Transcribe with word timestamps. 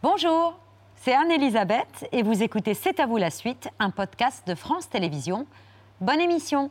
Bonjour, 0.00 0.56
c'est 1.02 1.12
Anne-Elisabeth 1.12 2.06
et 2.12 2.22
vous 2.22 2.44
écoutez 2.44 2.72
C'est 2.74 3.00
à 3.00 3.06
vous 3.06 3.16
la 3.16 3.30
suite, 3.30 3.68
un 3.80 3.90
podcast 3.90 4.46
de 4.46 4.54
France 4.54 4.88
Télévisions. 4.88 5.44
Bonne 6.00 6.20
émission. 6.20 6.70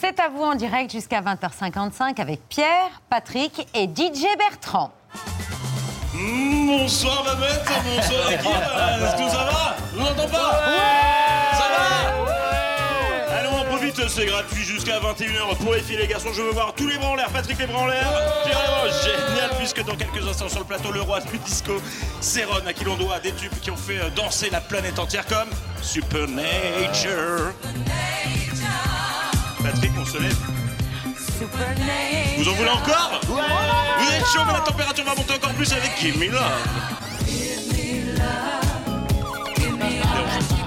C'est 0.00 0.18
à 0.18 0.30
vous 0.30 0.44
en 0.44 0.54
direct 0.54 0.90
jusqu'à 0.90 1.20
20h55 1.20 2.18
avec 2.22 2.40
Pierre, 2.48 3.02
Patrick 3.10 3.68
et 3.74 3.84
DJ 3.84 4.24
Bertrand. 4.38 4.90
Mmh, 6.14 6.68
bonsoir 6.68 7.22
Babette, 7.22 7.64
bonsoir 7.66 8.30
l'équipe, 8.30 8.46
est-ce 8.46 9.22
que 9.22 9.28
ça 9.28 9.44
va? 9.44 9.76
Je 9.92 9.98
vous 9.98 10.06
entends 10.06 10.30
pas 10.30 11.17
C'est 14.06 14.26
gratuit 14.26 14.62
jusqu'à 14.62 15.00
21h 15.00 15.56
pour 15.56 15.74
les 15.74 15.80
filles 15.80 15.96
et 15.96 16.02
les 16.02 16.06
garçons. 16.06 16.28
Je 16.32 16.40
veux 16.40 16.52
voir 16.52 16.72
tous 16.72 16.86
les 16.86 16.96
bras 16.98 17.08
en 17.08 17.14
l'air, 17.16 17.28
Patrick 17.30 17.58
les 17.58 17.66
bras 17.66 17.80
en 17.80 17.86
l'air. 17.86 18.06
Pierre 18.44 18.60
les 18.60 18.68
bras, 18.68 19.00
génial, 19.02 19.50
puisque 19.58 19.84
dans 19.84 19.96
quelques 19.96 20.24
instants 20.26 20.48
sur 20.48 20.60
le 20.60 20.64
plateau, 20.64 20.92
le 20.92 21.02
roi 21.02 21.20
du 21.20 21.36
disco, 21.38 21.82
Céron, 22.20 22.64
à 22.64 22.72
qui 22.72 22.84
l'on 22.84 22.96
doit 22.96 23.18
des 23.18 23.32
tubes 23.32 23.52
qui 23.60 23.72
ont 23.72 23.76
fait 23.76 23.98
euh, 23.98 24.08
danser 24.10 24.50
la 24.50 24.60
planète 24.60 25.00
entière 25.00 25.26
comme 25.26 25.48
Supernature. 25.82 27.52
Patrick, 29.64 29.90
on 29.98 30.04
se 30.04 30.18
lève. 30.18 30.36
Vous 32.38 32.48
en 32.48 32.52
voulez 32.52 32.70
encore? 32.70 33.20
Vous 33.26 34.12
êtes 34.12 34.26
chaud, 34.26 34.42
mais 34.46 34.52
la 34.52 34.60
température 34.60 35.04
va 35.04 35.14
monter 35.16 35.34
encore 35.34 35.54
plus 35.54 35.72
avec 35.72 35.90
Give 35.98 36.16
Me 36.18 36.30
Love. 36.30 36.42
Et 39.60 40.57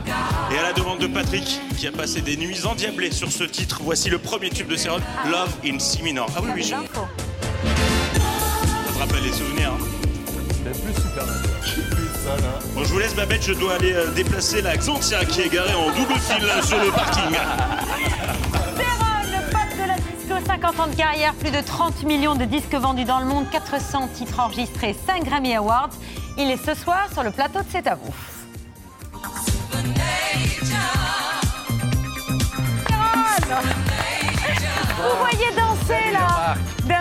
à 0.61 0.63
la 0.65 0.73
demande 0.73 0.99
de 0.99 1.07
Patrick, 1.07 1.59
qui 1.77 1.87
a 1.87 1.91
passé 1.91 2.21
des 2.21 2.37
nuits 2.37 2.65
endiablées 2.65 3.11
sur 3.11 3.31
ce 3.31 3.43
titre, 3.43 3.81
voici 3.83 4.09
le 4.09 4.19
premier 4.19 4.49
tube 4.49 4.67
de 4.67 4.75
Céron, 4.75 4.99
Love 5.25 5.53
in 5.65 5.79
Si 5.79 6.03
minor. 6.03 6.27
Ah 6.35 6.39
oui, 6.43 6.49
oui, 6.55 6.63
je... 6.63 6.69
ça 6.69 6.77
te 8.93 8.99
rappelle 8.99 9.23
les 9.23 9.31
souvenirs. 9.33 9.71
hein. 9.73 9.77
Bon, 12.75 12.83
je 12.83 12.89
vous 12.93 12.99
laisse, 12.99 13.15
Babette, 13.15 13.43
je 13.43 13.53
dois 13.53 13.73
aller 13.75 13.93
euh, 13.93 14.11
déplacer 14.11 14.61
la 14.61 14.77
Xantia 14.77 15.25
qui 15.25 15.41
est 15.41 15.49
garée 15.49 15.73
en 15.73 15.87
double 15.87 16.13
fil 16.19 16.43
euh, 16.43 16.61
sur 16.61 16.77
le 16.79 16.91
parking. 16.91 17.35
Le 18.77 19.51
pape 19.51 19.73
de 19.81 19.87
la 19.87 19.95
disco, 19.95 20.35
50 20.45 20.79
ans 20.79 20.87
de 20.87 20.95
carrière, 20.95 21.33
plus 21.33 21.51
de 21.51 21.61
30 21.61 22.03
millions 22.03 22.35
de 22.35 22.45
disques 22.45 22.75
vendus 22.75 23.05
dans 23.05 23.19
le 23.19 23.25
monde, 23.25 23.45
400 23.51 24.09
titres 24.13 24.39
enregistrés, 24.39 24.95
5 25.07 25.23
Grammy 25.25 25.55
Awards. 25.55 25.89
Il 26.37 26.49
est 26.51 26.63
ce 26.63 26.75
soir 26.75 27.07
sur 27.11 27.23
le 27.23 27.31
plateau 27.31 27.59
de 27.59 27.65
C'est 27.71 27.87
à 27.87 27.95
vous. 27.95 28.13
Vous 35.01 35.17
voyez 35.19 35.51
danser 35.55 36.11
là, 36.11 36.55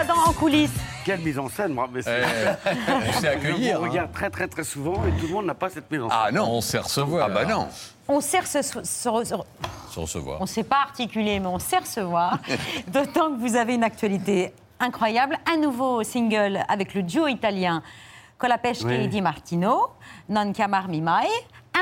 dans- 0.04 0.30
en 0.30 0.32
coulisses. 0.32 0.70
Quelle 1.04 1.20
mise 1.20 1.38
en 1.38 1.48
scène, 1.48 1.72
moi. 1.72 1.88
Mais 1.92 2.02
c'est- 2.02 2.22
On 3.08 3.12
sait 3.20 3.28
accueillir. 3.28 3.78
vous 3.78 3.84
hein. 3.86 3.88
regarde 3.88 4.12
très 4.12 4.30
très 4.30 4.48
très 4.48 4.64
souvent 4.64 4.94
et 5.06 5.12
tout 5.20 5.26
le 5.26 5.32
monde 5.32 5.46
n'a 5.46 5.54
pas 5.54 5.68
cette 5.70 5.90
mise 5.90 6.02
en 6.02 6.08
scène. 6.10 6.18
Ah 6.26 6.30
non, 6.32 6.44
on 6.50 6.60
sait 6.60 6.78
recevoir. 6.78 7.28
Ah 7.30 7.34
bah 7.34 7.44
non. 7.44 7.68
On 8.08 8.20
sait 8.20 8.42
se, 8.42 8.62
se- 8.62 8.82
se- 8.82 8.84
Se 8.84 9.08
recevoir. 9.98 10.38
On 10.40 10.44
ne 10.44 10.48
sait 10.48 10.64
pas 10.64 10.82
articuler, 10.82 11.40
mais 11.40 11.46
on 11.46 11.58
sait 11.58 11.78
recevoir. 11.78 12.38
D'autant 12.88 13.30
que 13.32 13.38
vous 13.40 13.56
avez 13.56 13.74
une 13.74 13.84
actualité 13.84 14.52
incroyable. 14.78 15.36
Un 15.52 15.56
nouveau 15.58 16.02
single 16.02 16.60
avec 16.68 16.94
le 16.94 17.02
duo 17.02 17.26
italien 17.28 17.82
Colapesce 18.38 18.82
Oui. 18.84 18.94
et 18.94 19.06
Di 19.08 19.20
Martino, 19.20 19.88
Non 20.28 20.52
Camar 20.52 20.88
Mi 20.88 21.00
Mai. 21.00 21.28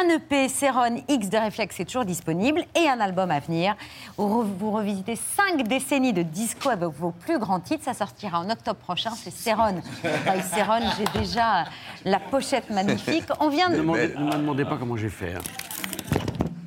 Un 0.00 0.08
EP 0.10 0.48
Céron 0.48 1.02
X 1.08 1.28
de 1.30 1.38
Réflexe 1.38 1.80
est 1.80 1.84
toujours 1.84 2.04
disponible 2.04 2.62
et 2.76 2.88
un 2.88 3.00
album 3.00 3.30
à 3.30 3.40
venir 3.40 3.74
où 4.16 4.42
vous 4.42 4.70
revisitez 4.70 5.16
cinq 5.16 5.66
décennies 5.66 6.12
de 6.12 6.22
disco 6.22 6.68
avec 6.68 6.90
vos 6.90 7.10
plus 7.10 7.38
grands 7.38 7.58
titres. 7.58 7.84
Ça 7.84 7.94
sortira 7.94 8.38
en 8.40 8.48
octobre 8.50 8.78
prochain. 8.78 9.10
C'est 9.16 9.32
Céron. 9.32 9.74
By 10.04 10.42
Céron, 10.42 10.80
j'ai 10.96 11.20
déjà 11.20 11.64
la 12.04 12.20
pochette 12.20 12.70
magnifique. 12.70 13.24
On 13.40 13.48
vient 13.48 13.68
Ne 13.70 13.76
de... 13.76 13.80
demandez- 13.82 14.14
ne 14.16 14.24
me 14.24 14.32
demandez 14.32 14.64
pas 14.64 14.76
comment 14.76 14.96
j'ai 14.96 15.08
fait. 15.08 15.34
hein. 15.34 15.40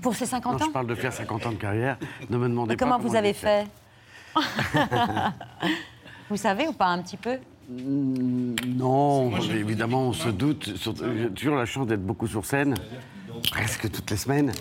Pour 0.01 0.16
ces 0.16 0.25
Non, 0.25 0.31
50 0.31 0.61
ans 0.61 0.66
je 0.66 0.72
parle 0.72 0.88
de 0.88 0.95
faire 0.95 1.13
50 1.13 1.45
ans 1.45 1.51
de 1.51 1.56
carrière. 1.57 1.97
Ne 2.29 2.38
me 2.38 2.50
demandez 2.50 2.69
Mais 2.73 2.75
pas 2.77 2.85
comment 2.85 2.97
vous 3.00 3.11
j'ai 3.11 3.17
avez 3.17 3.33
fait 3.33 3.67
Vous 6.29 6.38
savez 6.38 6.67
ou 6.67 6.73
pas 6.73 6.88
un 6.88 7.01
petit 7.01 7.17
peu? 7.17 7.38
Non, 7.69 9.31
évidemment, 9.38 10.01
on 10.07 10.13
se 10.13 10.27
doute. 10.29 10.75
Surtout, 10.75 11.06
J'ai 11.17 11.29
toujours 11.29 11.56
la 11.56 11.66
chance 11.66 11.88
d'être 11.88 12.06
beaucoup 12.06 12.27
sur 12.27 12.44
scène, 12.45 12.73
presque 13.50 13.90
toutes 13.91 14.09
les 14.12 14.18
semaines. 14.18 14.52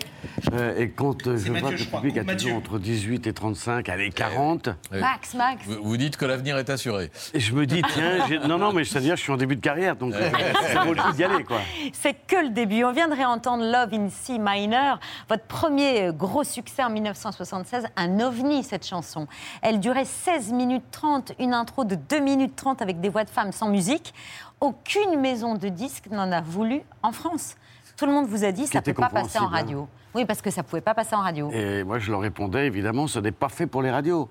Euh, 0.53 0.77
et 0.77 0.89
quand 0.89 1.27
euh, 1.27 1.37
je 1.37 1.51
vois 1.51 1.71
que 1.71 1.77
le 1.77 1.85
public 1.85 2.17
a 2.17 2.23
toujours 2.35 2.55
entre 2.55 2.79
18 2.79 3.27
et 3.27 3.33
35, 3.33 3.87
allez, 3.89 4.09
40, 4.09 4.69
Oui. 4.91 4.99
Max, 4.99 5.33
Max. 5.33 5.63
Vous, 5.65 5.83
vous 5.83 5.97
dites 5.97 6.17
que 6.17 6.25
l'avenir 6.25 6.57
est 6.57 6.69
assuré. 6.69 7.11
et 7.33 7.39
je 7.39 7.53
me 7.53 7.65
dis, 7.65 7.81
tiens, 7.93 8.27
j'ai- 8.27 8.39
non, 8.39 8.57
non, 8.57 8.73
mais 8.73 8.83
c'est-à-dire, 8.83 9.15
je 9.15 9.21
suis 9.21 9.31
en 9.31 9.37
début 9.37 9.55
de 9.55 9.61
carrière, 9.61 9.95
donc 9.95 10.13
euh, 10.13 10.29
ça 10.73 10.83
vaut 10.83 10.93
le 10.93 11.01
coup 11.01 11.11
d'y 11.13 11.23
aller, 11.23 11.43
quoi. 11.43 11.59
C'est 11.93 12.15
que 12.27 12.35
le 12.37 12.49
début. 12.49 12.83
On 12.83 12.91
vient 12.91 13.07
de 13.07 13.15
réentendre 13.15 13.63
Love 13.63 13.93
in 13.93 14.09
C 14.09 14.37
minor, 14.39 14.99
votre 15.29 15.43
premier 15.45 16.07
euh, 16.07 16.11
gros 16.11 16.43
succès 16.43 16.83
en 16.83 16.89
1976, 16.89 17.85
un 17.95 18.19
ovni 18.19 18.63
cette 18.63 18.85
chanson. 18.87 19.27
Elle 19.61 19.79
durait 19.79 20.05
16 20.05 20.51
minutes 20.53 20.83
30, 20.91 21.33
une 21.39 21.53
intro 21.53 21.83
de 21.83 21.95
2 21.95 22.19
minutes 22.19 22.55
30 22.55 22.81
avec 22.81 22.99
des 22.99 23.09
voix 23.09 23.23
de 23.23 23.29
femmes 23.29 23.51
sans 23.51 23.69
musique. 23.69 24.13
Aucune 24.59 25.19
maison 25.19 25.55
de 25.55 25.69
disques 25.69 26.07
n'en 26.11 26.31
a 26.31 26.41
voulu 26.41 26.81
en 27.01 27.11
France. 27.11 27.55
Tout 28.01 28.07
le 28.07 28.13
monde 28.13 28.25
vous 28.25 28.43
a 28.43 28.51
dit 28.51 28.65
ça 28.65 28.79
ne 28.79 28.83
peut 28.83 28.95
pas 28.95 29.09
passer 29.09 29.37
en 29.37 29.43
hein. 29.43 29.49
radio. 29.51 29.87
Oui, 30.15 30.25
parce 30.25 30.41
que 30.41 30.49
ça 30.49 30.63
ne 30.63 30.65
pouvait 30.65 30.81
pas 30.81 30.95
passer 30.95 31.13
en 31.15 31.21
radio. 31.21 31.51
Et 31.51 31.83
moi, 31.83 31.99
je 31.99 32.09
leur 32.09 32.21
répondais, 32.21 32.65
évidemment, 32.65 33.05
ce 33.05 33.19
n'est 33.19 33.31
pas 33.31 33.47
fait 33.47 33.67
pour 33.67 33.83
les 33.83 33.91
radios. 33.91 34.27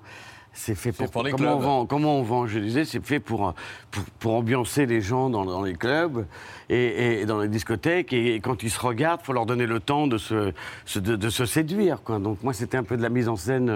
C'est 0.51 0.75
fait 0.75 0.91
pour, 0.91 1.09
pour 1.09 1.23
les 1.23 1.31
comment, 1.31 1.55
on 1.55 1.59
vend, 1.59 1.85
comment 1.85 2.17
on 2.17 2.21
vend 2.21 2.47
Je 2.47 2.59
disais, 2.59 2.83
c'est 2.83 2.99
fait 3.01 3.21
pour, 3.21 3.53
pour, 3.89 4.03
pour 4.19 4.33
ambiancer 4.35 4.85
les 4.87 4.99
gens 4.99 5.29
dans, 5.29 5.45
dans 5.45 5.61
les 5.61 5.75
clubs 5.75 6.27
et, 6.67 7.21
et 7.21 7.25
dans 7.25 7.39
les 7.39 7.47
discothèques. 7.47 8.11
Et, 8.11 8.41
quand 8.41 8.61
ils 8.61 8.69
se 8.69 8.79
regardent, 8.81 9.21
il 9.23 9.25
faut 9.27 9.31
leur 9.31 9.45
donner 9.45 9.67
le 9.67 9.79
temps 9.79 10.05
de 10.05 10.17
se, 10.17 10.51
se- 10.83 10.99
de, 10.99 11.15
de 11.15 11.29
se 11.29 11.45
séduire. 11.45 12.03
Quoi. 12.03 12.19
Donc 12.19 12.43
moi, 12.43 12.51
c'était 12.51 12.75
un 12.75 12.83
peu 12.83 12.97
de 12.97 13.01
la 13.01 13.07
mise 13.07 13.29
en 13.29 13.37
scène 13.37 13.69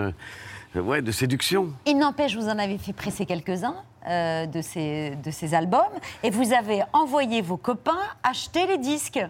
euh, 0.75 0.81
ouais, 0.81 1.01
de 1.01 1.11
séduction. 1.13 1.69
Il 1.85 1.97
n'empêche, 1.97 2.35
vous 2.35 2.49
en 2.49 2.59
avez 2.59 2.77
fait 2.77 2.91
presser 2.91 3.25
quelques-uns 3.25 3.77
euh, 4.09 4.45
de, 4.45 4.61
ces, 4.61 5.15
de 5.23 5.31
ces 5.31 5.53
albums 5.53 5.79
et 6.21 6.31
vous 6.31 6.51
avez 6.51 6.83
envoyé 6.91 7.41
vos 7.41 7.55
copains 7.55 8.01
acheter 8.23 8.67
les 8.67 8.77
disques. 8.77 9.21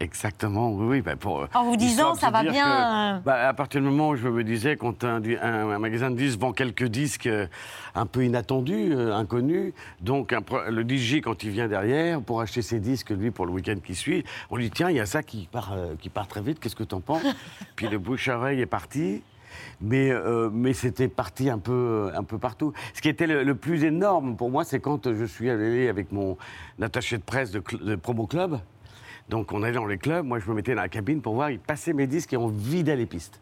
Exactement, 0.00 0.72
oui, 0.72 0.86
oui. 0.88 1.00
bah, 1.02 1.16
pour, 1.16 1.46
En 1.54 1.64
vous 1.64 1.76
disant, 1.76 2.14
ça 2.14 2.30
va 2.30 2.42
bien, 2.42 3.18
que, 3.20 3.24
bah, 3.24 3.48
à 3.48 3.52
partir 3.54 3.80
du 3.80 3.86
moment 3.86 4.10
où 4.10 4.16
je 4.16 4.28
me 4.28 4.42
disais, 4.44 4.76
quand 4.76 5.04
un, 5.04 5.20
di- 5.20 5.36
un- 5.36 5.68
un 5.70 5.78
magasin 5.78 6.10
de 6.10 6.16
disques 6.16 6.38
vend 6.38 6.52
quelques 6.52 6.84
disques 6.86 7.26
euh, 7.26 7.46
un 7.94 8.06
peu 8.06 8.24
inattendus, 8.24 8.92
euh, 8.92 9.14
inconnus, 9.14 9.72
donc 10.00 10.32
un 10.32 10.40
le 10.70 10.82
DJ, 10.88 11.20
quand 11.20 11.42
il 11.44 11.50
vient 11.50 11.68
derrière, 11.68 12.20
pour 12.20 12.40
acheter 12.40 12.62
ses 12.62 12.80
disques, 12.80 13.10
lui, 13.10 13.30
pour 13.30 13.46
le 13.46 13.52
week-end 13.52 13.76
qui 13.84 13.94
suit, 13.94 14.24
on 14.50 14.56
lui 14.56 14.64
dit, 14.64 14.70
tiens, 14.70 14.90
il 14.90 14.96
y 14.96 15.00
a 15.00 15.06
ça 15.06 15.22
qui 15.22 15.48
part, 15.50 15.72
euh, 15.74 15.94
qui 16.00 16.08
part 16.08 16.28
très 16.28 16.40
vite, 16.42 16.60
qu'est-ce 16.60 16.76
que 16.76 16.84
t'en 16.84 17.00
penses 17.00 17.22
Puis 17.76 17.88
le 17.88 17.98
bouche-oreille 17.98 18.60
est 18.60 18.66
parti. 18.66 19.22
Mais, 19.80 20.10
euh, 20.10 20.50
mais 20.52 20.72
c'était 20.72 21.06
parti 21.08 21.48
un 21.48 21.58
peu, 21.58 22.10
un 22.16 22.24
peu 22.24 22.38
partout. 22.38 22.72
Ce 22.92 23.00
qui 23.00 23.08
était 23.08 23.26
le, 23.28 23.44
le 23.44 23.54
plus 23.54 23.84
énorme 23.84 24.36
pour 24.36 24.50
moi, 24.50 24.64
c'est 24.64 24.80
quand 24.80 25.12
je 25.14 25.24
suis 25.24 25.48
allé 25.48 25.88
avec 25.88 26.10
mon 26.10 26.36
attaché 26.82 27.18
de 27.18 27.22
presse 27.22 27.52
de, 27.52 27.62
de 27.80 27.94
Promo 27.94 28.26
Club. 28.26 28.58
Donc 29.28 29.52
on 29.52 29.62
allait 29.62 29.74
dans 29.74 29.86
les 29.86 29.98
clubs, 29.98 30.24
moi 30.24 30.38
je 30.38 30.48
me 30.48 30.54
mettais 30.54 30.74
dans 30.74 30.82
la 30.82 30.88
cabine 30.88 31.20
pour 31.22 31.34
voir, 31.34 31.50
ils 31.50 31.58
passaient 31.58 31.92
mes 31.92 32.06
disques 32.06 32.32
et 32.32 32.36
on 32.36 32.48
vidait 32.48 32.96
les 32.96 33.06
pistes. 33.06 33.40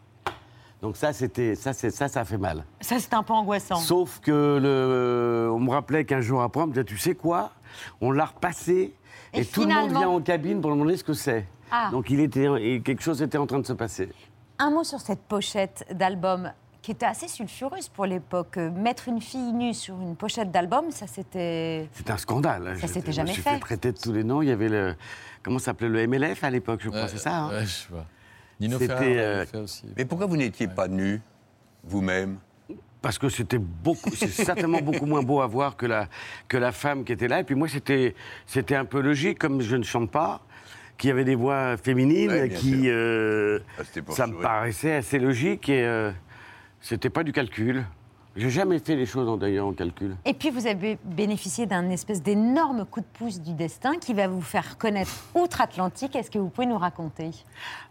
Donc 0.81 0.97
ça, 0.97 1.13
c'était, 1.13 1.55
ça, 1.55 1.71
c'est, 1.71 1.91
ça, 1.91 2.09
ça 2.09 2.21
a 2.21 2.25
fait 2.25 2.37
mal. 2.37 2.65
Ça, 2.81 2.99
c'est 2.99 3.13
un 3.13 3.23
peu 3.23 3.31
angoissant. 3.31 3.77
Sauf 3.77 4.19
que 4.19 4.59
le, 4.61 5.49
on 5.49 5.59
me 5.59 5.69
rappelait 5.69 6.03
qu'un 6.03 6.19
jour 6.19 6.41
après, 6.41 6.61
on 6.61 6.67
me 6.67 6.73
disait, 6.73 6.83
tu 6.83 6.97
sais 6.97 7.15
quoi? 7.15 7.51
On 8.01 8.11
l'a 8.11 8.25
repassé 8.25 8.93
et, 9.33 9.39
Et 9.39 9.45
tout 9.45 9.61
le 9.61 9.73
monde 9.73 9.91
vient 9.91 10.09
en 10.09 10.19
cabine 10.19 10.59
pour 10.59 10.71
demander 10.71 10.97
ce 10.97 11.03
que 11.05 11.13
c'est. 11.13 11.47
Ah. 11.71 11.87
Donc 11.89 12.09
il 12.09 12.19
était, 12.19 12.81
quelque 12.83 13.01
chose 13.01 13.21
était 13.21 13.37
en 13.37 13.47
train 13.47 13.59
de 13.59 13.65
se 13.65 13.71
passer. 13.73 14.09
Un 14.59 14.71
mot 14.71 14.83
sur 14.83 14.99
cette 14.99 15.21
pochette 15.21 15.85
d'album 15.89 16.51
qui 16.83 16.91
était 16.91 17.05
assez 17.05 17.27
sulfureuse 17.29 17.87
pour 17.87 18.05
l'époque. 18.05 18.57
Euh, 18.57 18.69
Mettre 18.69 19.07
une 19.07 19.21
fille 19.21 19.53
nue 19.53 19.73
sur 19.73 19.99
une 19.99 20.15
pochette 20.17 20.51
d'album, 20.51 20.91
ça 20.91 21.07
c'était... 21.07 21.87
C'est 21.93 22.09
un 22.11 22.17
scandale. 22.17 22.75
Ça 22.77 22.87
Je- 22.87 22.91
s'était 22.93 23.11
je 23.11 23.15
jamais 23.15 23.31
suis 23.31 23.41
fait. 23.41 23.51
fait 23.51 23.59
traiter 23.59 23.91
de 23.93 23.97
tous 23.97 24.11
les 24.11 24.23
noms. 24.25 24.41
Il 24.41 24.49
y 24.49 24.51
avait 24.51 24.67
le, 24.69 24.93
comment 25.41 25.59
ça 25.59 25.65
s'appelait 25.67 25.87
le 25.87 26.05
MLF 26.07 26.43
à 26.43 26.49
l'époque, 26.49 26.81
je 26.83 26.89
crois, 26.89 27.07
c'est 27.07 27.17
ça. 27.17 27.35
hein 27.37 27.49
Ouais, 27.51 27.61
je 27.61 27.67
sais 27.71 27.87
pas. 27.89 28.05
Nino 28.59 28.77
C'était, 28.77 28.93
Ferrer 28.93 29.19
euh, 29.19 29.33
l'avait 29.37 29.45
fait 29.47 29.57
aussi. 29.57 29.85
Mais 29.95 30.03
pourquoi 30.05 30.27
vous 30.27 30.35
n'étiez 30.37 30.67
pas 30.67 30.89
nu, 30.89 31.21
vous-même? 31.85 32.37
Parce 33.01 33.17
que 33.17 33.27
c'était 33.29 33.57
beaucoup, 33.59 34.11
c'est 34.15 34.27
certainement 34.27 34.79
beaucoup 34.83 35.05
moins 35.05 35.23
beau 35.23 35.39
à 35.41 35.47
voir 35.47 35.77
que 35.77 35.85
la, 35.85 36.07
que 36.49 36.57
la 36.57 36.71
femme 36.73 37.05
qui 37.05 37.13
était 37.13 37.27
là. 37.29 37.39
Et 37.39 37.43
puis 37.45 37.55
moi, 37.55 37.69
c'était, 37.69 38.13
c'était 38.45 38.75
un 38.75 38.85
peu 38.85 38.99
logique, 38.99 39.39
comme 39.39 39.61
je 39.61 39.75
ne 39.77 39.83
chante 39.83 40.11
pas, 40.11 40.41
qu'il 40.97 41.07
y 41.07 41.11
avait 41.11 41.25
des 41.25 41.35
voix 41.35 41.77
féminines 41.77 42.29
Ouais, 42.29 42.49
qui, 42.49 42.89
euh, 42.89 43.59
Ah, 43.79 43.83
c'était 43.85 44.11
ça 44.11 44.27
me 44.27 44.35
paraissait 44.41 44.95
assez 44.95 45.17
logique 45.19 45.67
et 45.69 45.83
euh, 45.85 46.11
c'était 46.83 47.09
pas 47.09 47.23
du 47.23 47.31
calcul. 47.31 47.83
J'ai 48.35 48.49
jamais 48.49 48.79
fait 48.79 48.95
les 48.95 49.05
choses 49.05 49.29
en 49.29 49.37
d'ailleurs 49.37 49.67
en 49.67 49.73
calcul. 49.73 50.15
Et 50.25 50.33
puis 50.33 50.49
vous 50.49 50.65
avez 50.65 50.97
bénéficié 51.05 51.67
d'un 51.67 51.91
espèce 51.91 52.23
d'énorme 52.23 52.83
coup 52.83 52.99
de 53.01 53.05
pouce 53.13 53.39
du 53.39 53.53
destin 53.53 53.97
qui 53.99 54.11
va 54.15 54.27
vous 54.27 54.41
faire 54.41 54.79
connaître 54.79 55.11
outre-Atlantique. 55.35 56.15
Est-ce 56.15 56.31
que 56.31 56.39
vous 56.39 56.49
pouvez 56.49 56.65
nous 56.65 56.79
raconter? 56.79 57.29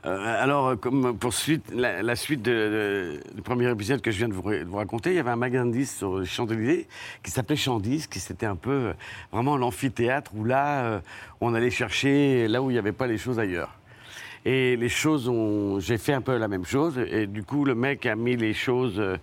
Euh, 0.05 0.43
alors, 0.43 0.77
comme 0.81 1.17
pour 1.17 1.33
suite, 1.33 1.63
la, 1.73 2.03
la 2.03 2.17
suite 2.17 2.43
de- 2.43 2.51
de- 2.51 3.35
du 3.37 3.43
premier 3.43 3.71
épisode 3.71 4.01
que 4.01 4.11
je 4.11 4.19
viens 4.19 4.29
de 4.29 4.35
vous, 4.35 4.43
de 4.51 4.65
vous 4.65 4.77
raconter, 4.79 5.11
il 5.11 5.17
y 5.17 5.21
avait 5.21 5.31
un 5.31 5.37
magasin 5.37 5.67
de 5.67 5.71
disques 5.75 5.99
sur 5.99 6.19
les 6.19 6.27
Champs-Élysées 6.27 6.89
qui 7.23 7.31
s'appelait 7.31 7.55
Champs-Disques, 7.55 8.11
qui 8.11 8.19
c'était 8.19 8.47
un 8.47 8.57
peu 8.57 8.71
euh, 8.73 8.93
vraiment 9.31 9.57
l'amphithéâtre 9.57 10.33
où 10.35 10.43
là, 10.45 10.83
euh, 10.87 11.01
on 11.41 11.55
allait 11.55 11.71
chercher 11.71 12.49
là 12.49 12.61
où 12.61 12.69
il 12.69 12.73
n'y 12.73 12.81
avait 12.81 12.91
pas 12.91 13.07
les 13.07 13.17
choses 13.17 13.39
ailleurs. 13.39 13.79
Et 14.45 14.77
les 14.77 14.89
choses 14.89 15.29
ont. 15.29 15.79
J'ai 15.81 15.99
fait 15.99 16.13
un 16.13 16.21
peu 16.21 16.37
la 16.37 16.49
même 16.49 16.65
chose. 16.65 16.99
Et 16.99 17.27
du 17.27 17.45
coup, 17.45 17.65
le 17.65 17.75
mec 17.75 18.07
a 18.07 18.17
mis 18.17 18.37
les 18.37 18.55
choses 18.55 18.99
euh, 18.99 19.17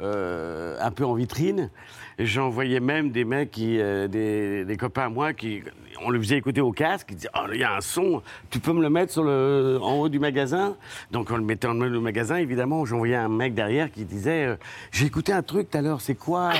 euh, 0.00 0.76
un 0.80 0.90
peu 0.92 1.04
en 1.04 1.14
vitrine. 1.14 1.70
Et 2.18 2.26
J'en 2.26 2.50
voyais 2.50 2.80
même 2.80 3.10
des 3.10 3.24
mecs, 3.24 3.50
qui, 3.50 3.80
euh, 3.80 4.06
des, 4.06 4.64
des 4.64 4.76
copains 4.76 5.06
à 5.06 5.08
moi, 5.08 5.32
qui, 5.32 5.62
on 6.04 6.10
le 6.10 6.20
faisait 6.20 6.36
écouter 6.36 6.60
au 6.60 6.70
casque. 6.70 7.08
Ils 7.10 7.16
disaient 7.16 7.30
Oh, 7.34 7.46
il 7.52 7.58
y 7.58 7.64
a 7.64 7.74
un 7.76 7.80
son, 7.80 8.22
tu 8.50 8.60
peux 8.60 8.72
me 8.72 8.80
le 8.82 8.90
mettre 8.90 9.12
sur 9.12 9.24
le, 9.24 9.78
en 9.82 9.94
haut 9.94 10.08
du 10.08 10.18
magasin? 10.20 10.76
Donc, 11.10 11.30
on 11.32 11.36
le 11.36 11.42
mettait 11.42 11.66
en 11.66 11.80
haut 11.80 11.88
du 11.88 11.98
magasin. 11.98 12.36
Évidemment, 12.36 12.84
j'envoyais 12.84 13.16
un 13.16 13.28
mec 13.28 13.54
derrière 13.54 13.90
qui 13.90 14.04
disait 14.04 14.46
euh, 14.46 14.56
J'ai 14.92 15.06
écouté 15.06 15.32
un 15.32 15.42
truc 15.42 15.68
tout 15.70 15.78
à 15.78 15.82
l'heure, 15.82 16.00
c'est 16.00 16.14
quoi 16.14 16.52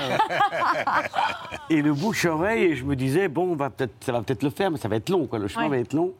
Et 1.70 1.82
le 1.82 1.92
bouche-oreille, 1.92 2.64
et 2.64 2.76
je 2.76 2.84
me 2.84 2.96
disais 2.96 3.28
Bon, 3.28 3.52
on 3.52 3.56
va 3.56 3.70
peut-être, 3.70 3.92
ça 4.00 4.12
va 4.12 4.22
peut-être 4.22 4.42
le 4.42 4.50
faire, 4.50 4.70
mais 4.70 4.78
ça 4.78 4.88
va 4.88 4.96
être 4.96 5.10
long, 5.10 5.26
quoi. 5.26 5.38
Le 5.38 5.46
chemin 5.46 5.64
Ouais. 5.64 5.70
va 5.70 5.78
être 5.78 5.92
long. 5.92 6.12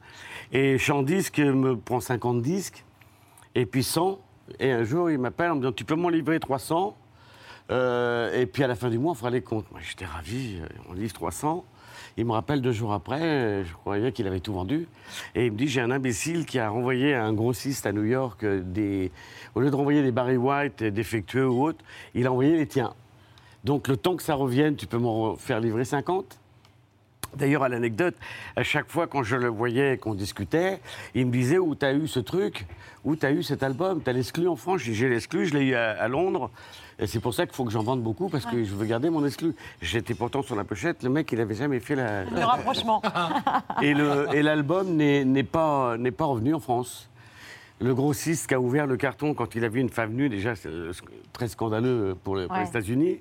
Et 0.52 0.78
Champ 0.78 1.02
me 1.02 1.74
prend 1.74 2.00
50 2.00 2.42
disques, 2.42 2.84
et 3.54 3.66
puis 3.66 3.84
100. 3.84 4.18
Et 4.58 4.72
un 4.72 4.82
jour, 4.82 5.10
il 5.10 5.18
m'appelle 5.18 5.52
en 5.52 5.54
me 5.54 5.60
disant 5.60 5.72
Tu 5.72 5.84
peux 5.84 5.94
m'en 5.94 6.08
livrer 6.08 6.40
300 6.40 6.96
Euh, 7.70 8.40
Et 8.40 8.46
puis 8.46 8.64
à 8.64 8.66
la 8.66 8.74
fin 8.74 8.90
du 8.90 8.98
mois, 8.98 9.12
on 9.12 9.14
fera 9.14 9.30
les 9.30 9.42
comptes. 9.42 9.70
Moi, 9.70 9.80
j'étais 9.80 10.04
ravi, 10.04 10.58
euh, 10.60 10.66
on 10.88 10.94
livre 10.94 11.12
300. 11.12 11.64
Il 12.16 12.24
me 12.24 12.32
rappelle 12.32 12.60
deux 12.60 12.72
jours 12.72 12.92
après, 12.92 13.22
euh, 13.22 13.64
je 13.64 13.72
croyais 13.74 14.10
qu'il 14.10 14.26
avait 14.26 14.40
tout 14.40 14.52
vendu. 14.52 14.88
Et 15.36 15.46
il 15.46 15.52
me 15.52 15.56
dit 15.56 15.68
J'ai 15.68 15.80
un 15.80 15.92
imbécile 15.92 16.46
qui 16.46 16.58
a 16.58 16.68
renvoyé 16.68 17.14
à 17.14 17.24
un 17.24 17.32
grossiste 17.32 17.86
à 17.86 17.92
New 17.92 18.04
York 18.04 18.44
des. 18.44 19.12
Au 19.54 19.60
lieu 19.60 19.70
de 19.70 19.76
renvoyer 19.76 20.02
des 20.02 20.10
Barry 20.10 20.36
White 20.36 20.82
défectueux 20.82 21.48
ou 21.48 21.62
autres, 21.62 21.84
il 22.14 22.26
a 22.26 22.32
envoyé 22.32 22.56
les 22.56 22.66
tiens. 22.66 22.92
Donc 23.62 23.86
le 23.86 23.96
temps 23.96 24.16
que 24.16 24.22
ça 24.24 24.34
revienne, 24.34 24.74
tu 24.74 24.86
peux 24.86 24.98
m'en 24.98 25.36
faire 25.36 25.60
livrer 25.60 25.84
50 25.84 26.39
D'ailleurs, 27.36 27.62
à 27.62 27.68
l'anecdote, 27.68 28.14
à 28.56 28.62
chaque 28.62 28.90
fois 28.90 29.06
quand 29.06 29.22
je 29.22 29.36
le 29.36 29.48
voyais 29.48 29.94
et 29.94 29.98
qu'on 29.98 30.14
discutait, 30.14 30.80
il 31.14 31.26
me 31.26 31.32
disait 31.32 31.58
où 31.58 31.74
t'as 31.74 31.92
eu 31.94 32.06
ce 32.08 32.20
truc, 32.20 32.66
où 33.04 33.16
t'as 33.16 33.30
eu 33.32 33.42
cet 33.42 33.62
album, 33.62 34.00
t'as 34.02 34.12
l'exclu 34.12 34.48
en 34.48 34.56
France, 34.56 34.80
j'ai 34.82 35.08
l'exclu, 35.08 35.46
je 35.46 35.54
l'ai 35.54 35.64
eu 35.66 35.74
à, 35.74 35.90
à 35.92 36.08
Londres, 36.08 36.50
et 36.98 37.06
c'est 37.06 37.20
pour 37.20 37.32
ça 37.32 37.46
qu'il 37.46 37.54
faut 37.54 37.64
que 37.64 37.70
j'en 37.70 37.82
vende 37.82 38.02
beaucoup 38.02 38.28
parce 38.28 38.44
que 38.44 38.62
je 38.62 38.74
veux 38.74 38.84
garder 38.84 39.08
mon 39.08 39.24
exclu. 39.24 39.54
J'étais 39.80 40.12
pourtant 40.14 40.42
sur 40.42 40.54
la 40.54 40.64
pochette, 40.64 41.02
le 41.02 41.08
mec 41.08 41.32
il 41.32 41.40
avait 41.40 41.54
jamais 41.54 41.80
fait 41.80 41.94
la. 41.94 42.24
Le 42.24 42.44
rapprochement. 42.44 43.00
Et 43.82 43.94
l'album 44.42 44.96
n'est 44.96 45.42
pas 45.42 45.96
revenu 45.96 46.52
en 46.54 46.60
France. 46.60 47.08
Le 47.82 47.94
grossiste 47.94 48.48
qui 48.48 48.52
a 48.54 48.60
ouvert 48.60 48.86
le 48.86 48.98
carton 48.98 49.32
quand 49.32 49.54
il 49.54 49.64
a 49.64 49.68
vu 49.68 49.80
une 49.80 49.88
femme 49.88 50.12
nue, 50.12 50.28
déjà, 50.28 50.54
c'est 50.54 50.68
euh, 50.68 50.92
très 51.32 51.48
scandaleux 51.48 52.14
pour, 52.22 52.34
Ouais. 52.34 52.46
les 52.60 52.68
États-Unis. 52.68 53.20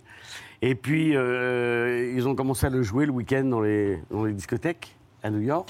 Et 0.62 0.76
puis, 0.76 1.16
euh, 1.16 2.14
ils 2.16 2.28
ont 2.28 2.36
commencé 2.36 2.66
à 2.66 2.70
le 2.70 2.84
jouer 2.84 3.06
le 3.06 3.12
week-end 3.12 3.44
dans 3.44 3.62
les, 3.62 4.00
dans 4.12 4.26
les 4.26 4.34
discothèques 4.34 4.96
à 5.24 5.30
New 5.30 5.42
York. 5.42 5.70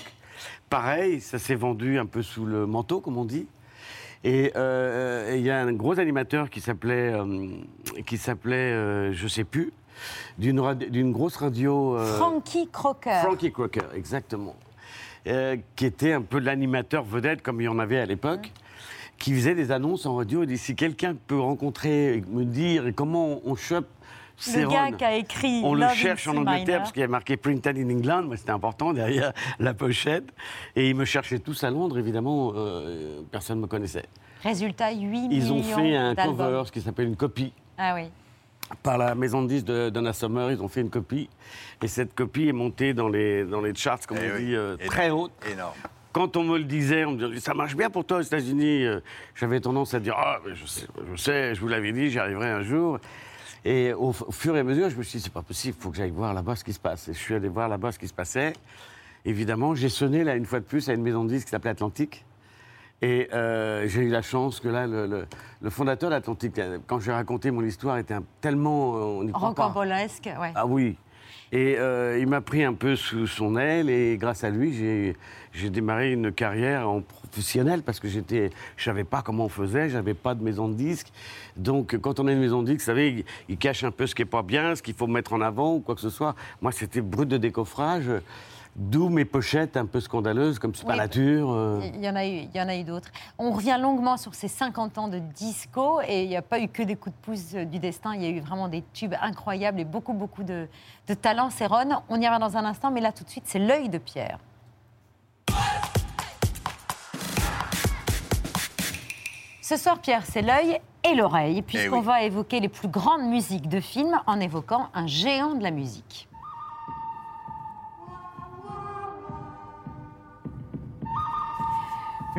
Pareil, 0.70 1.22
ça 1.22 1.38
s'est 1.40 1.56
vendu 1.56 2.00
un 2.00 2.06
peu 2.06 2.22
sous 2.22 2.46
le 2.46 2.66
manteau, 2.66 3.00
comme 3.02 3.18
on 3.18 3.26
dit. 3.26 3.48
Et 4.24 4.52
euh, 4.56 5.34
et 5.34 5.38
il 5.38 5.46
y 5.46 5.50
a 5.50 5.60
un 5.62 5.74
gros 5.74 6.00
animateur 6.00 6.50
qui 6.50 6.60
s'appelait, 6.60 7.14
euh, 7.14 7.48
qui 8.06 8.18
s'appelait, 8.18 8.74
euh, 8.74 9.14
je 9.14 9.28
sais 9.28 9.46
plus, 9.46 9.72
d'une 10.38 10.62
d'une 10.76 11.12
grosse 11.12 11.38
radio. 11.38 11.98
Frankie 12.18 12.68
Crocker. 12.72 13.22
Frankie 13.24 13.52
Crocker, 13.52 13.86
exactement. 13.96 14.56
Qui 15.76 15.86
était 15.86 16.14
un 16.14 16.22
peu 16.22 16.40
l'animateur 16.40 17.04
vedette, 17.04 17.42
comme 17.42 17.62
il 17.62 17.66
y 17.66 17.68
en 17.68 17.78
avait 17.78 18.00
à 18.00 18.06
l'époque, 18.06 18.52
qui 19.20 19.36
faisait 19.36 19.54
des 19.54 19.72
annonces 19.72 20.06
en 20.06 20.16
radio. 20.16 20.44
Il 20.44 20.48
dit 20.48 20.58
si 20.58 20.76
quelqu'un 20.76 21.16
peut 21.16 21.40
rencontrer, 21.40 22.24
me 22.30 22.46
dire 22.46 22.92
comment 22.96 23.40
on 23.46 23.56
chope 23.56 23.88
Le 24.48 24.68
gars 24.70 24.92
qui 24.92 25.04
a 25.04 25.16
écrit 25.16 25.62
on 25.64 25.74
le 25.74 25.88
cherche 25.90 26.28
en 26.28 26.38
Angleterre 26.38 26.60
minor. 26.66 26.78
parce 26.80 26.92
qu'il 26.92 27.02
y 27.02 27.04
avait 27.04 27.12
marqué 27.12 27.36
Printed 27.38 27.78
in 27.78 27.90
England, 27.90 28.24
mais 28.30 28.38
c'était 28.38 28.52
important 28.52 28.94
derrière 28.94 29.34
la 29.60 29.74
pochette. 29.74 30.26
Et 30.76 30.90
ils 30.90 30.96
me 30.96 31.06
cherchaient 31.06 31.40
tous 31.40 31.64
à 31.64 31.70
Londres, 31.72 31.98
évidemment, 32.00 32.54
euh, 32.56 33.22
personne 33.32 33.58
ne 33.58 33.64
me 33.64 33.68
connaissait. 33.68 34.06
Résultat, 34.44 34.92
8 34.94 35.28
Ils 35.32 35.52
ont 35.52 35.56
millions 35.56 35.76
fait 35.78 35.96
un 35.96 36.16
cover, 36.16 36.64
ce 36.66 36.72
qui 36.72 36.82
s'appelle 36.82 37.08
une 37.08 37.18
copie 37.18 37.52
Ah 37.78 37.94
oui. 37.96 38.10
par 38.82 38.98
la 38.98 39.14
maison 39.16 39.42
de 39.42 39.48
disques 39.50 39.66
de 39.66 39.90
Donna 39.90 40.14
Summer, 40.14 40.52
ils 40.52 40.62
ont 40.62 40.70
fait 40.70 40.82
une 40.82 40.90
copie. 40.90 41.30
Et 41.84 41.88
cette 41.90 42.16
copie 42.16 42.48
est 42.48 42.54
montée 42.54 42.94
dans 42.94 43.10
les, 43.10 43.44
dans 43.44 43.60
les 43.62 43.76
charts, 43.76 44.00
comme 44.08 44.18
Eh 44.22 44.32
on 44.32 44.36
oui, 44.36 44.46
dit, 44.46 44.56
euh, 44.56 44.78
très 44.88 45.10
haute. 45.10 45.32
Énorme. 45.52 45.74
Quand 46.14 46.38
on 46.38 46.44
me 46.44 46.58
le 46.58 46.64
disait, 46.64 47.04
on 47.06 47.12
me 47.12 47.28
disait 47.28 47.40
ça 47.42 47.54
marche 47.54 47.76
bien 47.76 47.90
pour 47.90 48.04
toi 48.06 48.18
aux 48.18 48.22
États-Unis. 48.22 48.84
euh, 48.86 49.00
J'avais 49.36 49.60
tendance 49.60 49.94
à 49.94 50.00
dire 50.00 50.16
ah, 50.18 50.40
je, 50.54 50.66
sais, 50.66 50.88
je 51.12 51.16
sais, 51.22 51.54
je 51.54 51.60
vous 51.60 51.68
l'avais 51.68 51.92
dit, 51.92 52.10
j'y 52.10 52.18
arriverai 52.20 52.48
un 52.50 52.64
jour. 52.64 52.98
Et 53.66 53.94
au, 53.94 54.10
au 54.10 54.32
fur 54.32 54.56
et 54.56 54.60
à 54.60 54.64
mesure, 54.64 54.90
je 54.90 54.96
me 54.98 55.04
suis 55.04 55.18
dit 55.18 55.24
c'est 55.24 55.34
pas 55.34 55.42
possible, 55.42 55.76
il 55.80 55.84
faut 55.84 55.90
que 55.92 55.98
j'aille 55.98 56.12
voir 56.12 56.34
là-bas 56.34 56.56
ce 56.56 56.64
qui 56.64 56.74
se 56.74 56.80
passe. 56.80 57.08
Et 57.10 57.14
je 57.14 57.20
suis 57.20 57.36
allé 57.36 57.50
voir 57.50 57.68
là-bas 57.70 57.92
ce 57.92 58.00
qui 58.00 58.08
se 58.08 58.14
passait. 58.14 58.54
Évidemment, 59.26 59.76
j'ai 59.76 59.90
sonné 59.90 60.24
là 60.24 60.36
une 60.36 60.46
fois 60.46 60.60
de 60.60 60.66
plus 60.66 60.90
à 60.90 60.94
une 60.94 61.02
maison 61.02 61.24
de 61.26 61.30
disques 61.30 61.46
qui 61.46 61.52
s'appelait 61.52 61.72
Atlantique. 61.72 62.26
Et 63.02 63.30
euh, 63.34 63.88
j'ai 63.88 64.02
eu 64.02 64.10
la 64.10 64.22
chance 64.22 64.60
que 64.60 64.68
là, 64.68 64.86
le, 64.88 65.08
le- 65.08 65.26
le 65.62 65.70
fondateur 65.70 66.10
d'Atlantique, 66.10 66.60
quand 66.88 67.00
j'ai 67.00 67.14
raconté 67.14 67.50
mon 67.52 67.64
histoire, 67.64 67.98
était 67.98 68.14
un- 68.14 68.24
tellement. 68.42 68.96
euh, 68.96 69.00
on 69.00 69.24
n'y 69.24 69.32
croit 69.32 69.50
pas. 69.56 69.64
Ouais. 69.64 70.52
Ah 70.56 70.66
oui. 70.66 70.98
Et 71.52 71.78
euh, 71.80 72.20
il 72.20 72.28
m'a 72.28 72.42
pris 72.42 72.64
un 72.64 72.74
peu 72.74 72.96
sous 72.96 73.26
son 73.26 73.58
aile 73.58 73.90
et 73.90 74.18
grâce 74.18 74.44
à 74.44 74.50
lui, 74.52 74.74
j'ai- 74.74 75.16
démarré 75.72 76.14
une 76.14 76.32
carrière 76.32 76.88
en 76.88 77.02
professionnel 77.02 77.82
parce 77.82 78.00
que 78.00 78.08
j'étais, 78.08 78.52
je 78.78 78.84
savais 78.84 79.04
pas 79.04 79.22
comment 79.24 79.46
on 79.46 79.50
faisait, 79.50 79.90
j'avais 79.90 80.14
pas 80.14 80.36
de 80.36 80.44
maison 80.44 80.68
de 80.68 80.76
disques. 80.76 81.12
Donc 81.58 81.98
quand 82.00 82.20
on 82.20 82.28
a 82.28 82.32
une 82.32 82.40
maison 82.40 82.62
de 82.62 82.68
disques, 82.68 82.82
vous 82.82 82.86
savez, 82.86 83.26
il 83.50 83.58
cache 83.58 83.84
un 83.84 83.92
peu 83.92 84.06
ce 84.06 84.14
qui 84.14 84.22
est 84.22 84.26
pas 84.26 84.44
bien, 84.44 84.76
ce 84.76 84.84
qu'il 84.84 84.94
faut 84.94 85.08
mettre 85.08 85.34
en 85.34 85.42
avant 85.42 85.76
ou 85.76 85.80
quoi 85.80 85.96
que 85.96 86.02
ce 86.02 86.10
soit. 86.12 86.36
Moi, 86.62 86.72
c'était 86.72 87.02
brut 87.02 87.28
de 87.28 87.38
décoffrage. 87.38 88.10
D'où 88.82 89.10
mes 89.10 89.26
pochettes 89.26 89.76
un 89.76 89.86
peu 89.86 90.00
scandaleuses, 90.00 90.58
comme 90.58 90.74
Spalature. 90.74 91.52
euh. 91.52 91.82
Il 91.94 92.00
y 92.02 92.08
en 92.10 92.16
a 92.16 92.26
eu, 92.26 92.30
il 92.30 92.56
y 92.56 92.62
en 92.62 92.70
a 92.70 92.78
eu 92.78 92.86
d'autres. 92.86 93.10
On 93.38 93.52
revient 93.52 93.78
longuement 93.78 94.16
sur 94.16 94.34
ces 94.34 94.48
50 94.48 94.98
ans 94.98 95.10
de 95.10 95.20
disco 95.20 96.00
et 96.08 96.24
il 96.24 96.30
n'y 96.30 96.38
a 96.38 96.42
pas 96.42 96.62
eu 96.62 96.70
que 96.70 96.82
des 96.84 96.96
coups 96.96 97.14
de 97.14 97.22
pouce 97.22 97.56
euh, 97.56 97.66
du 97.66 97.80
destin, 97.80 98.16
il 98.16 98.24
y 98.24 98.26
a 98.26 98.30
eu 98.30 98.40
vraiment 98.40 98.70
des 98.70 98.82
tubes 98.94 99.16
incroyables 99.22 99.82
et 99.82 99.84
beaucoup, 99.84 100.14
beaucoup 100.14 100.44
de, 100.44 100.70
de 101.10 101.14
talent. 101.14 101.50
C'est 101.50 101.66
Ron, 101.66 101.90
on 102.08 102.22
y 102.22 102.26
revient 102.26 102.40
dans 102.40 102.56
un 102.56 102.64
instant, 102.64 102.90
mais 102.90 103.02
là 103.02 103.12
tout 103.12 103.26
de 103.26 103.30
suite, 103.30 103.44
c'est 103.48 103.60
l'œil 103.60 103.90
de 103.90 103.98
Pierre. 103.98 104.40
Ce 109.62 109.76
soir, 109.76 110.00
Pierre, 110.00 110.24
c'est 110.26 110.42
l'œil 110.42 110.80
et 111.04 111.16
l'oreille, 111.16 111.62
puisqu'on 111.64 112.00
oui. 112.00 112.06
va 112.06 112.24
évoquer 112.24 112.62
les 112.62 112.70
plus 112.70 112.88
grandes 112.88 113.30
musiques 113.30 113.68
de 113.68 113.82
films 113.82 114.18
en 114.26 114.40
évoquant 114.40 114.88
un 114.94 115.06
géant 115.06 115.54
de 115.56 115.64
la 115.64 115.72
musique. 115.72 116.29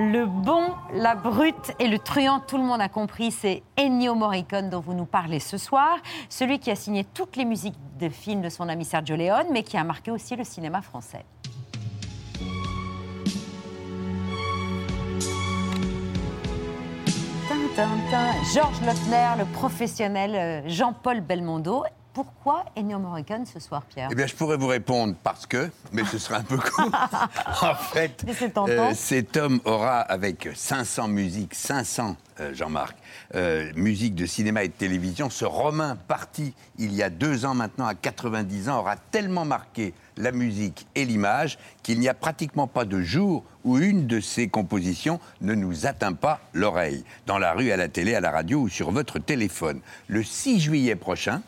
Le 0.02 0.24
bon, 0.24 0.72
la 0.94 1.14
brute 1.14 1.74
et 1.78 1.86
le 1.86 1.98
truand, 1.98 2.40
tout 2.40 2.56
le 2.56 2.62
monde 2.62 2.80
a 2.80 2.88
compris, 2.88 3.30
c'est 3.30 3.62
Ennio 3.78 4.14
Morricone 4.14 4.70
dont 4.70 4.80
vous 4.80 4.94
nous 4.94 5.04
parlez 5.04 5.40
ce 5.40 5.58
soir, 5.58 5.98
celui 6.30 6.58
qui 6.58 6.70
a 6.70 6.74
signé 6.74 7.04
toutes 7.04 7.36
les 7.36 7.44
musiques 7.44 7.76
de 7.98 8.08
films 8.08 8.40
de 8.40 8.48
son 8.48 8.70
ami 8.70 8.86
Sergio 8.86 9.14
Leone, 9.14 9.48
mais 9.52 9.62
qui 9.62 9.76
a 9.76 9.84
marqué 9.84 10.10
aussi 10.10 10.36
le 10.36 10.44
cinéma 10.44 10.80
français. 10.80 11.26
Georges 18.54 18.80
Lautner, 18.80 19.38
le 19.38 19.44
professionnel 19.52 20.34
euh, 20.34 20.62
Jean-Paul 20.66 21.20
Belmondo. 21.20 21.84
Pourquoi 22.12 22.64
Ennio 22.76 22.98
Morricone 22.98 23.46
ce 23.46 23.60
soir, 23.60 23.82
Pierre 23.84 24.08
Eh 24.10 24.14
bien, 24.16 24.26
je 24.26 24.34
pourrais 24.34 24.56
vous 24.56 24.66
répondre 24.66 25.14
parce 25.22 25.46
que, 25.46 25.70
mais 25.92 26.04
ce 26.04 26.18
serait 26.18 26.36
un 26.36 26.42
peu 26.42 26.56
court. 26.56 26.90
en 27.62 27.74
fait, 27.74 28.24
euh, 28.68 28.92
cet 28.94 29.36
homme 29.36 29.60
aura, 29.64 30.00
avec 30.00 30.48
500 30.52 31.06
musiques, 31.06 31.54
500, 31.54 32.16
euh, 32.40 32.52
Jean-Marc, 32.52 32.96
euh, 33.36 33.70
musiques 33.76 34.16
de 34.16 34.26
cinéma 34.26 34.64
et 34.64 34.68
de 34.68 34.72
télévision, 34.72 35.30
ce 35.30 35.44
Romain 35.44 35.96
parti 36.08 36.52
il 36.78 36.92
y 36.94 37.02
a 37.02 37.10
deux 37.10 37.44
ans 37.44 37.54
maintenant, 37.54 37.86
à 37.86 37.94
90 37.94 38.68
ans, 38.68 38.80
aura 38.80 38.96
tellement 38.96 39.44
marqué 39.44 39.94
la 40.16 40.32
musique 40.32 40.88
et 40.96 41.04
l'image 41.04 41.58
qu'il 41.84 42.00
n'y 42.00 42.08
a 42.08 42.14
pratiquement 42.14 42.66
pas 42.66 42.84
de 42.84 43.00
jour 43.00 43.44
où 43.64 43.78
une 43.78 44.08
de 44.08 44.20
ses 44.20 44.48
compositions 44.48 45.20
ne 45.42 45.54
nous 45.54 45.86
atteint 45.86 46.14
pas 46.14 46.40
l'oreille, 46.54 47.04
dans 47.26 47.38
la 47.38 47.52
rue, 47.52 47.70
à 47.70 47.76
la 47.76 47.88
télé, 47.88 48.16
à 48.16 48.20
la 48.20 48.32
radio 48.32 48.62
ou 48.62 48.68
sur 48.68 48.90
votre 48.90 49.18
téléphone. 49.18 49.80
Le 50.08 50.24
6 50.24 50.60
juillet 50.60 50.96
prochain, 50.96 51.42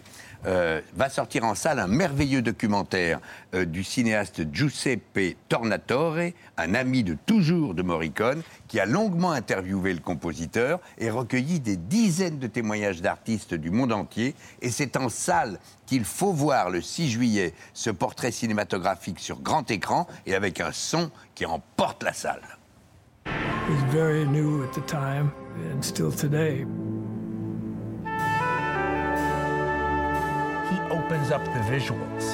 euh, 0.47 0.81
va 0.95 1.09
sortir 1.09 1.45
en 1.45 1.55
salle 1.55 1.79
un 1.79 1.87
merveilleux 1.87 2.43
documentaire 2.43 3.21
euh, 3.55 3.65
du 3.65 3.85
cinéaste 3.85 4.43
Giuseppe 4.53 5.37
Tornatore, 5.49 6.33
un 6.57 6.75
ami 6.75 7.05
de 7.05 7.17
toujours 7.27 7.75
de 7.75 7.83
Morricone, 7.83 8.43
qui 8.69 8.81
a 8.81 8.87
longuement 8.87 9.33
interviewé 9.33 9.93
le 9.93 10.01
compositeur 10.01 10.81
et 10.99 11.11
recueilli 11.11 11.61
des 11.61 11.77
dizaines 11.77 12.39
de 12.39 12.47
témoignages 12.47 13.03
d'artistes 13.03 13.55
du 13.55 13.71
monde 13.71 13.93
entier. 13.93 14.35
Et 14.61 14.71
c'est 14.71 14.97
en 14.97 15.09
salle 15.09 15.59
qu'il 15.87 16.05
faut 16.05 16.33
voir 16.33 16.71
le 16.71 16.81
6 16.81 17.11
juillet 17.11 17.55
ce 17.75 17.91
portrait 17.91 18.33
cinématographique 18.33 19.21
sur 19.21 19.41
grand 19.41 19.71
écran 19.71 20.07
et 20.27 20.35
avec 20.35 20.61
un 20.61 20.73
son 20.73 21.11
qui 21.35 21.47
emporte 21.47 22.03
la 22.03 22.13
salle. 22.13 22.43
Very 23.91 24.27
new 24.27 24.65
at 24.65 24.73
the 24.73 24.85
time 24.87 25.31
and 25.73 25.83
still 25.83 26.11
today. 26.11 26.67
Opens 31.13 31.31
up 31.31 31.45
the 31.45 31.61
visuals. 31.69 32.25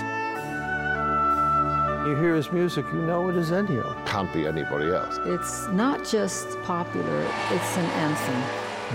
You 2.06 2.14
hear 2.14 2.36
his 2.36 2.52
music, 2.52 2.86
you 2.92 3.00
know 3.02 3.28
it 3.28 3.34
is 3.36 3.50
Ennio. 3.50 4.06
Can't 4.06 4.32
be 4.32 4.46
anybody 4.46 4.92
else. 4.92 5.18
It's 5.26 5.66
not 5.72 6.06
just 6.06 6.46
popular, 6.62 7.26
it's 7.50 7.76
an 7.76 7.84
anthem. 8.06 8.40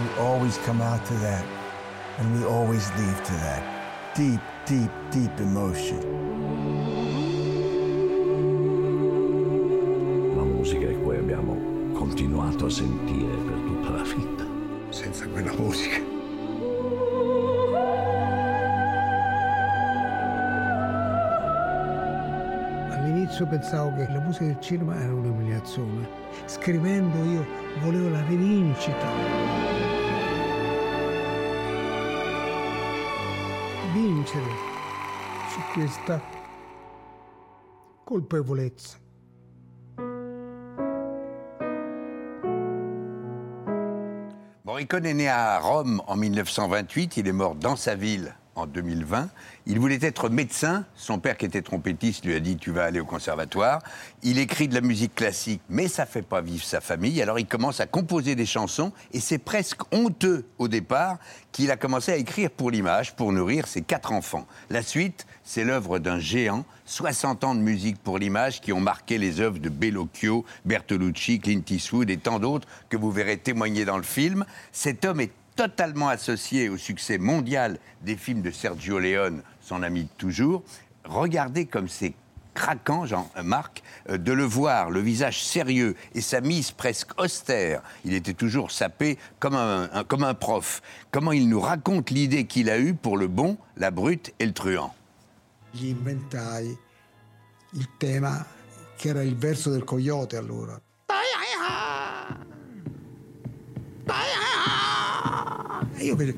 We 0.01 0.21
always 0.21 0.57
come 0.59 0.81
out 0.81 1.05
to 1.07 1.13
that, 1.15 1.43
and 2.17 2.33
we 2.33 2.45
always 2.45 2.89
leave 2.97 3.23
to 3.25 3.33
that. 3.43 3.61
Deep, 4.15 4.39
deep, 4.65 4.89
deep 5.11 5.37
emotion. 5.39 5.99
La 10.37 10.43
musica 10.43 10.87
che 10.87 10.95
poi 10.95 11.17
abbiamo 11.17 11.57
continuato 11.93 12.67
a 12.67 12.69
sentire 12.69 13.35
per 13.35 13.57
tutta 13.67 13.89
la 13.89 14.03
vita. 14.03 14.45
Senza 14.91 15.27
quella 15.27 15.51
musica. 15.51 16.12
All'inizio 23.33 23.47
pensavo 23.47 23.95
che 23.95 24.07
la 24.11 24.19
musica 24.19 24.45
del 24.45 24.59
cinema 24.59 24.95
era 24.95 25.11
un'umiliazione. 25.11 26.07
Scrivendo 26.45 27.17
io 27.23 27.43
volevo 27.81 28.09
la 28.09 28.23
rivincita. 28.27 29.07
Vincere 33.91 34.51
su 35.49 35.59
questa 35.73 36.21
colpevolezza. 38.03 38.99
Morricone 44.61 45.09
est 45.09 45.15
né 45.15 45.27
à 45.27 45.57
Rome 45.57 46.03
en 46.05 46.15
1928, 46.15 47.17
il 47.17 47.27
est 47.27 47.31
mort 47.31 47.55
dans 47.55 47.75
sa 47.75 47.95
ville 47.95 48.35
en 48.55 48.67
2020. 48.67 49.29
Il 49.65 49.79
voulait 49.79 49.99
être 50.01 50.29
médecin, 50.29 50.85
son 50.95 51.19
père 51.19 51.37
qui 51.37 51.45
était 51.45 51.61
trompettiste 51.61 52.25
lui 52.25 52.35
a 52.35 52.39
dit 52.39 52.57
tu 52.57 52.71
vas 52.71 52.83
aller 52.83 52.99
au 52.99 53.05
conservatoire. 53.05 53.81
Il 54.21 54.37
écrit 54.37 54.67
de 54.67 54.73
la 54.73 54.81
musique 54.81 55.15
classique, 55.15 55.61
mais 55.69 55.87
ça 55.87 56.05
fait 56.05 56.21
pas 56.21 56.41
vivre 56.41 56.63
sa 56.63 56.81
famille, 56.81 57.21
alors 57.21 57.39
il 57.39 57.45
commence 57.45 57.79
à 57.79 57.87
composer 57.87 58.35
des 58.35 58.45
chansons 58.45 58.91
et 59.11 59.19
c'est 59.19 59.37
presque 59.37 59.81
honteux 59.91 60.45
au 60.57 60.67
départ 60.67 61.17
qu'il 61.51 61.71
a 61.71 61.77
commencé 61.77 62.11
à 62.11 62.17
écrire 62.17 62.49
pour 62.49 62.71
l'image, 62.71 63.15
pour 63.15 63.31
nourrir 63.31 63.67
ses 63.67 63.81
quatre 63.81 64.11
enfants. 64.11 64.47
La 64.69 64.81
suite, 64.81 65.25
c'est 65.43 65.63
l'œuvre 65.63 65.99
d'un 65.99 66.19
géant, 66.19 66.65
60 66.85 67.43
ans 67.43 67.55
de 67.55 67.59
musique 67.59 67.97
pour 68.01 68.17
l'image 68.17 68.61
qui 68.61 68.73
ont 68.73 68.79
marqué 68.79 69.17
les 69.17 69.39
œuvres 69.39 69.59
de 69.59 69.69
Bellocchio, 69.69 70.45
Bertolucci, 70.65 71.39
Clint 71.39 71.61
Eastwood 71.69 72.09
et 72.09 72.17
tant 72.17 72.39
d'autres 72.39 72.67
que 72.89 72.97
vous 72.97 73.11
verrez 73.11 73.37
témoigner 73.37 73.85
dans 73.85 73.97
le 73.97 74.03
film. 74.03 74.45
Cet 74.71 75.05
homme 75.05 75.21
est 75.21 75.31
totalement 75.55 76.09
associé 76.09 76.69
au 76.69 76.77
succès 76.77 77.17
mondial 77.17 77.79
des 78.01 78.15
films 78.15 78.41
de 78.41 78.51
Sergio 78.51 78.99
Leone, 78.99 79.41
son 79.61 79.83
ami 79.83 80.03
de 80.03 80.09
toujours. 80.17 80.63
Regardez 81.05 81.65
comme 81.65 81.87
c'est 81.89 82.13
craquant, 82.53 83.05
Jean-Marc, 83.05 83.81
euh, 84.09 84.17
de 84.17 84.31
le 84.31 84.43
voir, 84.43 84.89
le 84.91 84.99
visage 84.99 85.43
sérieux 85.43 85.95
et 86.13 86.21
sa 86.21 86.39
mise 86.41 86.71
presque 86.71 87.19
austère. 87.19 87.81
Il 88.05 88.13
était 88.13 88.33
toujours 88.33 88.71
sapé 88.71 89.17
comme 89.39 89.55
un, 89.55 89.89
un- 89.91 90.03
comme 90.03 90.23
un 90.23 90.33
prof. 90.35 90.81
Comment 91.11 91.31
il 91.31 91.49
nous 91.49 91.59
raconte 91.59 92.11
l'idée 92.11 92.45
qu'il 92.45 92.69
a 92.69 92.77
eue 92.77 92.93
pour 92.93 93.17
le 93.17 93.27
bon, 93.27 93.57
la 93.75 93.89
brute 93.91 94.33
et 94.39 94.45
le 94.45 94.53
truand. 94.53 94.93
Gli 95.73 95.89
inventai 95.91 96.77
il 97.73 97.87
tema 97.97 98.45
che 98.97 99.09
era 99.09 99.23
il 99.23 99.35
verso 99.35 99.71
del 99.71 99.83
coyote 99.83 100.37
allora. 100.37 100.79
E 106.03 106.07
io 106.07 106.17
vedo 106.17 106.33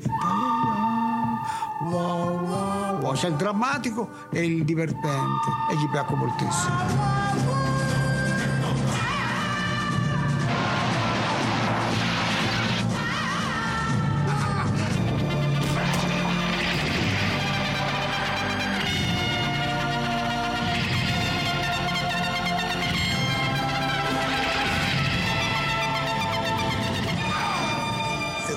wow, 1.80 2.38
wow, 2.38 3.00
wow. 3.00 3.12
c'è 3.14 3.26
il 3.26 3.34
drammatico 3.34 4.08
e 4.30 4.44
il 4.44 4.64
divertente 4.64 5.50
e 5.68 5.74
gli 5.74 5.88
piacque 5.90 6.14
moltissimo. 6.14 7.25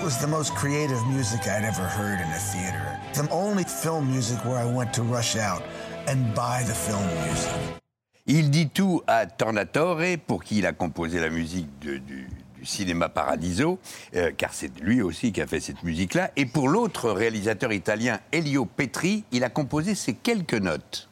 Was 0.09 0.17
the 0.17 0.27
most 0.27 0.55
creative 0.55 1.05
music 1.05 1.41
I'd 1.41 1.63
ever 1.63 1.83
heard 1.83 2.19
in 2.19 2.27
a 2.31 2.39
theater. 2.51 2.97
The 3.13 3.29
only 3.31 3.63
film 3.63 4.09
music 4.09 4.43
where 4.43 4.57
I 4.57 4.65
went 4.65 4.91
to 4.93 5.03
rush 5.03 5.35
out 5.35 5.61
and 6.07 6.33
buy 6.33 6.63
the 6.65 6.73
film 6.73 7.05
music. 7.27 7.51
Il 8.25 8.49
dit 8.49 8.69
tout 8.69 9.03
à 9.05 9.27
Tornatore, 9.27 10.17
pour 10.25 10.43
qui 10.43 10.57
il 10.59 10.65
a 10.65 10.73
composé 10.73 11.19
la 11.19 11.29
musique 11.29 11.67
de- 11.79 11.97
du, 11.97 12.27
du 12.57 12.65
cinéma 12.65 13.09
Paradiso, 13.09 13.77
euh, 14.15 14.31
car 14.35 14.51
c'est 14.51 14.79
lui 14.79 15.03
aussi 15.03 15.31
qui 15.31 15.41
a 15.41 15.47
fait 15.47 15.59
cette 15.59 15.83
musique-là. 15.83 16.31
Et 16.35 16.47
pour 16.47 16.69
l'autre 16.69 17.11
réalisateur 17.11 17.71
italien, 17.71 18.19
Elio 18.31 18.65
Petri, 18.65 19.25
il 19.31 19.43
a 19.43 19.49
composé 19.49 19.93
ces 19.93 20.15
quelques 20.15 20.55
notes. 20.59 21.07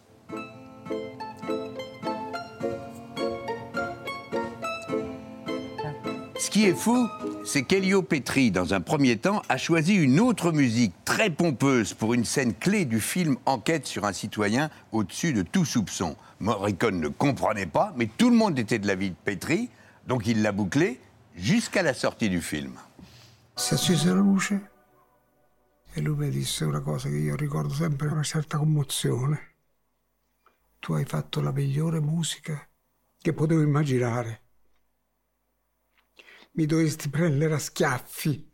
Ce 6.40 6.50
qui 6.50 6.66
est 6.66 6.76
fou, 6.76 7.08
c'est 7.48 7.64
qu'Elio 7.64 8.02
Petri, 8.02 8.52
dans 8.52 8.74
un 8.74 8.82
premier 8.82 9.18
temps, 9.18 9.42
a 9.48 9.56
choisi 9.56 9.96
une 9.96 10.20
autre 10.20 10.52
musique 10.52 10.94
très 11.06 11.30
pompeuse 11.30 11.94
pour 11.94 12.14
une 12.14 12.26
scène 12.26 12.54
clé 12.54 12.84
du 12.84 13.00
film 13.00 13.38
Enquête 13.46 13.88
sur 13.88 14.04
un 14.04 14.12
citoyen 14.12 14.70
au-dessus 14.92 15.32
de 15.32 15.44
tout 15.44 15.64
soupçon. 15.64 16.18
Morricone 16.42 17.00
ne 17.00 17.08
comprenait 17.08 17.66
pas, 17.66 17.94
mais 17.96 18.08
tout 18.18 18.30
le 18.30 18.36
monde 18.36 18.60
était 18.60 18.80
de 18.80 18.88
l'avis 18.88 19.12
de 19.12 19.16
Petri, 19.24 19.70
donc 20.08 20.28
il 20.28 20.42
l'a 20.42 20.52
bouclé 20.52 21.00
jusqu'à 21.38 21.84
la 21.84 21.94
sortie 21.94 22.30
du 22.30 22.42
film. 22.42 22.74
Si 23.56 23.74
accese 23.74 24.08
la 24.08 24.16
luce 24.16 24.60
e 25.94 26.02
lui 26.02 26.18
mi 26.18 26.30
disse 26.30 26.66
una 26.66 26.82
cosa 26.82 27.08
che 27.08 27.16
io 27.16 27.38
ricordo 27.38 27.74
sempre 27.74 28.10
una 28.10 28.24
certa 28.24 28.58
commozione. 28.58 29.40
Tu 30.80 30.92
hai 30.94 31.06
fatto 31.06 31.40
la 31.40 31.54
migliore 31.54 32.02
musica 32.02 32.68
che 33.22 33.32
potevo 33.32 33.62
immaginare. 33.62 34.47
Mi 36.58 36.66
dovresti 36.66 37.10
prendere 37.10 37.54
a 37.54 37.60
schiaffi. 37.60 38.50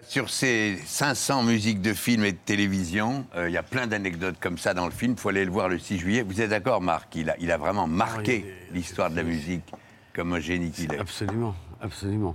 Sur 0.00 0.30
ces 0.30 0.78
500 0.82 1.42
musiques 1.42 1.82
de 1.82 1.92
films 1.92 2.24
et 2.24 2.32
de 2.32 2.38
télévision, 2.42 3.26
euh, 3.36 3.50
il 3.50 3.52
y 3.52 3.58
a 3.58 3.62
plein 3.62 3.86
d'anecdotes 3.86 4.36
comme 4.40 4.56
ça 4.56 4.72
dans 4.72 4.86
le 4.86 4.92
film. 4.92 5.12
Il 5.12 5.18
faut 5.18 5.28
aller 5.28 5.44
le 5.44 5.50
voir 5.50 5.68
le 5.68 5.78
6 5.78 5.98
juillet. 5.98 6.22
Vous 6.22 6.40
êtes 6.40 6.48
d'accord, 6.48 6.80
Marc? 6.80 7.14
Il 7.16 7.28
a, 7.28 7.36
il 7.40 7.50
a 7.50 7.58
vraiment 7.58 7.86
marqué 7.86 8.46
l'histoire 8.72 9.10
de 9.10 9.16
la 9.16 9.24
musique 9.24 9.70
comme 10.14 10.32
un 10.32 10.40
génie 10.40 10.70
qu'il 10.70 10.90
est. 10.90 10.98
Absolument, 10.98 11.54
absolument. 11.82 12.34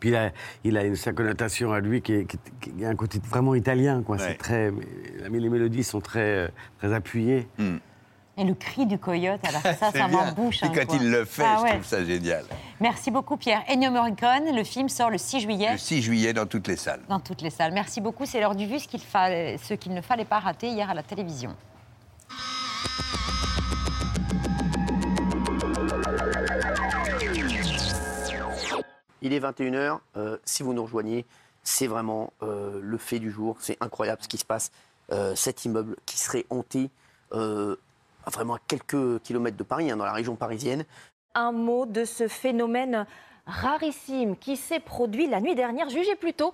Puis 0.00 0.10
il 0.10 0.16
a, 0.16 0.30
il 0.64 0.76
a 0.76 0.84
une, 0.84 0.96
sa 0.96 1.12
connotation 1.12 1.72
à 1.72 1.80
lui 1.80 2.02
qui, 2.02 2.12
est, 2.12 2.24
qui, 2.26 2.36
est- 2.36 2.70
qui 2.76 2.84
a 2.84 2.88
un 2.88 2.94
côté 2.96 3.18
vraiment 3.28 3.54
italien, 3.54 4.02
quoi. 4.02 4.16
Ouais. 4.16 4.22
C'est 4.28 4.34
très, 4.38 4.70
mais 5.30 5.38
les 5.38 5.48
mélodies 5.48 5.84
sont 5.84 6.00
très, 6.00 6.20
euh, 6.20 6.48
très 6.78 6.92
appuyées. 6.94 7.48
Et 8.38 8.44
le 8.44 8.52
cri 8.52 8.84
du 8.84 8.98
coyote, 8.98 9.40
alors 9.48 9.62
ça, 9.62 9.74
C'est 9.92 9.98
ça 9.98 10.08
m'embouche. 10.08 10.62
Un 10.62 10.68
quand 10.68 10.92
il 10.94 11.10
le 11.10 11.24
fait, 11.24 11.42
Ah 11.42 11.56
je 11.58 11.62
ouais. 11.62 11.70
trouve 11.70 11.86
ça 11.86 12.04
génial. 12.04 12.44
Merci 12.80 13.10
beaucoup, 13.10 13.38
Pierre. 13.38 13.62
Ennio 13.66 13.90
Morricone, 13.90 14.54
le 14.54 14.62
film 14.62 14.90
sort 14.90 15.08
le 15.08 15.16
6 15.16 15.40
juillet. 15.40 15.72
Le 15.72 15.78
6 15.78 16.02
juillet 16.02 16.34
dans 16.34 16.44
toutes 16.44 16.68
les 16.68 16.76
salles. 16.76 17.00
Dans 17.08 17.18
toutes 17.20 17.40
les 17.40 17.48
salles. 17.48 17.72
Merci 17.72 18.02
beaucoup. 18.02 18.26
C'est 18.26 18.38
l'heure 18.40 18.54
du 18.54 18.66
vu, 18.66 18.78
ce 18.78 18.88
qu'il 18.88 19.00
fallait- 19.00 19.56
ce 19.56 19.72
qu'il 19.72 19.94
ne 19.94 20.02
fallait 20.02 20.26
pas 20.26 20.38
rater 20.40 20.68
hier 20.68 20.90
à 20.90 20.92
la 20.92 21.02
télévision. 21.02 21.56
Il 29.26 29.32
est 29.32 29.40
21h. 29.40 29.98
euh, 30.16 30.38
si 30.44 30.62
vous 30.62 30.72
nous 30.72 30.84
rejoignez, 30.84 31.26
c'est 31.64 31.88
vraiment 31.88 32.32
euh, 32.44 32.78
le 32.80 32.96
fait 32.96 33.18
du 33.18 33.32
jour. 33.32 33.56
C'est 33.58 33.76
incroyable 33.80 34.22
ce 34.22 34.28
qui 34.28 34.38
se 34.38 34.44
passe. 34.44 34.70
Euh, 35.10 35.34
cet 35.34 35.64
immeuble 35.64 35.96
qui 36.06 36.16
serait 36.16 36.46
hanté 36.48 36.90
vraiment 37.32 38.54
à 38.54 38.60
quelques 38.68 39.20
kilomètres 39.22 39.56
de 39.56 39.64
Paris, 39.64 39.90
hein, 39.90 39.96
dans 39.96 40.04
la 40.04 40.12
région 40.12 40.36
parisienne. 40.36 40.84
un 41.34 41.50
mot 41.50 41.86
de 41.86 42.04
ce 42.04 42.28
phénomène 42.28 43.04
rarissime 43.46 44.36
qui 44.36 44.56
s'est 44.56 44.78
produit 44.78 45.26
la 45.26 45.40
nuit 45.40 45.56
dernière, 45.56 45.90
jugé 45.90 46.14
plutôt 46.14 46.52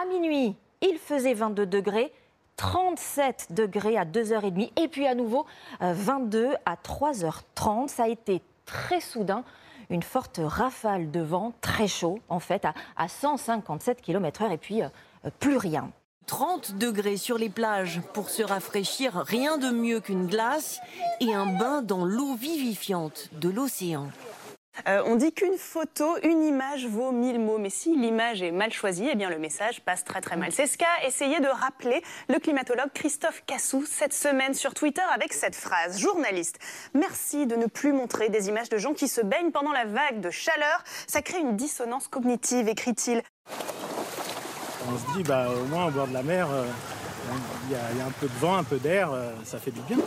à 0.00 0.06
minuit. 0.06 0.54
Il 0.82 0.98
faisait 0.98 1.34
22 1.34 1.66
degrés. 1.66 2.12
37 2.56 3.48
degrés 3.50 3.96
à 3.98 4.04
2h30 4.04 4.70
et 4.80 4.86
puis 4.86 5.08
à 5.08 5.16
nouveau 5.16 5.46
22 5.80 6.54
à 6.64 6.76
3h30. 6.76 7.88
Ça 7.88 8.04
a 8.04 8.08
été 8.08 8.40
très 8.64 9.00
soudain 9.00 9.42
une 9.90 10.02
forte 10.02 10.40
rafale 10.42 11.10
de 11.10 11.20
vent, 11.20 11.52
très 11.60 11.88
chaud 11.88 12.18
en 12.28 12.40
fait, 12.40 12.66
à, 12.96 13.08
157 13.08 14.00
km/h 14.00 14.52
et 14.52 14.58
puis 14.58 14.82
euh, 14.82 14.88
plus 15.38 15.56
rien. 15.56 15.90
30 16.26 16.76
degrés 16.78 17.18
sur 17.18 17.36
les 17.36 17.50
plages 17.50 18.00
pour 18.14 18.30
se 18.30 18.42
rafraîchir, 18.42 19.14
rien 19.26 19.58
de 19.58 19.70
mieux 19.70 20.00
qu'une 20.00 20.26
glace 20.26 20.80
et 21.20 21.34
un 21.34 21.46
bain 21.46 21.82
dans 21.82 22.04
l'eau 22.04 22.34
vivifiante 22.34 23.28
de 23.32 23.50
l'océan. 23.50 24.08
Euh, 24.88 25.02
on 25.06 25.16
dit 25.16 25.32
qu'une 25.32 25.56
photo, 25.56 26.16
une 26.22 26.42
image 26.42 26.86
vaut 26.86 27.12
mille 27.12 27.38
mots, 27.38 27.58
mais 27.58 27.70
si 27.70 27.96
l'image 27.96 28.42
est 28.42 28.50
mal 28.50 28.72
choisie, 28.72 29.08
eh 29.10 29.14
bien 29.14 29.30
le 29.30 29.38
message 29.38 29.80
passe 29.82 30.04
très 30.04 30.20
mal. 30.36 30.52
C'est 30.52 30.66
ce 30.66 30.76
qu'a 30.76 31.06
essayé 31.06 31.40
de 31.40 31.46
rappeler 31.46 32.02
le 32.28 32.38
climatologue 32.38 32.90
Christophe 32.92 33.42
Cassou 33.46 33.84
cette 33.86 34.12
semaine 34.12 34.54
sur 34.54 34.74
Twitter 34.74 35.02
avec 35.14 35.32
cette 35.32 35.54
phrase. 35.54 35.98
Journaliste, 35.98 36.58
merci 36.94 37.46
de 37.46 37.56
ne 37.56 37.66
plus 37.66 37.92
montrer 37.92 38.28
des 38.28 38.48
images 38.48 38.68
de 38.68 38.78
gens 38.78 38.94
qui 38.94 39.08
se 39.08 39.20
baignent 39.20 39.52
pendant 39.52 39.72
la 39.72 39.84
vague 39.84 40.20
de 40.20 40.30
chaleur. 40.30 40.82
Ça 41.06 41.22
crée 41.22 41.38
une 41.38 41.56
dissonance 41.56 42.08
cognitive, 42.08 42.68
écrit-il. 42.68 43.22
On 44.86 44.98
se 44.98 45.16
dit, 45.16 45.22
bah, 45.22 45.48
au 45.50 45.64
moins 45.66 45.86
au 45.86 45.90
bord 45.90 46.08
de 46.08 46.14
la 46.14 46.22
mer, 46.22 46.48
euh, 46.50 46.64
il 47.66 47.72
y, 47.72 48.00
a 48.00 48.06
un 48.06 48.10
peu 48.20 48.26
de 48.26 48.38
vent, 48.38 48.56
un 48.56 48.64
peu 48.64 48.76
d'air, 48.76 49.10
euh, 49.12 49.32
ça 49.44 49.58
fait 49.58 49.70
du 49.70 49.80
bien. 49.82 49.98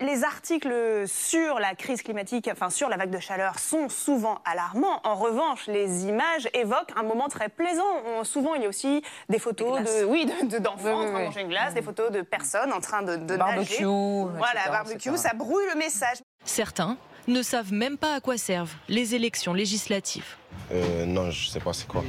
Les 0.00 0.24
articles 0.24 1.06
sur 1.06 1.60
la 1.60 1.76
crise 1.76 2.02
climatique, 2.02 2.50
enfin 2.50 2.68
sur 2.68 2.88
la 2.88 2.96
vague 2.96 3.10
de 3.10 3.20
chaleur, 3.20 3.60
sont 3.60 3.88
souvent 3.88 4.40
alarmants. 4.44 5.00
En 5.04 5.14
revanche, 5.14 5.68
les 5.68 6.06
images 6.06 6.48
évoquent 6.52 6.92
un 6.96 7.04
moment 7.04 7.28
très 7.28 7.48
plaisant. 7.48 8.24
souvent, 8.24 8.54
il 8.56 8.62
y 8.62 8.64
a 8.64 8.68
aussi 8.68 9.02
des 9.28 9.38
photos 9.38 9.82
de, 9.82 10.04
oui, 10.04 10.26
d'enfants 10.60 11.00
en 11.00 11.06
train 11.06 11.20
de 11.20 11.24
manger 11.26 11.42
une 11.42 11.48
glace, 11.48 11.74
des 11.74 11.82
photos 11.82 12.10
de 12.10 12.22
personnes 12.22 12.72
en 12.72 12.80
train 12.80 13.02
de, 13.02 13.14
de 13.14 13.36
barbecue, 13.36 13.84
Voilà, 13.84 14.68
barbecue, 14.68 15.16
ça 15.16 15.32
brouille 15.32 15.66
le 15.72 15.78
message. 15.78 16.18
Certains 16.44 16.96
ne 17.28 17.40
savent 17.42 17.72
même 17.72 17.96
pas 17.96 18.16
à 18.16 18.20
quoi 18.20 18.36
servent 18.36 18.74
les 18.88 19.14
élections 19.14 19.54
législatives. 19.54 20.36
Euh, 20.72 21.06
non, 21.06 21.30
je 21.30 21.48
sais 21.48 21.60
pas 21.60 21.72
c'est 21.72 21.86
quoi. 21.86 22.02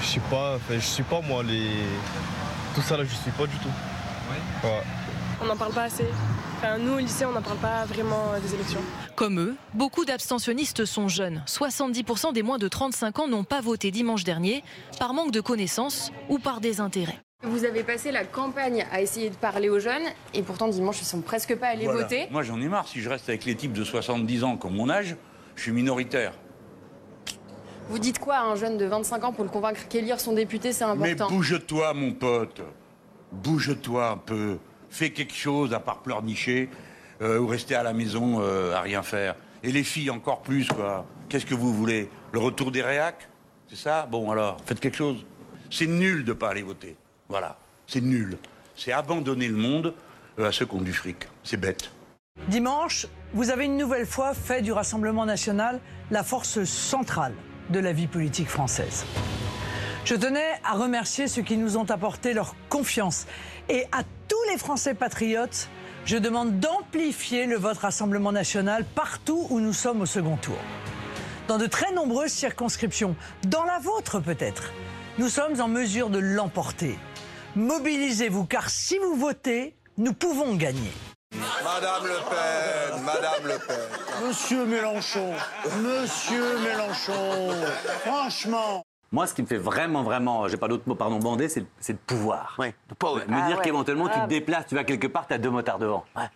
Je 0.00 0.06
suis 0.06 0.20
pas, 0.20 0.58
je 0.68 0.78
suis 0.78 1.04
pas 1.04 1.20
moi 1.20 1.44
les, 1.44 1.70
tout 2.74 2.82
ça 2.82 2.96
là, 2.96 3.04
je 3.04 3.14
suis 3.14 3.30
pas 3.30 3.46
du 3.46 3.56
tout. 3.58 3.68
Ouais. 4.64 4.82
On 5.40 5.46
n'en 5.46 5.56
parle 5.56 5.72
pas 5.72 5.84
assez 5.84 6.06
nous, 6.78 6.94
au 6.94 6.98
lycée, 6.98 7.24
on 7.24 7.32
n'en 7.32 7.42
parle 7.42 7.58
pas 7.58 7.84
vraiment 7.86 8.32
euh, 8.34 8.40
des 8.40 8.54
élections. 8.54 8.80
Comme 9.16 9.40
eux, 9.40 9.56
beaucoup 9.74 10.04
d'abstentionnistes 10.04 10.84
sont 10.84 11.08
jeunes. 11.08 11.42
70% 11.46 12.32
des 12.32 12.42
moins 12.42 12.58
de 12.58 12.68
35 12.68 13.18
ans 13.20 13.28
n'ont 13.28 13.44
pas 13.44 13.60
voté 13.60 13.90
dimanche 13.90 14.24
dernier 14.24 14.62
par 14.98 15.14
manque 15.14 15.30
de 15.30 15.40
connaissances 15.40 16.12
ou 16.28 16.38
par 16.38 16.60
désintérêt. 16.60 17.18
Vous 17.42 17.64
avez 17.64 17.82
passé 17.82 18.12
la 18.12 18.24
campagne 18.24 18.84
à 18.92 19.00
essayer 19.00 19.30
de 19.30 19.34
parler 19.34 19.70
aux 19.70 19.78
jeunes 19.78 20.02
et 20.34 20.42
pourtant 20.42 20.68
dimanche 20.68 21.00
ils 21.00 21.06
sont 21.06 21.22
presque 21.22 21.56
pas 21.56 21.68
allés 21.68 21.86
voter. 21.86 22.28
Moi 22.30 22.42
j'en 22.42 22.60
ai 22.60 22.68
marre, 22.68 22.86
si 22.86 23.00
je 23.00 23.08
reste 23.08 23.30
avec 23.30 23.46
les 23.46 23.54
types 23.54 23.72
de 23.72 23.82
70 23.82 24.44
ans 24.44 24.56
comme 24.58 24.74
mon 24.74 24.90
âge, 24.90 25.16
je 25.56 25.62
suis 25.62 25.72
minoritaire. 25.72 26.34
Vous 27.88 27.98
dites 27.98 28.18
quoi 28.18 28.36
à 28.36 28.42
un 28.42 28.56
jeune 28.56 28.76
de 28.76 28.84
25 28.84 29.24
ans 29.24 29.32
pour 29.32 29.44
le 29.44 29.50
convaincre 29.50 29.88
qu'élire 29.88 30.20
son 30.20 30.34
député 30.34 30.74
c'est 30.74 30.84
important? 30.84 31.28
Mais 31.30 31.34
bouge-toi 31.34 31.94
mon 31.94 32.12
pote, 32.12 32.60
bouge-toi 33.32 34.10
un 34.10 34.16
peu 34.18 34.58
fait 34.90 35.10
quelque 35.10 35.34
chose 35.34 35.72
à 35.72 35.80
part 35.80 35.98
pleurnicher 35.98 36.68
euh, 37.22 37.38
ou 37.38 37.46
rester 37.46 37.74
à 37.74 37.82
la 37.82 37.92
maison 37.92 38.40
euh, 38.40 38.74
à 38.74 38.80
rien 38.80 39.02
faire. 39.02 39.34
Et 39.62 39.72
les 39.72 39.84
filles 39.84 40.10
encore 40.10 40.42
plus, 40.42 40.68
quoi. 40.68 41.06
Qu'est-ce 41.28 41.46
que 41.46 41.54
vous 41.54 41.72
voulez? 41.72 42.08
Le 42.32 42.38
retour 42.38 42.70
des 42.70 42.82
réacs? 42.82 43.28
C'est 43.68 43.76
ça? 43.76 44.06
Bon 44.10 44.30
alors, 44.30 44.56
faites 44.64 44.80
quelque 44.80 44.96
chose. 44.96 45.24
C'est 45.70 45.86
nul 45.86 46.24
de 46.24 46.32
pas 46.32 46.50
aller 46.50 46.62
voter. 46.62 46.96
Voilà, 47.28 47.58
c'est 47.86 48.00
nul. 48.00 48.38
C'est 48.74 48.92
abandonner 48.92 49.48
le 49.48 49.56
monde 49.56 49.94
euh, 50.38 50.48
à 50.48 50.52
ceux 50.52 50.66
qui 50.66 50.74
ont 50.74 50.80
du 50.80 50.92
fric. 50.92 51.28
C'est 51.44 51.58
bête. 51.58 51.90
Dimanche, 52.48 53.06
vous 53.34 53.50
avez 53.50 53.66
une 53.66 53.76
nouvelle 53.76 54.06
fois 54.06 54.34
fait 54.34 54.62
du 54.62 54.72
Rassemblement 54.72 55.26
national 55.26 55.80
la 56.10 56.24
force 56.24 56.64
centrale 56.64 57.34
de 57.68 57.78
la 57.78 57.92
vie 57.92 58.06
politique 58.06 58.48
française. 58.48 59.04
Je 60.04 60.14
tenais 60.14 60.60
à 60.64 60.72
remercier 60.72 61.28
ceux 61.28 61.42
qui 61.42 61.56
nous 61.56 61.76
ont 61.76 61.88
apporté 61.90 62.32
leur 62.32 62.54
confiance 62.68 63.26
et 63.68 63.84
à 63.92 64.02
tous 64.28 64.42
les 64.50 64.58
Français 64.58 64.94
patriotes, 64.94 65.68
je 66.04 66.16
demande 66.16 66.58
d'amplifier 66.58 67.46
le 67.46 67.56
vote 67.56 67.78
Rassemblement 67.78 68.32
national 68.32 68.84
partout 68.84 69.46
où 69.50 69.60
nous 69.60 69.72
sommes 69.72 70.00
au 70.00 70.06
second 70.06 70.36
tour. 70.36 70.56
Dans 71.46 71.58
de 71.58 71.66
très 71.66 71.92
nombreuses 71.92 72.32
circonscriptions, 72.32 73.14
dans 73.46 73.64
la 73.64 73.78
vôtre 73.78 74.20
peut-être, 74.20 74.72
nous 75.18 75.28
sommes 75.28 75.60
en 75.60 75.68
mesure 75.68 76.08
de 76.08 76.18
l'emporter. 76.18 76.98
Mobilisez-vous, 77.54 78.46
car 78.46 78.70
si 78.70 78.98
vous 78.98 79.16
votez, 79.16 79.76
nous 79.98 80.14
pouvons 80.14 80.54
gagner. 80.54 80.92
Madame 81.62 82.06
Le 82.06 82.18
Pen, 82.30 83.02
Madame 83.04 83.46
Le 83.46 83.58
Pen. 83.58 84.26
Monsieur 84.26 84.64
Mélenchon, 84.64 85.32
Monsieur 85.82 86.58
Mélenchon, 86.60 87.54
franchement. 88.04 88.82
Moi, 89.12 89.26
ce 89.26 89.34
qui 89.34 89.42
me 89.42 89.46
fait 89.48 89.56
vraiment, 89.56 90.04
vraiment, 90.04 90.46
j'ai 90.46 90.56
pas 90.56 90.68
d'autre 90.68 90.84
mot, 90.86 90.94
pardon, 90.94 91.18
bander, 91.18 91.48
c'est 91.48 91.66
le 91.88 91.98
pouvoir. 92.06 92.54
Oui, 92.60 92.68
Me 92.68 93.34
ah 93.34 93.48
dire 93.48 93.60
qu'éventuellement, 93.60 94.08
tu 94.08 94.20
te 94.20 94.28
déplaces, 94.28 94.66
tu 94.68 94.76
vas 94.76 94.84
quelque 94.84 95.08
part, 95.08 95.26
tu 95.26 95.34
as 95.34 95.38
deux 95.38 95.50
motards 95.50 95.80
devant. 95.80 96.04
Ah 96.14 96.30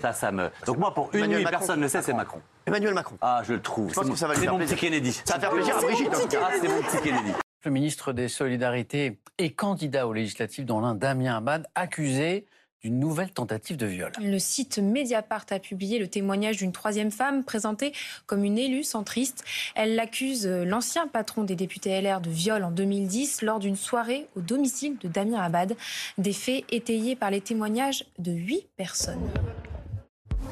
ça, 0.00 0.14
ça 0.14 0.32
me. 0.32 0.50
Donc, 0.64 0.78
moi, 0.78 0.94
pour 0.94 1.10
une 1.12 1.26
nuit, 1.26 1.44
personne 1.44 1.80
ne 1.80 1.88
sait, 1.88 2.00
c'est 2.00 2.14
Macron. 2.14 2.40
Emmanuel 2.66 2.94
Macron. 2.94 3.16
Ah, 3.20 3.42
je 3.44 3.52
le 3.52 3.60
trouve. 3.60 3.92
C'est 3.92 4.48
mon, 4.48 4.58
petit 4.58 4.74
Kennedy. 4.74 5.12
Ça 5.12 5.34
va 5.34 5.40
faire 5.40 5.50
plaisir 5.50 5.76
à 5.76 5.82
Brigitte, 5.82 6.08
Ah, 6.42 6.48
c'est 6.58 6.68
mon 6.68 6.80
petit 6.80 7.02
Kennedy. 7.02 7.32
Le 7.62 7.70
ministre 7.70 8.12
des 8.14 8.28
Solidarités 8.28 9.18
est 9.36 9.50
candidat 9.50 10.06
aux 10.06 10.14
législatives 10.14 10.64
dans 10.64 10.80
l'un, 10.80 10.94
Damien 10.94 11.36
Abad, 11.36 11.66
accusé 11.74 12.46
d'une 12.84 12.98
nouvelle 13.00 13.30
tentative 13.30 13.78
de 13.78 13.86
viol. 13.86 14.12
Le 14.20 14.38
site 14.38 14.78
Mediapart 14.78 15.46
a 15.50 15.58
publié 15.58 15.98
le 15.98 16.06
témoignage 16.06 16.58
d'une 16.58 16.70
troisième 16.70 17.10
femme 17.10 17.42
présentée 17.42 17.94
comme 18.26 18.44
une 18.44 18.58
élue 18.58 18.84
centriste. 18.84 19.42
Elle 19.74 19.94
l'accuse 19.94 20.46
euh, 20.46 20.64
l'ancien 20.66 21.08
patron 21.08 21.44
des 21.44 21.56
députés 21.56 21.98
LR 22.02 22.20
de 22.20 22.28
viol 22.28 22.62
en 22.62 22.70
2010 22.70 23.40
lors 23.40 23.58
d'une 23.58 23.76
soirée 23.76 24.26
au 24.36 24.40
domicile 24.40 24.98
de 24.98 25.08
Damien 25.08 25.40
Abad. 25.40 25.76
Des 26.18 26.34
faits 26.34 26.64
étayés 26.70 27.16
par 27.16 27.30
les 27.30 27.40
témoignages 27.40 28.04
de 28.18 28.32
huit 28.32 28.66
personnes. 28.76 29.30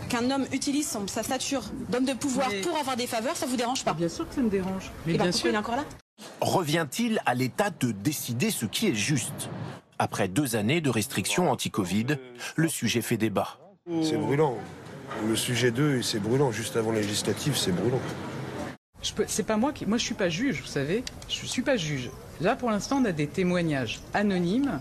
Qu'un 0.09 0.31
homme 0.31 0.47
utilise 0.53 0.97
sa 1.07 1.23
stature 1.23 1.65
d'homme 1.91 2.07
de 2.07 2.15
pouvoir 2.15 2.49
pour 2.63 2.79
avoir 2.79 2.97
des 2.97 3.07
faveurs, 3.07 3.37
ça 3.37 3.45
vous 3.45 3.57
dérange 3.57 3.85
pas 3.85 3.93
Bien 3.93 4.09
sûr 4.09 4.27
que 4.27 4.35
ça 4.35 4.41
me 4.41 4.49
dérange. 4.49 4.91
Mais 5.07 5.19
bien 5.19 5.33
sûr. 5.33 5.51
il 5.51 5.55
est 5.55 5.59
encore 5.59 5.77
là? 5.77 5.85
Revient-il 6.41 7.21
à 7.27 7.35
l'État 7.35 7.69
de 7.69 7.93
décider 7.93 8.51
ce 8.51 8.65
qui 8.65 8.89
est 8.89 8.95
juste? 8.95 9.51
Après 9.99 10.29
deux 10.29 10.57
années 10.57 10.81
de 10.81 10.91
restrictions 10.91 11.51
anti-Covid, 11.51 12.19
le 12.57 12.69
sujet 12.69 13.03
fait 13.03 13.17
débat. 13.17 13.59
C'est 14.03 14.17
brûlant. 14.17 14.57
Le 15.29 15.37
sujet 15.37 15.71
2, 15.71 16.03
c'est 16.03 16.21
brûlant. 16.21 16.51
Juste 16.51 16.77
avant 16.77 16.93
législative, 16.93 17.57
c'est 17.57 17.73
brûlant. 17.73 18.01
C'est 19.27 19.47
pas 19.47 19.57
moi 19.57 19.73
qui. 19.73 19.85
Moi, 19.87 19.99
je 19.99 20.05
suis 20.05 20.15
pas 20.15 20.29
juge, 20.29 20.61
vous 20.61 20.69
savez. 20.69 21.05
Je 21.29 21.47
suis 21.47 21.63
pas 21.63 21.77
juge. 21.77 22.11
Là, 22.41 22.57
pour 22.57 22.71
l'instant, 22.71 22.99
on 23.03 23.05
a 23.05 23.13
des 23.13 23.27
témoignages 23.27 24.01
anonymes 24.15 24.81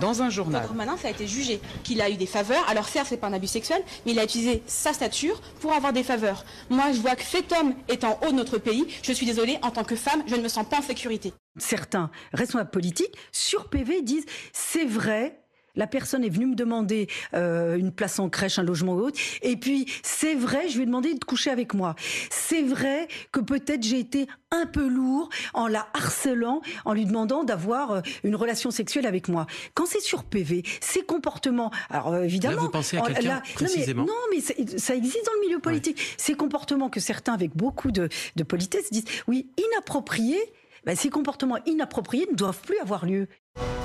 dans 0.00 0.22
un 0.22 0.30
journal. 0.30 0.62
Darmanin, 0.62 0.96
ça 0.96 1.08
a 1.08 1.10
été 1.10 1.26
jugé 1.26 1.60
qu'il 1.82 2.00
a 2.00 2.10
eu 2.10 2.14
des 2.14 2.26
faveurs. 2.26 2.64
Alors 2.68 2.88
certes, 2.88 3.06
c'est 3.10 3.16
pas 3.16 3.28
un 3.28 3.32
abus 3.32 3.46
sexuel, 3.46 3.82
mais 4.04 4.12
il 4.12 4.18
a 4.18 4.24
utilisé 4.24 4.62
sa 4.66 4.92
stature 4.92 5.40
pour 5.60 5.72
avoir 5.72 5.92
des 5.92 6.02
faveurs. 6.02 6.44
Moi, 6.70 6.92
je 6.92 7.00
vois 7.00 7.16
que 7.16 7.22
cet 7.22 7.52
homme 7.52 7.74
est 7.88 8.04
en 8.04 8.18
haut 8.22 8.30
de 8.30 8.36
notre 8.36 8.58
pays. 8.58 8.86
Je 9.02 9.12
suis 9.12 9.26
désolée, 9.26 9.58
en 9.62 9.70
tant 9.70 9.84
que 9.84 9.96
femme, 9.96 10.22
je 10.26 10.36
ne 10.36 10.42
me 10.42 10.48
sens 10.48 10.66
pas 10.66 10.78
en 10.78 10.82
sécurité. 10.82 11.32
Certains 11.56 12.10
responsables 12.32 12.70
politiques 12.70 13.14
sur 13.30 13.68
PV 13.68 14.02
disent 14.02 14.26
c'est 14.52 14.84
vrai, 14.84 15.43
la 15.76 15.86
personne 15.86 16.24
est 16.24 16.28
venue 16.28 16.46
me 16.46 16.54
demander 16.54 17.08
euh, 17.34 17.76
une 17.76 17.92
place 17.92 18.18
en 18.18 18.28
crèche, 18.28 18.58
un 18.58 18.62
logement 18.62 18.94
ou 18.94 19.00
autre. 19.00 19.18
Et 19.42 19.56
puis, 19.56 19.86
c'est 20.02 20.34
vrai, 20.34 20.68
je 20.68 20.76
lui 20.76 20.82
ai 20.84 20.86
demandé 20.86 21.14
de 21.14 21.24
coucher 21.24 21.50
avec 21.50 21.74
moi. 21.74 21.94
C'est 22.30 22.62
vrai 22.62 23.08
que 23.32 23.40
peut-être 23.40 23.82
j'ai 23.82 23.98
été 23.98 24.26
un 24.50 24.66
peu 24.66 24.86
lourd 24.86 25.28
en 25.52 25.66
la 25.66 25.86
harcelant, 25.94 26.60
en 26.84 26.92
lui 26.92 27.06
demandant 27.06 27.44
d'avoir 27.44 27.90
euh, 27.90 28.00
une 28.22 28.36
relation 28.36 28.70
sexuelle 28.70 29.06
avec 29.06 29.28
moi. 29.28 29.46
Quand 29.74 29.86
c'est 29.86 30.00
sur 30.00 30.24
PV, 30.24 30.62
ces 30.80 31.02
comportements, 31.02 31.70
alors 31.90 32.12
euh, 32.12 32.22
évidemment, 32.22 32.62
vous 32.62 32.70
pensez 32.70 32.96
à 32.96 33.02
quelqu'un 33.02 33.42
précisément 33.54 34.04
Non, 34.04 34.12
mais, 34.30 34.40
ça 34.40 34.94
existe 34.94 35.26
dans 35.26 35.32
le 35.34 35.46
milieu 35.46 35.58
politique. 35.58 36.00
Ces 36.16 36.34
comportements 36.34 36.88
que 36.88 37.00
certains, 37.00 37.34
avec 37.34 37.56
beaucoup 37.56 37.90
de, 37.90 38.08
politesse, 38.46 38.90
disent 38.90 39.04
oui 39.26 39.48
inappropriés. 39.58 40.52
Ben, 40.86 40.94
ces 40.94 41.08
comportements 41.08 41.56
inappropriés 41.64 42.26
ne 42.30 42.36
doivent 42.36 42.60
plus 42.60 42.78
avoir 42.78 43.06
lieu. 43.06 43.26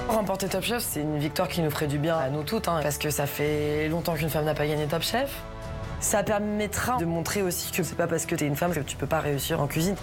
Remporter 0.09 0.49
Top 0.49 0.63
Chef, 0.63 0.83
c'est 0.83 0.99
une 0.99 1.17
victoire 1.17 1.47
qui 1.47 1.62
nous 1.62 1.71
ferait 1.71 1.88
du 1.88 1.97
bien 1.97 2.17
à 2.17 2.29
nous 2.29 2.43
toutes, 2.43 2.67
hein, 2.67 2.81
parce 2.83 2.97
que 2.97 3.09
ça 3.09 3.25
fait 3.25 3.88
longtemps 3.88 4.15
qu'une 4.15 4.29
femme 4.29 4.43
n'a 4.43 4.53
pas 4.53 4.67
gagné 4.67 4.85
Top 4.85 5.01
Chef. 5.01 5.41
Ça 6.01 6.23
permettra 6.23 6.97
de 6.97 7.05
montrer 7.05 7.41
aussi 7.41 7.71
que 7.71 7.83
c'est 7.83 7.95
pas 7.95 8.07
parce 8.07 8.25
que 8.25 8.35
t'es 8.35 8.45
une 8.45 8.57
femme 8.57 8.73
que 8.73 8.81
tu 8.81 8.97
peux 8.97 9.07
pas 9.07 9.21
réussir 9.21 9.62
en 9.62 9.67
cuisine. 9.67 9.95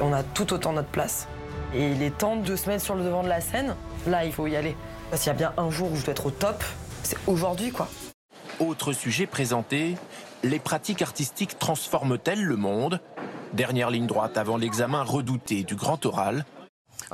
On 0.00 0.12
a 0.12 0.24
tout 0.24 0.52
autant 0.52 0.72
notre 0.72 0.88
place. 0.88 1.28
Et 1.72 1.90
il 1.90 2.02
est 2.02 2.16
temps 2.16 2.36
de 2.36 2.56
se 2.56 2.68
mettre 2.68 2.82
sur 2.82 2.96
le 2.96 3.04
devant 3.04 3.22
de 3.22 3.28
la 3.28 3.40
scène. 3.40 3.76
Là, 4.08 4.24
il 4.24 4.32
faut 4.32 4.48
y 4.48 4.56
aller. 4.56 4.76
Parce 5.10 5.22
qu'il 5.22 5.30
y 5.30 5.34
a 5.34 5.38
bien 5.38 5.52
un 5.56 5.70
jour 5.70 5.92
où 5.92 5.96
je 5.96 6.04
dois 6.04 6.12
être 6.12 6.26
au 6.26 6.30
top, 6.30 6.64
c'est 7.04 7.18
aujourd'hui, 7.28 7.70
quoi. 7.70 7.88
Autre 8.58 8.92
sujet 8.92 9.26
présenté, 9.26 9.96
les 10.42 10.58
pratiques 10.58 11.02
artistiques 11.02 11.58
transforment-elles 11.60 12.42
le 12.42 12.56
monde? 12.56 13.00
Dernière 13.54 13.88
ligne 13.88 14.08
droite 14.08 14.36
avant 14.36 14.56
l'examen 14.56 15.04
redouté 15.04 15.62
du 15.62 15.76
grand 15.76 16.04
oral. 16.06 16.44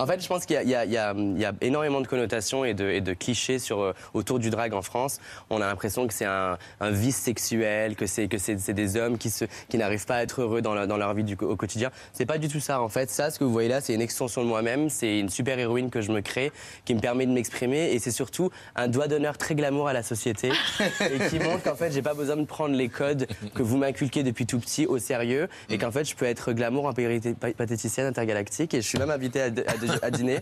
En 0.00 0.06
fait, 0.06 0.22
je 0.22 0.28
pense 0.28 0.46
qu'il 0.46 0.58
y, 0.62 0.64
y, 0.64 0.72
y, 0.72 0.94
y, 0.94 1.44
a 1.44 1.52
énormément 1.60 2.00
de 2.00 2.06
connotations 2.06 2.64
et 2.64 2.72
de, 2.72 2.88
et 2.88 3.02
de 3.02 3.12
clichés 3.12 3.58
sur, 3.58 3.80
euh, 3.80 3.92
autour 4.14 4.38
du 4.38 4.48
drag 4.48 4.72
en 4.72 4.80
France. 4.80 5.20
On 5.50 5.60
a 5.60 5.66
l'impression 5.66 6.06
que 6.06 6.14
c'est 6.14 6.24
un, 6.24 6.56
un, 6.80 6.90
vice 6.90 7.18
sexuel, 7.18 7.96
que 7.96 8.06
c'est 8.06 8.26
des 8.26 8.96
hommes 8.96 9.18
qui, 9.18 9.28
se, 9.28 9.44
qui 9.68 9.76
n'arrivent 9.76 10.06
pas 10.06 10.16
à 10.16 10.22
être 10.22 10.40
heureux 10.40 10.62
dans, 10.62 10.72
la, 10.72 10.86
dans 10.86 10.96
leur 10.96 11.12
vie 11.12 11.22
du, 11.22 11.36
au 11.42 11.54
quotidien. 11.54 11.90
C'est 12.14 12.24
pas 12.24 12.38
du 12.38 12.48
tout 12.48 12.60
ça. 12.60 12.80
En 12.80 12.88
fait, 12.88 13.10
ça, 13.10 13.30
ce 13.30 13.38
que 13.38 13.44
vous 13.44 13.52
voyez 13.52 13.68
là, 13.68 13.82
c'est 13.82 13.92
une 13.92 14.00
extension 14.00 14.42
de 14.42 14.48
moi-même. 14.48 14.88
C'est 14.88 15.18
une 15.18 15.28
super 15.28 15.58
héroïne 15.58 15.90
que 15.90 16.00
je 16.00 16.12
me 16.12 16.22
crée, 16.22 16.50
qui 16.86 16.94
me 16.94 17.00
permet 17.00 17.26
de 17.26 17.32
m'exprimer, 17.32 17.92
et 17.92 17.98
c'est 17.98 18.10
surtout 18.10 18.50
un 18.76 18.88
doigt 18.88 19.06
d'honneur 19.06 19.36
très 19.36 19.54
glamour 19.54 19.86
à 19.86 19.92
la 19.92 20.02
société 20.02 20.50
et 20.80 21.28
qui 21.28 21.38
montre 21.40 21.62
qu'en 21.62 21.74
fait, 21.74 21.92
j'ai 21.92 22.00
pas 22.00 22.14
besoin 22.14 22.36
de 22.36 22.46
prendre 22.46 22.74
les 22.74 22.88
codes 22.88 23.26
que 23.54 23.62
vous 23.62 23.76
m'inculquez 23.76 24.22
depuis 24.22 24.46
tout 24.46 24.60
petit 24.60 24.86
au 24.86 24.98
sérieux, 24.98 25.50
et 25.68 25.76
qu'en 25.76 25.90
fait, 25.90 26.04
je 26.04 26.14
peux 26.14 26.24
être 26.24 26.54
glamour 26.54 26.86
en 26.86 26.94
patéticienne 26.94 28.06
intergalactique. 28.06 28.72
Et 28.72 28.80
je 28.80 28.88
suis 28.88 28.98
même 28.98 29.10
invité 29.10 29.42
à, 29.42 29.44
à 29.44 29.76
à 30.02 30.10
dîner. 30.10 30.38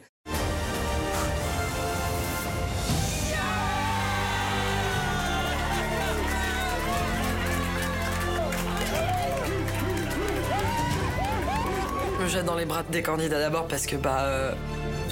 Je 12.18 12.24
me 12.24 12.28
jette 12.28 12.44
dans 12.44 12.56
les 12.56 12.64
bras 12.64 12.82
des 12.90 13.02
candidats 13.02 13.38
d'abord 13.38 13.68
parce 13.68 13.86
que 13.86 13.96
bah 13.96 14.22
euh, 14.22 14.52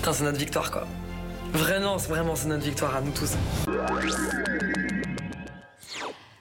c'est 0.02 0.24
notre 0.24 0.38
victoire 0.38 0.70
quoi. 0.70 0.86
Vraiment, 1.52 1.96
vraiment 1.96 2.36
c'est 2.36 2.48
notre 2.48 2.64
victoire 2.64 2.96
à 2.96 3.00
nous 3.00 3.12
tous. 3.12 3.36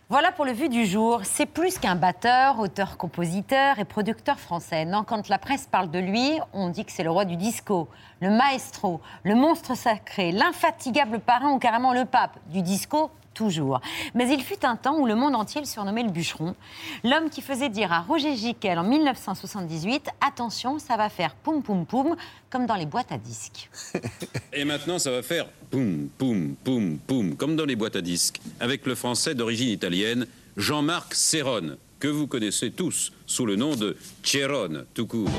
Voilà 0.07 0.31
pour 0.31 0.45
le 0.45 0.51
vu 0.51 0.69
du 0.69 0.85
jour. 0.85 1.21
C'est 1.23 1.47
plus 1.47 1.79
qu'un 1.79 1.95
batteur, 1.95 2.59
auteur, 2.59 2.95
compositeur 2.95 3.79
et 3.79 3.85
producteur 3.85 4.39
français. 4.39 4.85
Non, 4.85 5.03
quand 5.03 5.29
la 5.29 5.39
presse 5.39 5.65
parle 5.65 5.89
de 5.89 5.97
lui, 5.97 6.33
on 6.53 6.69
dit 6.69 6.85
que 6.85 6.91
c'est 6.91 7.01
le 7.01 7.09
roi 7.09 7.25
du 7.25 7.37
disco, 7.37 7.89
le 8.21 8.29
maestro, 8.29 9.01
le 9.23 9.33
monstre 9.33 9.75
sacré, 9.75 10.31
l'infatigable 10.31 11.19
parrain 11.19 11.53
ou 11.53 11.57
carrément 11.57 11.91
le 11.91 12.05
pape 12.05 12.37
du 12.51 12.61
disco 12.61 13.09
toujours. 13.35 13.81
Mais 14.15 14.27
il 14.31 14.41
fut 14.41 14.65
un 14.65 14.75
temps 14.75 14.97
où 14.97 15.05
le 15.05 15.13
monde 15.13 15.35
entier 15.35 15.61
le 15.61 15.67
surnommait 15.67 16.01
le 16.01 16.09
bûcheron, 16.09 16.55
l'homme 17.03 17.29
qui 17.29 17.43
faisait 17.43 17.69
dire 17.69 17.93
à 17.93 18.01
Roger 18.01 18.35
Giquel 18.35 18.79
en 18.79 18.83
1978 18.83 20.09
Attention, 20.25 20.79
ça 20.79 20.97
va 20.97 21.09
faire 21.09 21.35
poum 21.35 21.61
poum 21.61 21.85
poum, 21.85 22.15
comme 22.49 22.65
dans 22.65 22.75
les 22.75 22.87
boîtes 22.87 23.11
à 23.11 23.17
disques. 23.17 23.69
Et 24.53 24.65
maintenant, 24.65 24.97
ça 24.97 25.11
va 25.11 25.21
faire 25.21 25.45
poum 25.69 26.09
poum 26.17 26.55
poum 26.63 26.97
poum, 27.05 27.35
comme 27.35 27.55
dans 27.55 27.65
les 27.65 27.75
boîtes 27.75 27.95
à 27.95 28.01
disques, 28.01 28.41
avec 28.59 28.87
le 28.87 28.95
français 28.95 29.35
d'origine 29.35 29.69
italienne 29.69 30.25
Jean-Marc 30.57 31.13
Serrone, 31.13 31.77
que 31.99 32.07
vous 32.07 32.27
connaissez 32.27 32.71
tous 32.71 33.11
sous 33.25 33.45
le 33.45 33.55
nom 33.55 33.75
de 33.75 33.97
Cerone, 34.23 34.85
tout 34.93 35.05
court. 35.05 35.29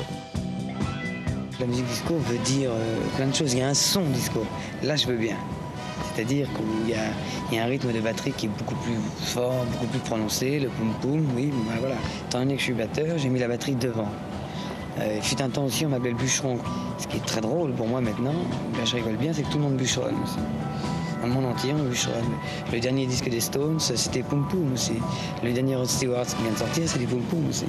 La 1.59 1.65
musique 1.65 1.87
disco 1.87 2.15
veut 2.17 2.37
dire 2.39 2.69
euh, 2.71 2.97
plein 3.15 3.27
de 3.27 3.33
choses. 3.33 3.53
Il 3.53 3.59
y 3.59 3.61
a 3.63 3.69
un 3.69 3.73
son 3.73 4.07
disco. 4.11 4.45
Là, 4.83 4.95
je 4.95 5.07
veux 5.07 5.17
bien. 5.17 5.37
C'est-à-dire 6.17 6.47
qu'il 6.55 6.95
y, 6.95 7.55
y, 7.55 7.59
a 7.59 7.63
un 7.63 7.67
rythme 7.67 7.93
de 7.93 7.99
batterie 7.99 8.31
qui 8.31 8.47
est 8.47 8.49
beaucoup 8.49 8.73
plus 8.73 8.95
fort, 9.19 9.63
beaucoup 9.71 9.85
plus 9.85 9.99
prononcé, 9.99 10.59
le 10.59 10.67
poum 10.69 10.91
poum, 10.99 11.27
oui, 11.35 11.53
ben 11.69 11.75
voilà. 11.79 11.93
Étant 12.25 12.39
donné 12.39 12.55
que 12.55 12.59
je 12.59 12.63
suis 12.63 12.73
batteur, 12.73 13.19
j'ai 13.19 13.29
mis 13.29 13.37
la 13.37 13.47
batterie 13.47 13.75
devant. 13.75 14.09
Euh, 14.97 15.17
il 15.17 15.21
fut 15.21 15.39
un 15.43 15.49
temps 15.49 15.65
aussi, 15.65 15.85
on 15.85 15.89
m'appelait 15.89 16.09
le 16.09 16.15
bûcheron. 16.15 16.57
Ce 16.97 17.05
qui 17.05 17.17
est 17.17 17.25
très 17.25 17.39
drôle 17.39 17.71
pour 17.73 17.87
moi 17.87 18.01
maintenant, 18.01 18.33
ben, 18.73 18.83
je 18.83 18.95
rigole 18.95 19.17
bien, 19.17 19.31
c'est 19.31 19.43
que 19.43 19.51
tout 19.51 19.59
le 19.59 19.65
monde 19.65 19.77
bûcheronne. 19.77 20.15
Dans 21.21 21.27
le 21.27 21.33
monde 21.33 21.45
entier, 21.45 21.71
on 21.79 21.83
bûcheronne. 21.83 22.33
Le 22.73 22.79
dernier 22.79 23.05
disque 23.05 23.29
des 23.29 23.39
Stones, 23.39 23.79
c'était 23.79 24.23
Poum 24.23 24.47
Poum 24.47 24.73
aussi. 24.73 24.93
Le 25.43 25.53
dernier 25.53 25.75
Rod 25.75 25.85
Stewart 25.85 26.25
qui 26.25 26.41
vient 26.41 26.51
de 26.51 26.57
sortir, 26.57 26.83
c'est 26.87 26.97
des 26.97 27.05
Poum 27.05 27.21
Poum 27.29 27.47
aussi. 27.47 27.65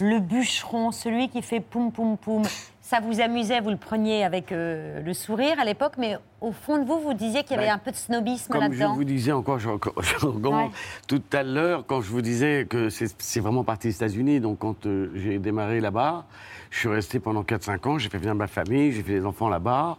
Le 0.00 0.20
bûcheron, 0.20 0.90
celui 0.90 1.28
qui 1.28 1.42
fait 1.42 1.60
Poum 1.60 1.92
Poum 1.92 2.16
Poum 2.16 2.44
ça 2.92 3.00
vous 3.00 3.22
amusait, 3.22 3.58
vous 3.60 3.70
le 3.70 3.78
preniez 3.78 4.22
avec 4.22 4.52
euh, 4.52 5.00
le 5.02 5.14
sourire 5.14 5.58
à 5.58 5.64
l'époque, 5.64 5.94
mais 5.96 6.18
au 6.42 6.52
fond 6.52 6.76
de 6.76 6.84
vous, 6.84 7.00
vous 7.00 7.14
disiez 7.14 7.42
qu'il 7.42 7.52
y 7.56 7.58
avait 7.58 7.68
Ben, 7.68 7.76
un 7.76 7.78
peu 7.78 7.90
de 7.90 7.96
snobisme 7.96 8.52
Comme 8.52 8.64
je 8.64 8.68
là-dedans. 8.80 8.94
vous 8.96 9.04
disais 9.04 9.32
encore, 9.32 9.58
je- 9.58 9.70
je- 10.20 10.26
Ouais. 10.26 10.68
tout 11.08 11.22
à 11.32 11.42
l'heure, 11.42 11.86
quand 11.86 12.02
je 12.02 12.10
vous 12.10 12.20
disais 12.20 12.66
que 12.68 12.90
c'est 12.90 13.40
vraiment 13.40 13.64
parti 13.64 13.88
des 13.88 13.94
États-Unis, 13.96 14.40
donc 14.40 14.58
quand 14.58 14.84
euh, 14.84 15.10
j'ai 15.14 15.38
démarré 15.38 15.80
là-bas, 15.80 16.26
je 16.70 16.80
suis 16.80 16.88
resté 16.90 17.18
pendant 17.18 17.42
4-5 17.44 17.88
ans, 17.88 17.98
j'ai 17.98 18.10
fait 18.10 18.18
venir 18.18 18.34
ma 18.34 18.46
famille, 18.46 18.92
j'ai 18.92 19.02
fait 19.02 19.14
des 19.20 19.24
enfants 19.24 19.48
là-bas, 19.48 19.96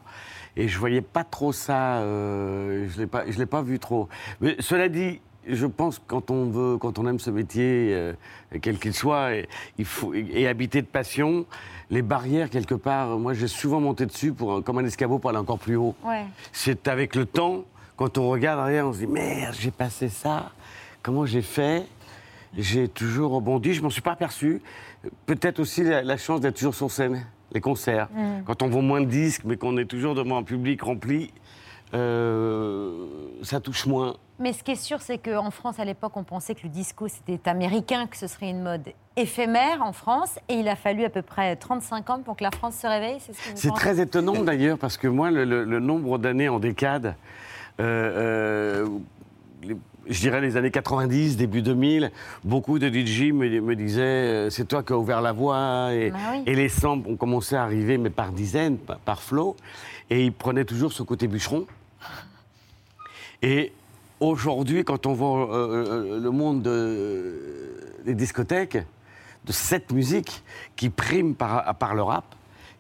et 0.56 0.68
je 0.68 0.78
voyais 0.78 1.02
pas 1.02 1.24
trop 1.24 1.52
ça, 1.52 1.96
euh, 1.96 2.88
je 2.90 3.32
je 3.32 3.40
l'ai 3.40 3.48
pas 3.48 3.62
vu 3.64 3.80
trop. 3.80 4.08
Mais 4.40 4.56
cela 4.60 4.88
dit, 4.88 5.20
je 5.48 5.66
pense 5.66 6.00
que 6.00 6.04
quand 6.08 6.32
on 6.32 6.46
veut, 6.50 6.78
quand 6.78 7.00
on 7.00 7.08
aime 7.08 7.20
ce 7.20 7.30
métier, 7.30 7.90
euh, 7.92 8.14
quel 8.62 8.78
qu'il 8.80 8.94
soit, 8.94 9.36
et, 9.36 9.50
il 9.78 9.86
faut, 9.86 10.14
et 10.14 10.48
habité 10.48 10.82
de 10.82 10.88
passion, 10.88 11.46
les 11.90 12.02
barrières 12.02 12.50
quelque 12.50 12.76
part, 12.76 13.18
moi 13.18 13.34
j'ai 13.34 13.48
souvent 13.48 13.80
monté 13.80 14.06
dessus 14.06 14.34
pour, 14.34 14.64
comme 14.64 14.78
un 14.78 14.86
escabeau 14.86 15.20
pour 15.20 15.30
aller 15.30 15.40
encore 15.40 15.60
plus 15.60 15.76
haut. 15.76 15.96
Ouais. 16.04 16.26
C'est 16.52 16.88
avec 16.88 17.16
le 17.16 17.26
temps, 17.26 17.66
quand 17.96 18.18
on 18.18 18.30
regarde 18.30 18.60
arrière, 18.60 18.88
on 18.88 18.94
se 18.94 19.00
dit 19.00 19.08
merde, 19.08 19.56
j'ai 19.60 19.72
passé 19.72 20.10
ça, 20.10 20.52
comment 21.02 21.26
j'ai 21.26 21.42
fait? 21.42 21.86
J'ai 22.58 22.88
toujours 22.88 23.32
rebondi, 23.32 23.74
je 23.74 23.82
m'en 23.82 23.90
suis 23.90 24.02
pas 24.02 24.12
aperçu. 24.12 24.62
Peut-être 25.26 25.60
aussi 25.60 25.84
la, 25.84 26.04
la 26.04 26.18
chance 26.18 26.40
d'être 26.40 26.56
toujours 26.56 26.76
sur 26.76 26.92
scène, 26.92 27.26
les 27.52 27.62
concerts. 27.62 28.10
Mm. 28.14 28.44
Quand 28.46 28.62
on 28.62 28.70
vend 28.70 28.82
moins 28.82 29.02
de 29.02 29.08
disques, 29.08 29.42
mais 29.46 29.58
qu'on 29.58 29.78
est 29.78 29.86
toujours 29.86 30.14
devant 30.14 30.38
un 30.38 30.44
public 30.44 30.82
rempli, 30.84 31.32
euh, 31.94 33.08
ça 33.42 33.60
touche 33.60 33.86
moins. 33.86 34.16
Mais 34.44 34.52
ce 34.52 34.62
qui 34.62 34.72
est 34.72 34.76
sûr, 34.76 35.02
c'est 35.02 35.20
qu'en 35.20 35.52
France, 35.52 35.80
à 35.80 35.86
l'époque, 35.86 36.12
on 36.18 36.26
pensait 36.26 36.54
que 36.54 36.64
le 36.64 36.70
disco, 36.70 37.08
c'était 37.08 37.50
américain, 37.50 38.08
que 38.08 38.18
ce 38.18 38.28
serait 38.28 38.50
une 38.50 38.62
mode 38.62 38.90
éphémère 39.16 39.82
en 39.82 39.94
France. 39.94 40.38
Et 40.50 40.56
il 40.56 40.68
a 40.68 40.76
fallu 40.76 41.06
à 41.06 41.10
peu 41.10 41.22
près 41.22 41.56
35 41.56 42.10
ans 42.10 42.20
pour 42.20 42.36
que 42.36 42.44
la 42.44 42.52
France 42.52 42.76
se 42.76 42.86
réveille. 42.86 43.20
C'est 43.22 43.58
ce 43.58 43.70
très 43.70 44.02
étonnant 44.02 44.44
d'ailleurs, 44.44 44.78
parce 44.78 44.98
que 44.98 45.08
moi, 45.08 45.32
le, 45.32 45.46
le- 45.46 45.64
le 45.64 45.80
nombre 45.80 46.18
d'années 46.18 46.50
en 46.50 46.60
décade, 46.60 47.16
euh, 47.80 48.84
euh, 48.84 48.88
les- 49.64 49.78
je 50.10 50.20
dirais 50.20 50.42
les 50.42 50.58
années 50.58 50.72
90, 50.72 51.38
début 51.38 51.62
2000, 51.62 52.12
beaucoup 52.44 52.80
de 52.80 52.90
DJ 52.90 53.32
me, 53.32 53.62
me 53.62 53.76
disaient 53.78 54.02
euh, 54.02 54.50
c'est 54.50 54.66
toi 54.66 54.84
qui 54.84 54.92
as 54.92 54.98
ouvert 54.98 55.22
la 55.22 55.32
voie, 55.32 55.94
et, 55.94 56.12
Bah 56.12 56.18
oui. 56.34 56.44
et 56.46 56.54
les 56.54 56.68
samples 56.68 57.08
ont 57.10 57.16
commencé 57.16 57.56
à 57.56 57.64
arriver, 57.64 57.98
mais 57.98 58.10
par 58.10 58.34
dizaines, 58.34 58.78
par, 58.78 58.98
par 59.00 59.22
flot, 59.22 59.56
et 60.10 60.26
ils 60.26 60.34
prenaient 60.34 60.66
toujours 60.66 60.92
ce 60.92 61.02
côté 61.02 61.30
bûcheron. 61.30 61.66
Et 63.42 63.72
aujourd'hui, 64.28 64.84
quand 64.84 65.06
on 65.06 65.14
voit 65.14 65.54
euh, 65.56 66.16
euh, 66.16 66.20
le 66.20 66.32
monde 66.32 66.62
de- 66.62 68.02
des 68.06 68.16
discothèques, 68.16 68.78
de 69.46 69.52
cette 69.52 69.92
musique 69.92 70.44
qui 70.76 70.90
prime 70.90 71.36
par, 71.36 71.76
par 71.76 71.96
le 71.96 72.02
rap, 72.04 72.26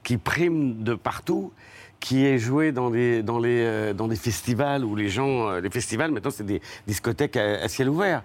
qui 0.03 0.17
prime 0.17 0.83
de 0.83 0.93
partout, 0.95 1.51
qui 1.99 2.25
est 2.25 2.37
jouée 2.37 2.73
dans 2.73 2.89
des, 2.89 3.23
dans 3.23 3.39
les, 3.39 3.61
euh, 3.61 3.93
dans 3.93 4.09
des 4.09 4.17
festivals 4.17 4.83
où 4.83 4.93
les 4.95 5.07
gens. 5.07 5.47
euh, 5.49 5.61
les 5.61 5.69
festivals, 5.69 6.11
maintenant, 6.11 6.31
c'est 6.31 6.45
des 6.45 6.61
discothèques 6.85 7.37
à, 7.37 7.61
à 7.63 7.67
ciel 7.69 7.87
ouvert. 7.89 8.23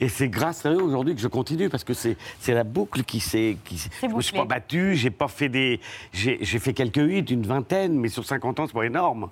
Et 0.00 0.10
c'est 0.10 0.28
grâce 0.28 0.66
à 0.66 0.70
eux 0.72 0.82
aujourd'hui 0.82 1.14
que 1.14 1.20
je 1.22 1.28
continue, 1.28 1.70
parce 1.70 1.84
que 1.84 1.94
c'est 1.94 2.16
la 2.48 2.64
boucle 2.64 3.02
qui 3.04 3.20
s'est. 3.20 3.56
Je 4.02 4.06
me 4.08 4.20
suis 4.20 4.36
pas 4.36 4.44
battu, 4.44 4.94
j'ai 4.94 5.10
pas 5.10 5.28
fait 5.28 5.48
des. 5.48 5.80
J'ai 6.12 6.38
j'ai 6.42 6.58
fait 6.58 6.74
quelques 6.74 6.98
hits, 6.98 7.24
une 7.32 7.46
vingtaine, 7.46 7.98
mais 7.98 8.08
sur 8.10 8.26
50 8.26 8.60
ans, 8.60 8.66
c'est 8.66 8.74
pas 8.74 8.84
énorme. 8.84 9.30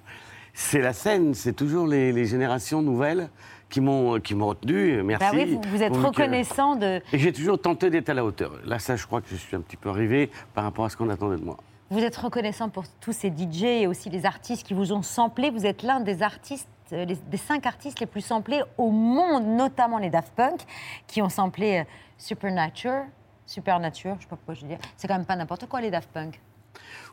C'est 0.55 0.81
la 0.81 0.93
scène, 0.93 1.35
c'est 1.35 1.53
toujours 1.55 1.87
les, 1.87 2.13
les 2.13 2.27
générations 2.27 2.83
nouvelles 2.83 3.31
qui 3.71 3.81
m'ont 3.81 4.21
qui 4.21 4.35
m'ont 4.35 4.49
retenu. 4.49 5.03
Merci. 5.03 5.25
Bah 5.25 5.31
oui, 5.35 5.55
vous, 5.55 5.61
vous 5.71 5.83
êtes 5.83 5.93
que- 5.93 5.99
reconnaissant 5.99 6.77
de. 6.77 7.01
Et 7.13 7.19
j'ai 7.19 7.33
toujours 7.33 7.61
tenté 7.61 7.89
d'être 7.91 8.11
à 8.11 8.15
la 8.15 8.25
hauteur. 8.25 8.53
Là, 8.67 8.79
ça, 8.79 8.97
je 8.97 9.07
crois 9.07 9.21
que 9.23 9.29
je 9.31 9.37
suis 9.37 9.57
un 9.57 9.61
petit 9.61 9.77
peu 9.79 9.89
arrivé 9.89 10.31
par 10.55 10.65
rapport 10.65 10.85
à 10.85 10.91
ce 10.91 10.97
qu'on 10.97 11.09
attendait 11.09 11.37
de 11.39 11.45
moi. 11.45 11.57
Vous 11.91 12.01
êtes 12.01 12.17
reconnaissant 12.17 12.69
pour 12.71 12.85
tous 13.01 13.13
ces 13.13 13.29
DJ 13.31 13.65
et 13.65 13.87
aussi 13.87 14.09
les 14.11 14.25
artistes 14.27 14.67
qui 14.67 14.75
vous 14.75 14.93
ont 14.93 15.03
samplé. 15.03 15.51
Vous 15.51 15.65
êtes 15.67 15.83
l'un 15.83 16.01
des 16.01 16.23
artistes, 16.23 16.69
euh, 16.93 17.05
les- 17.07 17.17
des 17.17 17.37
cinq 17.37 17.67
artistes 17.67 18.01
les 18.01 18.07
plus 18.07 18.23
samplés 18.23 18.63
au 18.79 18.91
monde, 18.91 19.47
notamment 19.47 19.99
les 19.99 20.11
Daft 20.11 20.33
Punk, 20.35 20.61
qui 21.07 21.21
ont 21.23 21.29
samplé 21.31 21.79
euh, 21.81 21.85
Supernature. 22.19 23.05
Supernature, 23.47 24.15
je 24.19 24.23
sais 24.23 24.29
pas 24.29 24.37
pourquoi 24.37 24.55
je 24.55 24.65
dis. 24.65 24.75
C'est 24.97 25.09
quand 25.09 25.17
même 25.17 25.27
pas 25.27 25.37
n'importe 25.37 25.67
quoi 25.67 25.81
les 25.81 25.91
Daft 25.91 26.11
Punk. 26.13 26.41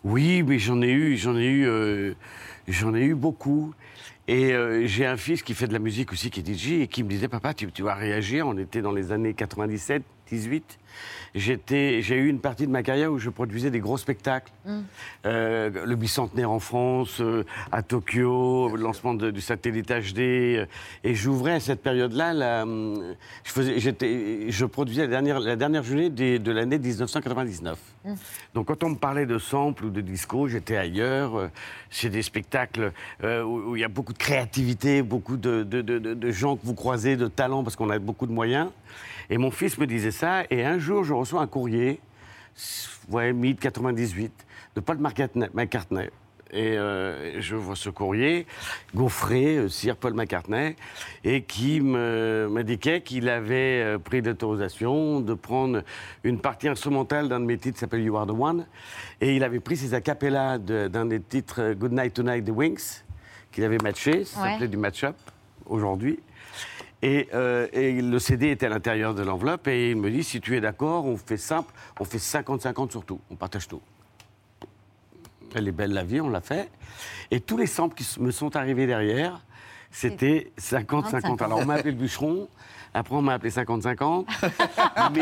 Oui, 0.04 0.44
mais 0.44 0.60
j'en 0.60 0.82
ai 0.82 0.92
eu, 0.92 1.18
j'en 1.18 1.38
ai 1.38 1.46
eu, 1.46 1.68
euh, 1.68 2.14
j'en 2.68 2.96
ai 2.96 3.04
eu 3.04 3.16
beaucoup. 3.16 3.74
Et 4.28 4.54
euh, 4.54 4.86
j'ai 4.86 5.06
un 5.06 5.18
fils 5.18 5.42
qui 5.42 5.54
fait 5.54 5.68
de 5.68 5.74
la 5.74 5.80
musique 5.80 6.12
aussi, 6.12 6.30
qui 6.30 6.40
est 6.40 6.54
DJ, 6.54 6.82
et 6.82 6.88
qui 6.88 7.04
me 7.04 7.10
disait, 7.10 7.28
papa, 7.28 7.54
tu, 7.54 7.72
tu 7.72 7.84
vas 7.84 7.96
réagir. 7.96 8.48
On 8.48 8.58
était 8.58 8.82
dans 8.82 8.92
les 8.92 9.12
années 9.12 9.34
97, 9.34 10.04
18. 10.28 10.79
J'étais, 11.36 12.02
j'ai 12.02 12.16
eu 12.16 12.28
une 12.28 12.40
partie 12.40 12.66
de 12.66 12.72
ma 12.72 12.82
carrière 12.82 13.12
où 13.12 13.20
je 13.20 13.30
produisais 13.30 13.70
des 13.70 13.80
gros 13.80 13.98
spectacles. 13.98 14.52
Euh, 15.26 15.86
le 15.86 15.96
bicentenaire 15.96 16.50
en 16.50 16.60
France, 16.60 17.22
euh, 17.22 17.44
à 17.72 17.84
Tokyo, 17.84 18.76
le 18.76 18.82
lancement 18.82 19.14
de- 19.14 19.30
du 19.30 19.40
satellite 19.42 19.92
HD. 19.92 20.20
euh, 20.58 20.66
et 21.04 21.14
j'ouvrais 21.14 21.54
à 21.54 21.60
cette 21.60 21.84
période-là, 21.84 22.34
la, 22.34 22.64
hum, 22.64 23.16
je, 23.44 23.52
faisais, 23.52 23.80
j'étais, 23.80 24.46
je 24.50 24.66
produisais 24.66 25.02
la 25.04 25.08
dernière, 25.08 25.40
la 25.40 25.56
dernière 25.56 25.84
journée 25.84 26.10
des- 26.10 26.40
de 26.40 26.52
l'année 26.52 26.80
1999. 26.80 27.78
Donc 28.56 28.68
quand 28.68 28.84
on 28.84 28.90
me 28.90 28.96
parlait 28.96 29.26
de 29.28 29.38
sample 29.38 29.86
ou 29.86 29.90
de 29.92 30.02
disco, 30.02 30.48
j'étais 30.48 30.78
ailleurs. 30.78 31.50
C'est 31.92 32.10
des 32.10 32.24
spectacles 32.24 32.92
où 33.24 33.76
il 33.76 33.82
y 33.82 33.84
a 33.84 33.88
beaucoup 33.88 34.14
de 34.14 34.18
créativité, 34.18 35.04
beaucoup 35.04 35.38
de 35.38 36.32
gens 36.32 36.56
que 36.56 36.66
vous 36.66 36.74
croisez, 36.76 37.18
de 37.18 37.28
talents, 37.28 37.64
parce 37.64 37.76
qu'on 37.76 37.90
a 37.92 38.00
beaucoup 38.00 38.26
de 38.26 38.32
moyens. 38.32 38.70
Et 39.32 39.38
mon 39.38 39.52
fils 39.52 39.78
me 39.78 39.86
disait 39.86 40.10
ça. 40.12 40.44
Et 40.50 40.66
un 40.66 40.79
jour, 40.80 41.04
je 41.04 41.14
reçois 41.14 41.42
un 41.42 41.48
courrier 41.48 42.00
ouais, 43.10 43.34
mi-98, 43.34 44.30
de 44.76 44.82
Paul 44.82 44.98
McCartney. 44.98 45.48
McCartney. 45.54 46.10
Et 46.52 46.80
euh, 46.80 47.40
je 47.40 47.56
vois 47.56 47.76
ce 47.76 47.92
courrier, 47.92 48.48
gaufré, 48.96 49.58
euh, 49.58 49.70
Sir 49.70 49.96
Paul 49.96 50.16
McCartney, 50.16 50.76
et 51.24 51.44
qui 51.44 51.80
m'indiquait 51.80 53.02
qu'il 53.02 53.30
avait 53.30 53.84
euh, 53.84 53.98
pris 54.00 54.22
l'autorisation 54.22 55.22
de 55.22 55.36
prendre 55.36 55.84
une 56.24 56.40
partie 56.40 56.68
instrumentale 56.68 57.30
d'un 57.30 57.40
de 57.40 57.46
mes 57.46 57.58
titres 57.60 57.76
qui 57.76 57.80
s'appelle 57.82 58.02
You 58.02 58.18
Are 58.18 58.26
the 58.26 58.32
One. 58.32 58.66
Et 59.22 59.36
il 59.36 59.44
avait 59.44 59.60
pris 59.60 59.78
ses 59.78 59.94
acapellas 59.94 60.58
de- 60.58 60.88
d'un 60.88 61.06
des 61.06 61.22
titres 61.22 61.62
euh, 61.62 61.74
Good 61.76 61.92
Night 61.94 62.16
Tonight 62.16 62.44
The 62.46 62.50
Wings, 62.52 63.04
qu'il 63.52 63.64
avait 63.64 63.78
matché, 63.84 64.26
ça 64.26 64.42
Ouais. 64.42 64.52
s'appelait 64.54 64.68
du 64.70 64.78
match-up 64.78 65.16
aujourd'hui. 65.68 66.20
Et, 67.02 67.30
euh, 67.34 67.68
et 67.72 68.02
le 68.02 68.20
CD 68.20 68.50
était 68.52 68.66
à 68.66 68.70
l'intérieur 68.70 69.14
de 69.16 69.24
l'enveloppe 69.24 69.68
et 69.70 69.92
il 69.92 69.96
me 69.96 70.10
dit 70.12 70.24
si 70.24 70.42
tu 70.42 70.58
es 70.58 70.62
d'accord, 70.62 71.06
on 71.06 71.16
fait 71.16 71.38
simple, 71.38 71.74
on 72.00 72.04
fait 72.04 72.18
50-50 72.18 72.92
sur 72.92 73.06
tout, 73.06 73.22
on 73.32 73.36
partage 73.36 73.68
tout. 73.70 73.82
Elle 75.56 75.68
est 75.68 75.72
belle 75.72 75.94
la 75.94 76.04
vie, 76.04 76.20
on 76.22 76.30
l'a 76.30 76.42
fait. 76.42 76.70
Et 77.32 77.40
tous 77.40 77.58
les 77.58 77.66
samples 77.68 77.96
qui 77.96 78.06
me 78.20 78.32
sont 78.32 78.56
arrivés 78.56 78.86
derrière, 78.86 79.42
c'était 79.92 80.52
50-50. 80.60 81.42
Alors 81.44 81.60
on 81.60 81.66
m'a 81.66 81.76
appelé 81.76 81.92
le 81.92 81.98
bûcheron, 81.98 82.48
après 82.94 83.16
on 83.16 83.22
m'a 83.22 83.34
appelé 83.34 83.50
50-50. 83.50 84.26
mais 85.16 85.22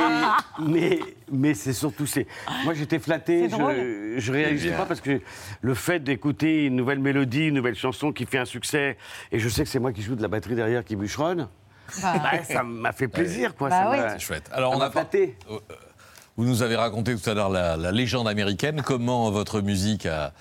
mais, 0.60 1.00
mais 1.32 1.54
c'est 1.54 1.74
surtout. 1.74 2.06
c'est- 2.08 2.26
Moi 2.66 2.74
j'étais 2.74 2.98
flatté, 3.00 3.50
je, 3.50 4.16
je 4.18 4.32
réagissais 4.32 4.70
bien. 4.70 4.78
pas 4.78 4.86
parce 4.88 5.00
que 5.02 5.22
le 5.62 5.74
fait 5.76 6.00
d'écouter 6.04 6.66
une 6.66 6.76
nouvelle 6.76 7.00
mélodie, 7.00 7.48
une 7.48 7.54
nouvelle 7.56 7.76
chanson 7.76 8.12
qui 8.12 8.26
fait 8.26 8.40
un 8.40 8.46
succès, 8.46 8.98
et 9.32 9.38
je 9.40 9.48
sais 9.48 9.64
que 9.64 9.70
c'est 9.70 9.80
moi 9.80 9.94
qui 9.94 10.02
joue 10.02 10.16
de 10.16 10.22
la 10.24 10.28
batterie 10.28 10.56
derrière 10.56 10.84
qui 10.84 10.96
bûcheronne, 10.98 11.48
Bah. 12.02 12.14
bah, 12.22 12.44
ça 12.44 12.64
m'a 12.64 12.92
fait 12.92 13.08
plaisir. 13.08 13.56
Quoi. 13.56 13.70
Bah 13.70 13.84
ça 13.84 13.90
m'a- 13.98 14.10
C'est 14.12 14.20
chouette. 14.20 14.50
Alors, 14.54 14.74
ça 14.74 14.78
on 14.78 14.82
a. 14.82 14.90
Euh, 15.50 15.60
Vous 16.38 16.46
nous 16.46 16.62
avez 16.62 16.76
raconté 16.76 17.16
tout 17.16 17.30
à 17.30 17.34
l'heure 17.34 17.50
la, 17.50 17.78
la 17.78 17.92
légende 17.92 18.28
américaine, 18.28 18.82
comment 18.86 19.32
votre 19.32 19.62
musique 19.62 20.06
a, 20.06 20.34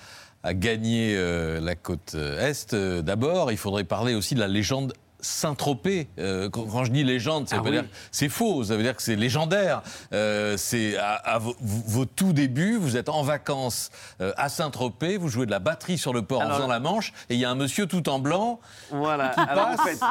a 0.43 0.53
gagné 0.53 1.15
euh, 1.17 1.59
la 1.59 1.75
côte 1.75 2.15
Est. 2.15 2.73
Euh, 2.73 3.01
D'abord, 3.01 3.51
il 3.51 3.57
faudrait 3.57 3.83
parler 3.83 4.13
aussi 4.13 4.35
de 4.35 4.39
la 4.39 4.47
légende 4.47 4.93
Saint-Tropez. 5.27 6.07
Euh, 6.19 6.49
quand, 6.49 6.83
je 6.85 6.91
dis 6.91 7.03
légende, 7.03 7.47
ça 7.47 7.57
Ah 7.57 7.59
veut 7.59 7.63
pas 7.65 7.69
oui. 7.69 7.81
dire 7.81 7.89
c'est 8.11 8.29
faux, 8.29 8.63
ça 8.63 8.77
veut 8.77 8.83
dire 8.83 8.95
que 8.95 9.01
c'est 9.01 9.15
légendaire. 9.15 9.81
Euh, 10.13 10.55
c'est 10.57 10.97
à, 10.97 11.13
à 11.15 11.37
vos, 11.39 11.55
vos 11.61 12.05
tout 12.05 12.33
débuts, 12.33 12.77
vous 12.77 12.95
êtes 12.97 13.09
en 13.09 13.21
vacances 13.23 13.89
euh, 14.21 14.31
à 14.37 14.49
Saint-Tropez, 14.49 15.17
vous 15.17 15.27
jouez 15.29 15.45
de 15.45 15.51
la 15.51 15.59
batterie 15.59 15.97
sur 15.97 16.13
le 16.13 16.21
port 16.21 16.41
en 16.41 16.49
faisant 16.51 16.67
la 16.67 16.79
manche, 16.79 17.11
et 17.29 17.33
il 17.35 17.39
y 17.39 17.45
a 17.45 17.49
un 17.51 17.55
monsieur 17.55 17.85
tout 17.87 18.07
en 18.09 18.19
blanc 18.19 18.59
Voilà. 18.91 19.29
qui 19.29 19.39
Alors, 19.41 19.67
en 19.69 19.75
passe, 19.75 19.99
fait, 19.99 20.05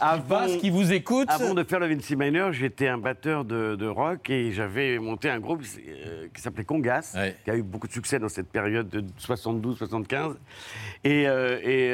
avant, 0.00 0.22
passe, 0.28 0.56
qui 0.58 0.70
vous 0.70 0.92
écoute. 0.92 1.28
avant 1.30 1.54
de 1.54 1.64
faire 1.64 1.80
le 1.80 1.86
Vinci 1.88 2.14
Minor, 2.16 2.52
j'étais 2.52 2.88
un 2.88 2.98
batteur 2.98 3.44
de, 3.44 3.74
de 3.76 3.86
rock 3.86 4.28
et 4.30 4.52
j'avais 4.52 4.98
monté 4.98 5.30
un 5.30 5.40
groupe 5.40 5.62
qui 5.62 6.40
s'appelait 6.42 6.64
Congas, 6.64 7.12
Ouais. 7.16 7.36
qui 7.44 7.50
a 7.50 7.56
eu 7.56 7.62
beaucoup 7.62 7.86
de 7.88 7.92
succès 7.92 8.18
dans 8.18 8.28
cette 8.28 8.48
période 8.50 8.88
de 8.88 9.04
72-75. 9.20 10.34
Et, 11.04 11.22
et, 11.22 11.92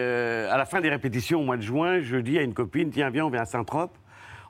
à 0.50 0.56
la 0.56 0.64
fin 0.66 0.80
des 0.80 0.90
répétitions, 0.90 1.40
au 1.40 1.44
mois 1.44 1.56
de 1.56 1.62
juin, 1.62 2.00
je 2.00 2.16
dis 2.16 2.38
à 2.38 2.42
une 2.42 2.47
copine 2.54 2.90
tiens, 2.90 3.10
viens, 3.10 3.26
on 3.26 3.30
vient 3.30 3.42
à 3.42 3.46
Saint-Trope, 3.46 3.96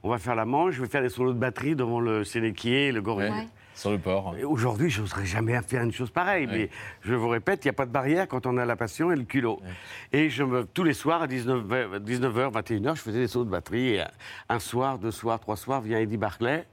on 0.03 0.11
va 0.11 0.19
faire 0.19 0.35
la 0.35 0.45
manche, 0.45 0.75
je 0.75 0.83
vais 0.83 0.89
faire 0.89 1.03
des 1.03 1.09
solos 1.09 1.33
de 1.33 1.39
batterie 1.39 1.75
devant 1.77 2.01
le 2.01 2.25
Sénéquier 2.25 2.87
et 2.89 2.93
le 2.93 3.03
Gorille. 3.03 3.31
Ouais, 3.31 3.49
Sur 3.75 3.91
le 3.91 3.99
port. 3.99 4.35
Et 4.39 4.45
Aujourd'hui, 4.45 4.91
je 4.91 5.01
n'oserais 5.03 5.25
jamais 5.27 5.61
faire 5.63 5.83
une 5.83 5.93
chose 5.93 6.11
pareille, 6.11 6.47
Ouais. 6.47 6.53
mais 6.53 6.71
je 7.03 7.15
vous 7.15 7.29
répète, 7.29 7.65
il 7.65 7.69
n'y 7.69 7.71
a 7.71 7.75
pas 7.75 7.87
de 7.87 7.91
barrière 7.93 8.27
quand 8.29 8.47
on 8.47 8.57
a 8.59 8.65
la 8.65 8.77
passion 8.77 9.11
et 9.13 9.17
le 9.17 9.25
culot. 9.25 9.61
Et 10.13 10.31
je 10.31 10.43
me, 10.45 10.65
tous 10.65 10.85
les 10.85 10.95
soirs, 10.95 11.23
à 11.23 11.27
19h, 11.27 11.99
19h 12.01 12.53
21h, 12.53 12.97
je 12.97 13.03
faisais 13.03 13.21
des 13.21 13.29
sauts 13.29 13.45
de 13.45 13.51
batterie. 13.51 13.95
Et 13.97 14.05
un 14.49 14.59
soir, 14.59 14.99
deux 14.99 15.11
soirs, 15.13 15.41
trois 15.41 15.57
soirs, 15.57 15.81
vient 15.81 15.99
Eddie 15.99 16.17
Barclay. 16.17 16.67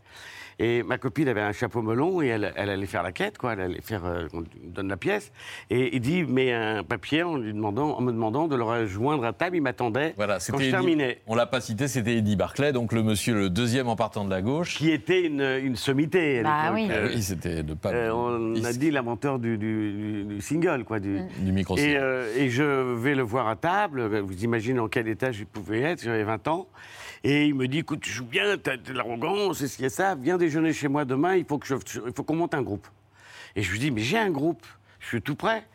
Et 0.58 0.84
ma 0.84 0.98
copine 0.98 1.28
avait 1.28 1.42
un 1.42 1.52
chapeau 1.52 1.82
melon 1.82 2.22
et 2.22 2.28
elle, 2.28 2.54
elle 2.56 2.70
allait 2.70 2.86
faire 2.86 3.04
la 3.04 3.12
quête, 3.12 3.38
quoi. 3.38 3.54
Elle 3.54 3.60
allait 3.60 3.82
faire, 3.82 4.06
euh, 4.06 4.28
on 4.34 4.40
lui 4.40 4.48
donne 4.64 4.88
la 4.88 4.96
pièce. 4.96 5.34
Et 5.70 5.94
il 5.96 6.00
dit, 6.00 6.24
met 6.24 6.54
un 6.54 6.82
papier 6.84 7.24
en, 7.24 7.36
lui 7.36 7.54
demandant, 7.54 7.98
en 7.98 8.02
me 8.02 8.12
demandant 8.14 8.48
de 8.48 8.56
le 8.56 8.64
rejoindre 8.64 9.26
à 9.26 9.34
table. 9.34 9.58
Il 9.58 9.62
m'attendait 9.62 10.14
Voilà, 10.16 10.36
quand 10.36 10.40
c'était 10.40 10.58
je 10.60 10.64
Eddie- 10.64 10.72
terminais. 10.72 11.22
On 11.28 11.36
l'a 11.36 11.46
pas 11.46 11.60
cité, 11.60 11.90
c'était 11.90 12.16
Eddie 12.16 12.38
Barclay, 12.38 12.72
donc 12.72 12.94
le 12.94 13.04
monsieur, 13.04 13.36
le 13.36 13.50
deuxième 13.50 13.90
en 13.90 13.98
partant 13.98 14.24
de 14.24 14.30
la 14.30 14.42
gauche. 14.42 14.76
Qui 14.78 14.92
était 14.92 15.24
une, 15.26 15.42
une 15.42 15.76
sommité. 15.76 16.42
Bah 16.42 16.72
l'époque. 16.74 16.90
oui. 16.90 16.96
Ah 16.96 17.08
oui, 17.14 17.22
c'était 17.22 17.62
le 17.62 17.76
pape. 17.76 17.94
Euh, 17.94 18.12
on 18.14 18.64
a 18.64 18.72
dit 18.72 18.92
l'inventeur 18.92 19.40
du, 19.40 19.58
du- 19.58 19.92
du- 19.92 20.24
du 20.36 20.42
single, 20.42 20.86
quoi. 20.86 21.00
Du, 21.02 21.20
du 21.40 21.52
micro 21.52 21.76
Et, 21.78 21.98
euh, 21.98 22.32
et 22.38 22.50
je 22.50 22.64
vais 22.96 23.14
le 23.16 23.24
voir 23.24 23.50
à 23.50 23.58
table. 23.58 24.06
Vous 24.20 24.44
imaginez 24.46 24.80
en 24.80 24.88
quel 24.88 25.10
état 25.10 25.34
je 25.34 25.44
pouvais 25.44 25.82
être. 25.82 26.02
J'avais 26.02 26.24
20 26.24 26.48
ans. 26.48 26.68
Et 27.28 27.48
il 27.48 27.56
me 27.56 27.68
dit 27.68 27.80
écoute, 27.80 28.02
tu 28.02 28.12
joues 28.12 28.26
bien, 28.26 28.56
t'as 28.58 28.78
de 28.78 28.94
l'arrogance, 28.94 29.58
c'est 29.58 29.68
ce 29.68 29.78
qu'il 29.78 29.84
y 29.84 29.88
a 29.88 29.90
ça. 29.90 30.14
Viens 30.14 30.38
déjeuner 30.38 30.74
chez 30.74 30.88
moi 30.88 31.06
demain. 31.06 31.36
Il 31.36 31.44
faut 31.46 31.58
qu'on 32.24 32.36
monte 32.36 32.54
un 32.54 32.62
groupe. 32.62 32.88
Et 33.56 33.64
je 33.64 33.72
lui 33.72 33.80
dis 33.80 33.90
mais 33.90 34.02
j'ai 34.02 34.20
un 34.20 34.30
groupe. 34.30 34.64
Je 35.00 35.08
suis 35.08 35.22
tout 35.24 35.36
prêt. 35.36 35.66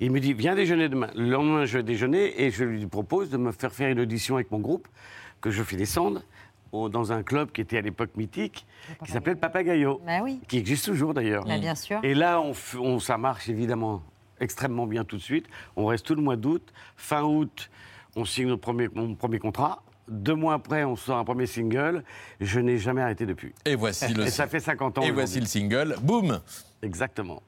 Il 0.00 0.10
me 0.12 0.20
dit 0.20 0.34
viens 0.34 0.54
déjeuner 0.54 0.88
demain. 0.90 1.08
Le 1.14 1.30
lendemain, 1.30 1.64
je 1.64 1.78
vais 1.78 1.82
déjeuner 1.82 2.42
et 2.42 2.50
je 2.50 2.62
lui 2.64 2.86
propose 2.86 3.30
de 3.30 3.38
me 3.38 3.52
faire 3.52 3.72
faire 3.72 3.88
une 3.88 4.00
audition 4.00 4.34
avec 4.34 4.50
mon 4.50 4.58
groupe 4.58 4.86
que 5.40 5.50
je 5.50 5.62
fais 5.62 5.76
descendre 5.76 6.22
au- 6.72 6.90
dans 6.90 7.10
un 7.12 7.22
club 7.22 7.52
qui 7.52 7.62
était 7.62 7.78
à 7.78 7.80
l'époque 7.80 8.10
mythique, 8.16 8.66
qui 9.04 9.10
s'appelait 9.10 9.32
le 9.32 9.38
Papagayo, 9.38 10.02
Bah 10.06 10.18
oui. 10.22 10.40
qui 10.46 10.58
existe 10.58 10.84
toujours 10.84 11.14
d'ailleurs. 11.14 11.44
Bah, 11.46 11.58
bien 11.58 11.74
sûr. 11.74 12.00
Et 12.02 12.14
là, 12.14 12.40
on, 12.42 12.52
f- 12.52 12.76
on- 12.78 12.98
ça 12.98 13.16
marche 13.16 13.48
évidemment 13.48 14.02
extrêmement 14.40 14.86
bien 14.86 15.04
tout 15.04 15.16
de 15.16 15.22
suite. 15.22 15.46
On 15.76 15.86
reste 15.86 16.04
tout 16.06 16.14
le 16.14 16.20
mois 16.22 16.36
d'août. 16.36 16.62
Fin 16.96 17.22
août, 17.22 17.70
on 18.16 18.24
signe 18.26 18.48
notre 18.48 18.60
premier, 18.60 18.88
mon 18.94 19.14
premier 19.14 19.38
contrat. 19.38 19.82
Deux 20.08 20.34
mois 20.34 20.54
après, 20.54 20.84
on 20.84 20.96
sort 20.96 21.18
un 21.18 21.24
premier 21.24 21.46
single. 21.46 22.02
Je 22.40 22.60
n'ai 22.60 22.78
jamais 22.78 23.02
arrêté 23.02 23.26
depuis. 23.26 23.54
Et 23.64 23.74
voici 23.74 24.12
le. 24.14 24.26
Et 24.26 24.30
ça 24.30 24.46
fait 24.46 24.60
50 24.60 24.98
ans. 24.98 25.02
Et 25.02 25.10
voici 25.10 25.40
le 25.40 25.46
single. 25.46 25.96
Boum 26.02 26.40
Exactement. 26.82 27.42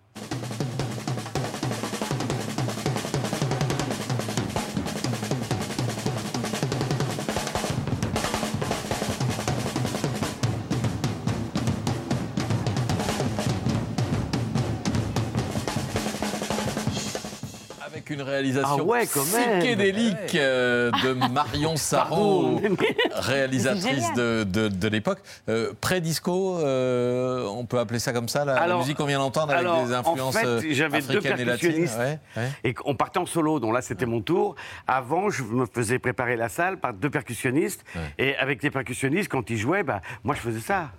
Réalisation 18.40 18.76
Ah 18.81 18.83
ouais, 18.83 19.07
psychédélique 19.07 20.35
euh, 20.35 20.90
de 21.05 21.12
Marion 21.33 21.74
Pardon. 21.90 22.61
réalisatrice 23.14 24.12
de, 24.14 24.44
de, 24.44 24.68
de 24.68 24.88
l'époque. 24.88 25.18
Euh, 25.48 25.72
Pré-disco, 25.81 26.59
euh, 26.59 27.46
on 27.48 27.64
peut 27.66 27.79
appeler 27.79 27.98
ça 27.98 28.12
comme 28.12 28.29
ça, 28.29 28.44
la, 28.44 28.55
Alors- 28.57 28.81
musique 28.81 28.96
qu'on 28.96 29.05
vient 29.07 29.18
d'entendre 29.18 29.53
avec 29.53 29.66
alors, 29.66 29.85
des 29.87 29.92
influences 29.92 30.37
en 30.37 30.44
euh, 30.44 30.61
fait, 30.61 30.74
j'avais 30.74 31.00
deux 31.03 31.20
et 31.24 31.44
latines. 31.44 31.88
ouais. 31.98 32.18
et 32.64 32.74
on 32.85 32.94
partait 32.94 33.18
en 33.18 33.26
solo. 33.26 33.61
Donc 33.61 33.74
là, 33.74 33.83
c'était 33.83 34.07
mon 34.07 34.20
tour. 34.20 34.55
Avant, 34.87 35.31
je 35.31 35.42
me 35.42 35.66
faisais 35.66 35.98
préparer 35.98 36.37
la 36.37 36.48
salle 36.48 36.79
par 36.79 36.92
deux 36.94 37.11
percussionnistes. 37.11 37.85
Et 38.18 38.37
avec 38.37 38.62
les 38.62 38.70
percussionnistes, 38.70 39.29
quand 39.31 39.50
ils 39.50 39.59
jouaient, 39.59 39.83
bah, 39.83 40.00
moi, 40.24 40.35
je 40.35 40.40
faisais 40.40 40.61
ça. 40.61 40.90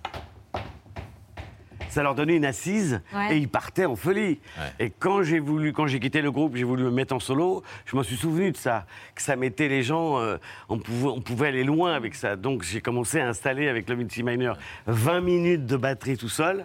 Ça 1.92 2.02
leur 2.02 2.14
donnait 2.14 2.36
une 2.36 2.46
assise 2.46 3.02
Ouais. 3.14 3.34
et 3.34 3.38
ils 3.38 3.48
partaient 3.50 3.84
en 3.84 3.96
folie. 3.96 4.40
Et 4.80 4.88
quand 4.88 5.22
j'ai 5.22 5.40
voulu, 5.40 5.74
quand 5.74 5.86
j'ai 5.86 6.00
quitté 6.00 6.22
le 6.22 6.30
groupe, 6.30 6.56
j'ai 6.56 6.64
voulu 6.64 6.84
me 6.84 6.90
mettre 6.90 7.14
en 7.14 7.20
solo. 7.20 7.62
Je 7.84 7.94
m'en 7.94 8.02
suis 8.02 8.16
souvenu 8.16 8.50
de 8.50 8.56
ça, 8.56 8.86
que 9.14 9.20
ça 9.20 9.36
mettait 9.36 9.68
les 9.68 9.82
gens. 9.82 10.18
euh, 10.18 10.38
on, 10.70 10.78
pouvait, 10.78 11.08
on 11.08 11.20
pouvait 11.20 11.48
aller 11.48 11.64
loin 11.64 11.92
avec 11.94 12.14
ça. 12.14 12.34
Donc 12.34 12.62
j'ai 12.62 12.80
commencé 12.80 13.20
à 13.20 13.28
installer 13.28 13.68
avec 13.68 13.90
le 13.90 13.96
Vinci 13.96 14.22
Minor 14.22 14.56
20 14.86 15.20
minutes 15.20 15.66
de 15.66 15.76
batterie 15.76 16.16
tout 16.16 16.30
seul. 16.30 16.64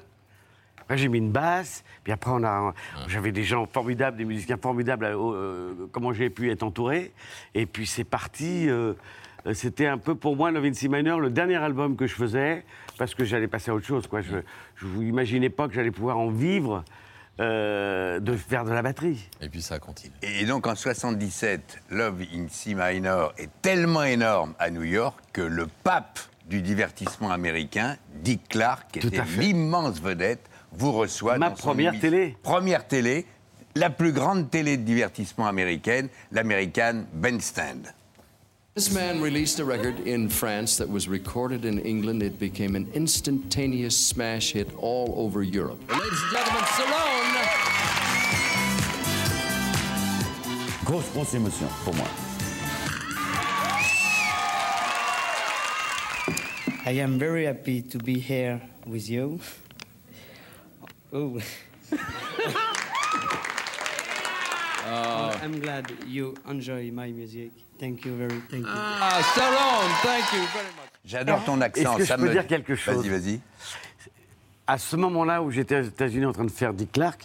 Après, 0.79 0.97
j'ai 0.97 1.09
mis 1.09 1.17
une 1.17 1.31
basse, 1.33 1.83
puis 2.05 2.13
après, 2.13 2.31
on 2.33 2.45
a, 2.45 2.73
j'avais 3.09 3.33
des 3.33 3.43
gens 3.43 3.65
formidables, 3.65 4.15
des 4.15 4.23
musiciens 4.23 4.55
formidables, 4.55 5.03
euh, 5.03 5.17
euh, 5.17 5.73
comment 5.91 6.13
j'ai 6.13 6.29
pu 6.29 6.49
être 6.49 6.63
entouré. 6.63 7.11
Et 7.53 7.65
puis, 7.65 7.85
c'est 7.85 8.05
parti. 8.05 8.69
euh, 8.69 8.93
c'était 9.53 9.87
un 9.87 9.97
peu 9.97 10.15
pour 10.15 10.35
moi, 10.35 10.51
le 10.51 10.59
Vinci 10.59 10.89
Minor, 10.89 11.19
le 11.19 11.29
dernier 11.29 11.55
album 11.55 11.95
que 11.95 12.07
je 12.07 12.15
faisais, 12.15 12.65
parce 12.97 13.15
que 13.15 13.23
j'allais 13.23 13.47
passer 13.47 13.71
à 13.71 13.75
autre 13.75 13.85
chose. 13.85 14.07
Quoi. 14.07 14.21
Je 14.21 14.37
ne 14.37 14.41
vous 14.81 15.03
imaginais 15.03 15.49
pas 15.49 15.67
que 15.67 15.73
j'allais 15.73 15.91
pouvoir 15.91 16.17
en 16.17 16.29
vivre 16.29 16.83
euh, 17.39 18.19
de 18.19 18.35
faire 18.35 18.65
de 18.65 18.71
la 18.71 18.81
batterie. 18.81 19.29
Et 19.41 19.49
puis 19.49 19.61
ça 19.61 19.77
continue. 19.77 20.15
Et 20.23 20.45
donc 20.45 20.65
en 20.65 20.73
77, 20.73 21.83
Love 21.91 22.23
in 22.33 22.47
C 22.49 22.75
minor 22.75 23.31
est 23.37 23.49
tellement 23.61 24.03
énorme 24.03 24.55
à 24.57 24.71
New 24.71 24.83
York 24.83 25.19
que 25.33 25.41
le 25.41 25.67
pape 25.83 26.19
du 26.49 26.61
divertissement 26.61 27.29
américain, 27.29 27.97
Dick 28.15 28.49
Clark, 28.49 28.91
qui 28.91 28.99
Tout 28.99 29.09
était 29.09 29.23
l'immense 29.37 30.01
vedette, 30.01 30.49
vous 30.71 30.91
reçoit 30.91 31.37
Ma 31.37 31.49
dans 31.49 31.55
première 31.55 31.99
télé. 31.99 32.35
Première 32.41 32.87
télé, 32.87 33.25
la 33.75 33.89
plus 33.89 34.13
grande 34.13 34.49
télé 34.49 34.77
de 34.77 34.83
divertissement 34.83 35.47
américaine, 35.47 36.09
l'américaine 36.31 37.05
Bandstand. 37.13 37.93
This 38.77 38.93
man 38.93 39.19
released 39.21 39.57
a 39.57 39.65
record 39.65 40.01
in 40.01 40.29
France 40.29 40.77
that 40.77 40.87
was 40.87 41.07
recorded 41.07 41.65
in 41.65 41.79
England. 41.79 42.21
It 42.21 42.37
became 42.37 42.75
an 42.75 42.87
instantaneous 42.93 43.97
smash 43.97 44.51
hit 44.51 44.69
all 44.77 45.15
over 45.17 45.41
Europe. 45.41 45.79
Ladies 45.89 46.21
and 46.21 46.31
gentlemen, 46.31 46.63
Salone! 46.77 47.37
Grosse, 50.85 51.09
grosse 51.11 51.33
émotion 51.33 51.67
pour 51.83 51.95
moi. 51.95 52.07
I 56.85 56.91
am 57.01 57.17
very 57.17 57.45
happy 57.45 57.81
to 57.81 57.97
be 57.97 58.19
here 58.19 58.61
with 58.85 59.09
you. 59.09 59.39
Oh, 61.11 61.41
Ah. 64.85 65.39
I'm 65.41 65.59
glad 65.59 65.91
you 66.05 66.35
enjoy 66.47 66.91
my 66.91 67.09
music. 67.09 67.49
Thank 67.79 68.05
you 68.05 68.15
very 68.17 68.41
thank 68.49 68.61
you. 68.63 68.67
Ah, 68.67 69.21
Salon, 69.35 69.87
thank 70.03 70.33
you 70.33 70.39
very 70.53 70.65
much. 70.75 70.89
J'adore 71.05 71.43
ton 71.43 71.61
accent. 71.61 71.81
Est-ce 71.91 71.97
que 71.97 72.05
ça 72.05 72.15
je 72.17 72.21
peux 72.21 72.27
me- 72.27 72.33
dire 72.33 72.47
quelque 72.47 72.75
chose 72.75 73.05
Vas-y, 73.07 73.09
vas-y. 73.09 73.39
À 74.65 74.77
ce 74.77 74.95
moment-là 74.95 75.41
où 75.41 75.51
j'étais 75.51 75.79
aux 75.79 75.83
États-Unis 75.83 76.25
en 76.25 76.33
train 76.33 76.43
de 76.45 76.51
faire 76.51 76.73
Dick 76.73 76.91
Clark, 76.91 77.23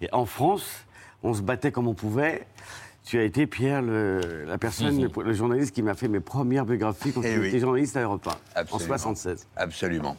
et 0.00 0.08
en 0.12 0.24
France, 0.24 0.64
on 1.22 1.34
se 1.34 1.42
battait 1.42 1.72
comme 1.72 1.88
on 1.88 1.94
pouvait. 1.94 2.46
Tu 3.04 3.18
as 3.18 3.24
été, 3.24 3.46
Pierre, 3.46 3.82
le, 3.82 4.44
la 4.46 4.56
personne, 4.56 4.94
Mhm. 4.96 5.10
le, 5.16 5.22
le 5.24 5.32
journaliste 5.34 5.74
qui 5.74 5.82
m'a 5.82 5.94
fait 5.94 6.08
mes 6.08 6.20
premières 6.20 6.64
biographies 6.64 7.12
quand 7.12 7.22
Eh 7.24 7.28
j'étais 7.34 7.54
oui. 7.54 7.58
journaliste 7.60 7.96
à 7.96 8.02
Europe 8.02 8.26
1, 8.26 8.30
en 8.30 8.34
Absolument. 8.54 8.86
76. 8.88 9.46
Absolument. 9.56 10.16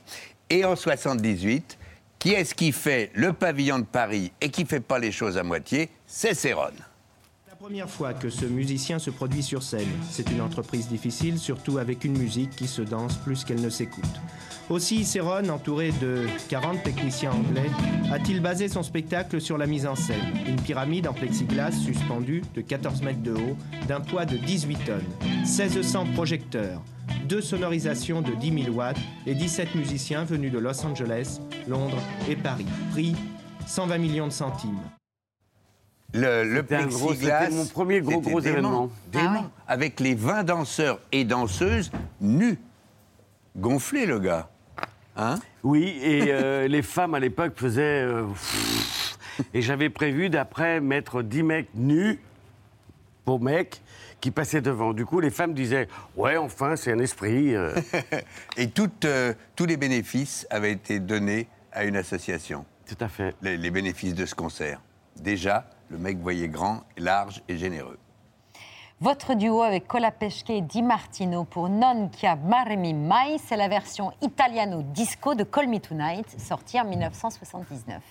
Et 0.49 0.65
en 0.65 0.75
78, 0.75 1.77
qui 2.19 2.33
est-ce 2.33 2.53
qui 2.53 2.71
fait 2.71 3.09
le 3.15 3.33
pavillon 3.33 3.79
de 3.79 3.85
Paris 3.85 4.31
et 4.41 4.49
qui 4.49 4.65
fait 4.65 4.81
pas 4.81 4.99
les 4.99 5.11
choses 5.11 5.37
à 5.37 5.43
moitié? 5.43 5.89
C'est 6.05 6.33
Céron. 6.33 6.69
Première 7.61 7.91
fois 7.91 8.15
que 8.15 8.31
ce 8.31 8.45
musicien 8.45 8.97
se 8.97 9.11
produit 9.11 9.43
sur 9.43 9.61
scène. 9.61 9.87
C'est 10.09 10.31
une 10.31 10.41
entreprise 10.41 10.87
difficile, 10.87 11.37
surtout 11.37 11.77
avec 11.77 12.03
une 12.03 12.17
musique 12.17 12.49
qui 12.55 12.65
se 12.65 12.81
danse 12.81 13.17
plus 13.17 13.43
qu'elle 13.43 13.61
ne 13.61 13.69
s'écoute. 13.69 14.03
Aussi, 14.71 15.05
Céron, 15.05 15.47
entouré 15.47 15.91
de 16.01 16.25
40 16.49 16.81
techniciens 16.81 17.33
anglais, 17.33 17.69
a-t-il 18.11 18.41
basé 18.41 18.67
son 18.67 18.81
spectacle 18.81 19.39
sur 19.39 19.59
la 19.59 19.67
mise 19.67 19.85
en 19.85 19.93
scène. 19.93 20.33
Une 20.47 20.59
pyramide 20.59 21.07
en 21.07 21.13
plexiglas 21.13 21.73
suspendue 21.73 22.41
de 22.55 22.61
14 22.61 23.03
mètres 23.03 23.21
de 23.21 23.33
haut, 23.33 23.55
d'un 23.87 24.01
poids 24.01 24.25
de 24.25 24.37
18 24.37 24.77
tonnes, 24.83 25.41
1600 25.43 26.13
projecteurs, 26.15 26.81
deux 27.29 27.41
sonorisations 27.41 28.23
de 28.23 28.31
10 28.31 28.63
000 28.63 28.75
watts 28.75 28.97
et 29.27 29.35
17 29.35 29.75
musiciens 29.75 30.23
venus 30.23 30.51
de 30.51 30.57
Los 30.57 30.83
Angeles, 30.83 31.39
Londres 31.67 32.01
et 32.27 32.35
Paris. 32.35 32.65
Prix 32.89 33.15
120 33.67 33.99
millions 33.99 34.27
de 34.27 34.33
centimes. 34.33 34.81
Le, 36.13 36.43
le 36.43 36.63
plexiglas. 36.63 37.45
c'était 37.45 37.55
mon 37.55 37.65
premier 37.65 38.01
gros, 38.01 38.19
gros 38.19 38.41
dément, 38.41 38.57
événement. 38.57 38.89
dément. 39.11 39.51
Avec 39.67 39.99
les 39.99 40.13
20 40.15 40.43
danseurs 40.43 40.99
et 41.11 41.23
danseuses 41.23 41.91
nus. 42.19 42.59
Gonflé, 43.57 44.05
le 44.05 44.19
gars. 44.19 44.49
Hein 45.15 45.39
Oui, 45.63 45.97
et 46.01 46.25
euh, 46.29 46.67
les 46.69 46.81
femmes 46.81 47.13
à 47.15 47.19
l'époque 47.19 47.53
faisaient. 47.55 48.03
euh, 48.03 48.25
pff, 48.25 49.17
et 49.53 49.61
j'avais 49.61 49.89
prévu 49.89 50.29
d'après 50.29 50.79
mettre 50.81 51.21
10 51.21 51.43
mecs 51.43 51.69
nus, 51.75 52.19
beaux 53.25 53.39
mecs, 53.39 53.81
qui 54.19 54.31
passaient 54.31 54.61
devant. 54.61 54.93
Du 54.93 55.05
coup, 55.05 55.19
les 55.19 55.29
femmes 55.31 55.53
disaient 55.53 55.87
Ouais, 56.15 56.37
enfin, 56.37 56.75
c'est 56.75 56.91
un 56.91 56.99
esprit. 56.99 57.55
euh. 57.55 57.73
Et 58.57 58.69
euh, 59.05 59.33
tous 59.55 59.65
les 59.65 59.77
bénéfices 59.77 60.45
avaient 60.49 60.73
été 60.73 60.99
donnés 60.99 61.47
à 61.71 61.85
une 61.85 61.95
association. 61.95 62.65
Tout 62.85 62.97
à 62.99 63.07
fait. 63.07 63.33
Les, 63.41 63.57
les 63.57 63.71
bénéfices 63.71 64.13
de 64.15 64.25
ce 64.25 64.35
concert. 64.35 64.81
Déjà, 65.17 65.69
le 65.91 65.97
mec 65.97 66.17
voyait 66.19 66.47
grand, 66.47 66.81
large 66.97 67.43
et 67.49 67.57
généreux. 67.57 67.99
Votre 69.01 69.33
duo 69.33 69.61
avec 69.61 69.87
Colapesce 69.87 70.43
et 70.47 70.61
Di 70.61 70.81
Martino 70.81 71.43
pour 71.43 71.69
Non 71.69 72.09
Chiamarmi 72.15 72.93
Mai, 72.93 73.37
c'est 73.43 73.57
la 73.57 73.67
version 73.67 74.13
italiano 74.21 74.83
disco 74.83 75.35
de 75.35 75.43
Call 75.43 75.67
Me 75.67 75.79
Tonight, 75.79 76.39
sortie 76.39 76.79
en 76.79 76.85
1979. 76.85 78.01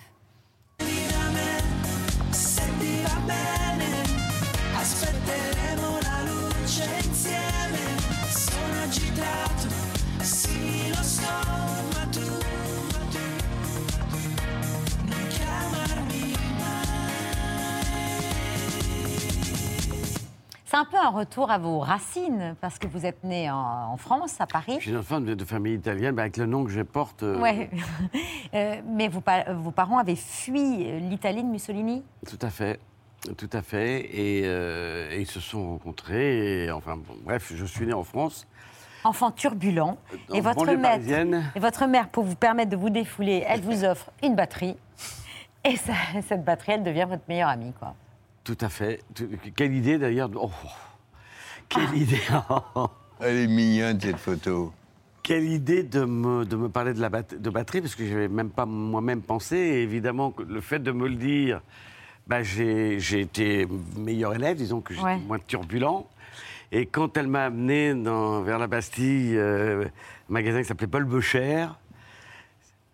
C'est 20.71 20.77
un 20.77 20.85
peu 20.85 20.97
un 20.99 21.09
retour 21.11 21.51
à 21.51 21.59
vos 21.59 21.81
racines, 21.81 22.55
parce 22.61 22.79
que 22.79 22.87
vous 22.87 23.05
êtes 23.05 23.25
né 23.25 23.51
en, 23.51 23.57
en 23.93 23.97
France, 23.97 24.41
à 24.41 24.47
Paris. 24.47 24.77
Je 24.79 24.85
suis 24.91 24.97
enfant 24.97 25.21
de, 25.21 25.35
de 25.35 25.45
famille 25.45 25.75
italienne, 25.75 26.15
mais 26.15 26.23
avec 26.23 26.37
le 26.37 26.47
nom 26.47 26.63
que 26.65 26.71
je 26.71 26.83
porte. 26.83 27.25
euh, 27.25 27.41
Ouais. 27.41 27.69
Euh, 28.55 28.81
mais 28.87 29.09
vos, 29.09 29.21
pa- 29.21 29.53
vos 29.53 29.71
parents 29.73 29.99
avaient 29.99 30.15
fui 30.17 30.85
euh, 30.89 30.99
l'Italie 31.01 31.43
de 31.43 31.49
Mussolini? 31.49 32.05
Tout 32.29 32.39
à 32.43 32.51
fait. 32.51 32.79
Tout 33.37 33.51
à 33.53 33.63
fait. 33.63 34.01
Et, 34.17 34.43
euh, 34.45 35.11
et 35.11 35.21
ils 35.21 35.27
se 35.27 35.41
sont 35.41 35.71
rencontrés. 35.71 36.65
Et, 36.67 36.71
enfin, 36.73 36.97
bon, 36.97 37.15
bref, 37.25 37.53
je 37.55 37.65
suis 37.65 37.87
né 37.87 37.93
en 37.93 38.03
France. 38.05 38.47
Enfant 39.05 39.31
turbulent. 39.33 39.99
En 40.31 40.35
Et 40.35 40.41
votre, 40.41 40.65
parisienne. 40.81 41.51
et 41.57 41.61
votre 41.61 41.87
mère, 41.87 42.09
pour 42.09 42.23
vous 42.25 42.35
permettre 42.37 42.71
de 42.71 42.77
vous 42.77 42.91
défouler, 42.91 43.45
elle 43.47 43.61
vous 43.61 43.85
offre 43.85 44.11
une 44.23 44.35
batterie. 44.37 44.77
Et 45.65 45.77
ça- 45.77 45.93
cette 46.29 46.45
batterie, 46.45 46.73
elle 46.73 46.85
devient 46.85 47.07
votre 47.09 47.23
meilleure 47.29 47.49
amie, 47.51 47.73
quoi. 47.73 47.95
Tout 48.51 48.65
à 48.65 48.69
fait. 48.69 49.01
Quelle 49.55 49.73
idée 49.75 49.97
d'ailleurs. 49.97 50.29
oh, 50.35 50.51
quelle 51.69 51.95
idée. 51.97 52.21
Elle 53.21 53.37
est 53.37 53.47
mignonne 53.47 54.01
cette 54.01 54.17
photo. 54.17 54.73
Quelle 55.23 55.45
idée 55.45 55.85
de 55.85 56.05
me, 56.05 56.45
de 56.45 56.57
me 56.57 56.69
parler 56.69 56.93
de, 56.95 57.01
la 57.01 57.11
bat- 57.11 57.23
de 57.39 57.51
batterie, 57.51 57.81
parce 57.81 57.95
que 57.95 58.05
je 58.05 58.13
n'avais 58.13 58.27
même 58.29 58.51
pas 58.51 58.67
moi-même 58.67 59.23
pensé. 59.23 59.57
Et 59.57 59.83
évidemment, 59.83 60.35
le 60.49 60.61
fait 60.61 60.81
de 60.81 60.91
me 60.91 61.07
le 61.07 61.15
dire, 61.15 61.61
bah, 62.27 62.43
j'ai 62.43 62.99
j'ai 62.99 63.21
été 63.21 63.69
meilleur 63.97 64.35
élève, 64.35 64.57
disons 64.57 64.81
que 64.81 64.95
j'étais 64.95 65.05
Ouais. 65.07 65.19
moins 65.19 65.39
turbulent. 65.39 66.09
Et 66.73 66.87
quand 66.87 67.17
elle 67.17 67.29
m'a 67.29 67.45
amené 67.45 67.95
dans- 67.95 68.43
vers 68.43 68.59
la 68.59 68.67
Bastille, 68.67 69.37
euh, 69.37 69.85
un 69.85 70.33
magasin 70.33 70.61
qui 70.63 70.65
s'appelait 70.67 70.89
Paul 70.89 71.05
Becher, 71.05 71.67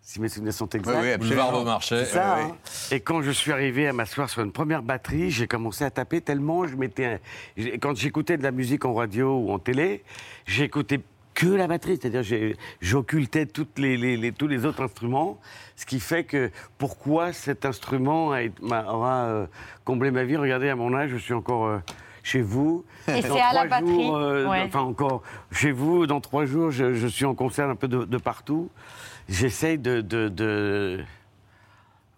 si 0.09 0.21
mes 0.21 0.29
souvenirs 0.29 0.53
sont 0.53 0.69
exacts. 0.69 0.95
Oui, 1.01 1.07
oui, 1.07 1.11
absolument. 1.11 1.43
Boulevard 1.47 1.51
Beaumarchais. 1.63 2.05
Ça, 2.05 2.37
Oui, 2.37 2.43
oui. 2.45 2.51
hein. 2.53 2.95
Et 2.95 3.01
quand 3.01 3.21
je 3.21 3.31
suis 3.31 3.51
arrivé 3.51 3.89
à 3.89 3.93
m'asseoir 3.93 4.29
sur 4.29 4.41
une 4.41 4.53
première 4.53 4.81
batterie, 4.81 5.31
j'ai 5.31 5.47
commencé 5.47 5.83
à 5.83 5.91
taper 5.91 6.21
tellement 6.21 6.65
je 6.65 6.77
m'étais. 6.77 7.19
Quand 7.81 7.93
j'écoutais 7.93 8.37
de 8.37 8.43
la 8.43 8.51
musique 8.51 8.85
en 8.85 8.93
radio 8.93 9.37
ou 9.37 9.51
en 9.51 9.59
télé, 9.59 10.05
j'écoutais 10.45 11.01
que 11.33 11.47
la 11.47 11.67
batterie, 11.67 11.99
c'est-à-dire 12.01 12.55
j'occultais 12.79 13.47
toutes 13.47 13.77
les, 13.77 13.97
les- 13.97 14.15
les- 14.15 14.31
tous 14.31 14.47
les 14.47 14.63
autres 14.65 14.81
instruments, 14.81 15.39
ce 15.75 15.85
qui 15.85 15.99
fait 15.99 16.23
que 16.23 16.51
pourquoi 16.77 17.33
cet 17.33 17.65
instrument 17.65 18.31
a 18.31 18.43
aura 18.93 19.25
euh, 19.25 19.45
comblé 19.83 20.09
ma 20.11 20.23
vie. 20.23 20.37
Regardez, 20.37 20.69
à 20.69 20.77
mon 20.77 20.93
âge, 20.95 21.09
je 21.11 21.17
suis 21.17 21.33
encore 21.33 21.65
euh, 21.67 21.79
chez 22.23 22.41
vous. 22.41 22.85
Et 23.09 23.21
Dans 23.23 23.35
c'est 23.35 23.41
à 23.41 23.51
la 23.53 23.65
batterie, 23.65 24.05
jours, 24.05 24.15
euh, 24.15 24.47
ouais. 24.47 24.63
Enfin, 24.67 24.79
encore 24.83 25.21
chez 25.51 25.71
vous, 25.71 26.07
dans 26.07 26.21
trois 26.21 26.45
jours, 26.45 26.71
je, 26.71 26.93
je 26.93 27.07
suis 27.07 27.25
en 27.25 27.35
concert 27.35 27.67
un 27.69 27.75
peu 27.75 27.89
de, 27.89 28.05
de 28.05 28.17
partout. 28.17 28.69
J'essaye 29.29 29.77
de, 29.77 30.01
de- 30.01 30.29
de- 30.29 31.03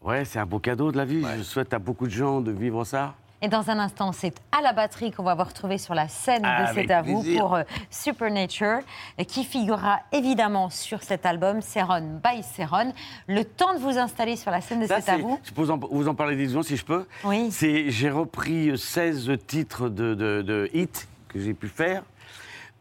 Ouais, 0.02 0.24
c'est 0.26 0.40
un 0.40 0.46
beau 0.46 0.60
cadeau 0.60 0.92
de 0.92 0.98
la 0.98 1.06
vie. 1.06 1.26
Je 1.38 1.44
souhaite 1.44 1.74
à 1.74 1.80
beaucoup 1.80 2.06
de 2.06 2.12
gens 2.12 2.40
de 2.40 2.52
vivre 2.52 2.86
ça. 2.86 3.16
Et 3.42 3.48
dans 3.48 3.70
un 3.70 3.80
instant, 3.80 4.12
c'est 4.12 4.34
à 4.52 4.62
la 4.62 4.74
batterie 4.74 5.12
qu'on 5.12 5.24
va 5.24 5.34
vous 5.34 5.44
retrouver 5.44 5.78
sur 5.78 5.94
la 5.96 6.10
scène 6.10 6.42
Ah, 6.44 6.64
de 6.64 6.70
avec 6.70 6.88
C'est 6.88 6.94
à 6.94 7.02
vous 7.02 7.24
pour 7.38 7.56
euh, 7.56 7.64
Supernature, 7.90 8.80
et 9.18 9.26
qui 9.26 9.46
figurera 9.46 10.00
évidemment 10.12 10.70
sur 10.70 11.04
cet 11.04 11.26
album, 11.26 11.62
Céron 11.62 12.20
by 12.24 12.44
Céron. 12.44 12.92
Le 13.28 13.44
temps 13.46 13.74
de 13.74 13.80
vous 13.80 13.98
installer 13.98 14.36
sur 14.36 14.52
la 14.52 14.60
scène 14.62 14.82
de 14.82 14.88
C'est 14.88 15.08
à 15.10 15.18
vous. 15.18 15.40
Je 15.44 15.52
peux 15.52 15.62
vous 15.62 15.72
en, 15.72 15.78
vous 15.78 16.08
en 16.10 16.16
parler 16.16 16.36
des 16.36 16.62
si 16.64 16.76
je 16.76 16.84
peux. 16.84 17.06
Oui. 17.24 17.48
C'est, 17.52 17.90
j'ai 17.92 18.10
repris 18.10 18.78
16 18.78 19.32
titres 19.48 19.88
de, 19.90 20.14
de, 20.16 20.42
de 20.42 20.70
hits 20.74 20.88
que 21.30 21.40
j'ai 21.40 21.54
pu 21.54 21.70
faire, 21.70 22.04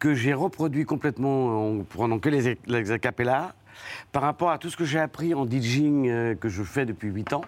que 0.00 0.14
j'ai 0.14 0.34
reproduit 0.34 0.84
complètement 0.84 1.70
en 1.78 1.84
prenant 1.84 2.18
que 2.18 2.28
les, 2.30 2.58
les 2.66 2.90
a 2.90 2.98
cappella, 2.98 3.54
par 4.12 4.22
rapport 4.22 4.50
à 4.50 4.58
tout 4.58 4.70
ce 4.70 4.76
que 4.76 4.84
j'ai 4.84 4.98
appris 4.98 5.34
en 5.34 5.46
DJing 5.46 6.08
euh, 6.08 6.34
que 6.34 6.48
je 6.48 6.62
fais 6.62 6.86
depuis 6.86 7.08
8 7.08 7.32
ans. 7.32 7.42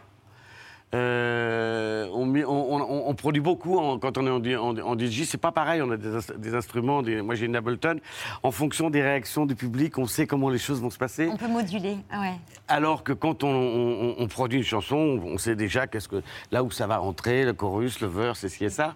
Euh, 0.92 2.08
on, 2.12 2.26
met- 2.26 2.44
on- 2.44 2.72
on- 2.74 3.08
on 3.08 3.14
produit 3.14 3.40
beaucoup 3.40 3.78
en- 3.78 3.98
quand 3.98 4.18
on 4.18 4.26
est 4.26 4.56
en, 4.56 4.64
en, 4.64 4.78
en 4.78 4.98
DJ. 4.98 5.22
C'est 5.24 5.38
pas 5.38 5.52
pareil. 5.52 5.82
On 5.82 5.90
a 5.90 5.96
des, 5.96 6.08
ins- 6.16 6.36
des 6.38 6.54
instruments. 6.54 7.02
des- 7.02 7.22
moi, 7.22 7.34
j'ai 7.36 7.46
une 7.46 7.54
Ableton. 7.56 8.00
En 8.42 8.50
fonction 8.50 8.90
des 8.90 9.00
réactions 9.02 9.46
du 9.46 9.54
public, 9.54 9.98
on 9.98 10.06
sait 10.06 10.26
comment 10.26 10.48
les 10.48 10.58
choses 10.58 10.80
vont 10.82 10.90
se 10.90 10.98
passer. 10.98 11.28
On 11.32 11.36
peut 11.36 11.46
moduler. 11.48 11.96
Ah 12.10 12.20
ouais. 12.20 12.32
Alors 12.68 13.04
que 13.04 13.12
quand 13.12 13.44
on, 13.44 14.26
produit 14.28 14.58
une 14.58 14.64
chanson, 14.64 15.20
on 15.24 15.38
sait 15.38 15.56
déjà 15.56 15.86
qu'est-ce 15.86 16.08
que, 16.08 16.22
là 16.52 16.62
où 16.64 16.70
ça 16.70 16.86
va 16.86 16.98
rentrer, 16.98 17.44
le 17.44 17.52
chorus, 17.52 18.00
le 18.00 18.06
verse, 18.08 18.44
et 18.44 18.48
ci 18.48 18.64
et 18.64 18.68
ça. 18.70 18.94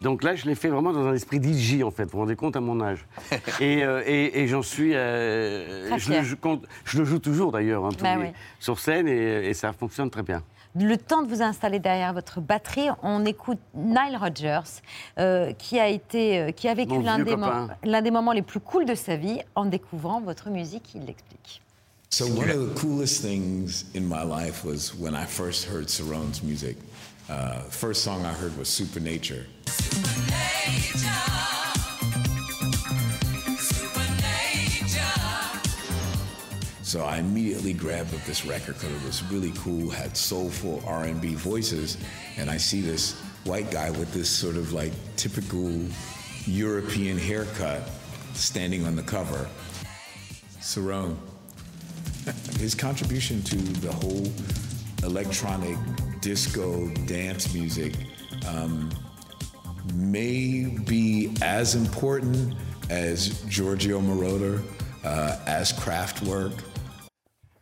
Donc 0.00 0.22
là, 0.22 0.34
je 0.34 0.46
l'ai 0.46 0.54
fait 0.54 0.68
vraiment 0.68 0.92
dans 0.92 1.06
un 1.06 1.14
esprit 1.14 1.40
DJ, 1.42 1.82
en 1.82 1.90
fait. 1.90 2.04
Vous 2.04 2.10
vous 2.12 2.18
rendez 2.18 2.36
compte 2.36 2.56
à 2.56 2.60
mon 2.60 2.80
âge. 2.80 3.04
et 3.60 3.84
euh, 3.84 4.02
et- 4.06 4.40
et 4.42 4.48
j'en 4.48 4.62
suis. 4.62 4.94
euh, 4.94 5.96
je, 5.96 6.12
le, 6.12 6.22
joue- 6.22 6.36
quand- 6.40 6.60
je 6.84 6.98
le 6.98 7.04
joue 7.04 7.18
toujours 7.18 7.52
d'ailleurs, 7.52 7.84
hein, 7.84 7.90
Bah 8.02 8.14
oui. 8.18 8.26
sur 8.60 8.78
scène, 8.78 9.08
et, 9.08 9.48
et 9.48 9.54
ça 9.54 9.72
fonctionne 9.72 10.10
très 10.10 10.22
bien. 10.22 10.42
Le 10.78 10.96
temps 10.98 11.22
de 11.22 11.28
vous 11.28 11.40
installer 11.40 11.78
derrière 11.78 12.12
votre 12.12 12.40
batterie, 12.40 12.88
on 13.02 13.24
écoute 13.24 13.58
Nile 13.74 14.16
Rodgers, 14.20 14.82
euh, 15.18 15.52
qui, 15.54 15.78
a 15.78 15.88
été, 15.88 16.38
euh, 16.38 16.50
qui 16.50 16.68
a 16.68 16.74
vécu 16.74 17.00
l'un 17.00 17.18
des, 17.18 17.34
l'un 17.84 18.02
des 18.02 18.10
moments 18.10 18.32
les 18.32 18.42
plus 18.42 18.60
cools 18.60 18.84
de 18.84 18.94
sa 18.94 19.16
vie 19.16 19.40
en 19.54 19.64
découvrant 19.64 20.20
votre 20.20 20.50
musique. 20.50 20.94
Il 20.94 21.06
l'explique. 21.06 21.62
So 22.10 22.26
one 22.26 22.50
of 22.50 22.56
the 22.56 22.80
coolest 22.80 23.22
things 23.22 23.84
in 23.94 24.02
my 24.02 24.22
life 24.22 24.64
was 24.64 24.94
when 24.94 25.14
I 25.14 25.26
first 25.26 25.66
heard 25.66 25.88
Saron's 25.88 26.42
music. 26.42 26.76
Uh, 27.28 27.60
first 27.70 28.04
song 28.04 28.24
I 28.24 28.32
heard 28.32 28.56
was 28.56 28.68
Supernature. 28.68 29.46
So 30.94 31.55
So 36.96 37.04
I 37.04 37.18
immediately 37.18 37.74
grabbed 37.74 38.14
up 38.14 38.22
this 38.22 38.46
record 38.46 38.76
because 38.76 38.90
it 38.90 39.04
was 39.04 39.22
really 39.24 39.52
cool, 39.58 39.90
had 39.90 40.16
soulful 40.16 40.82
R&B 40.86 41.34
voices, 41.34 41.98
and 42.38 42.48
I 42.48 42.56
see 42.56 42.80
this 42.80 43.20
white 43.44 43.70
guy 43.70 43.90
with 43.90 44.14
this 44.14 44.30
sort 44.30 44.56
of 44.56 44.72
like 44.72 44.92
typical 45.16 45.78
European 46.46 47.18
haircut 47.18 47.82
standing 48.32 48.86
on 48.86 48.96
the 48.96 49.02
cover. 49.02 49.46
Cerrone. 50.60 51.18
His 52.58 52.74
contribution 52.74 53.42
to 53.42 53.56
the 53.56 53.92
whole 53.92 54.32
electronic 55.02 55.76
disco 56.22 56.88
dance 57.04 57.52
music 57.52 57.92
um, 58.48 58.88
may 59.92 60.64
be 60.86 61.34
as 61.42 61.74
important 61.74 62.54
as 62.88 63.42
Giorgio 63.42 64.00
Moroder, 64.00 64.62
uh, 65.04 65.36
as 65.46 65.74
Kraftwerk. 65.74 66.62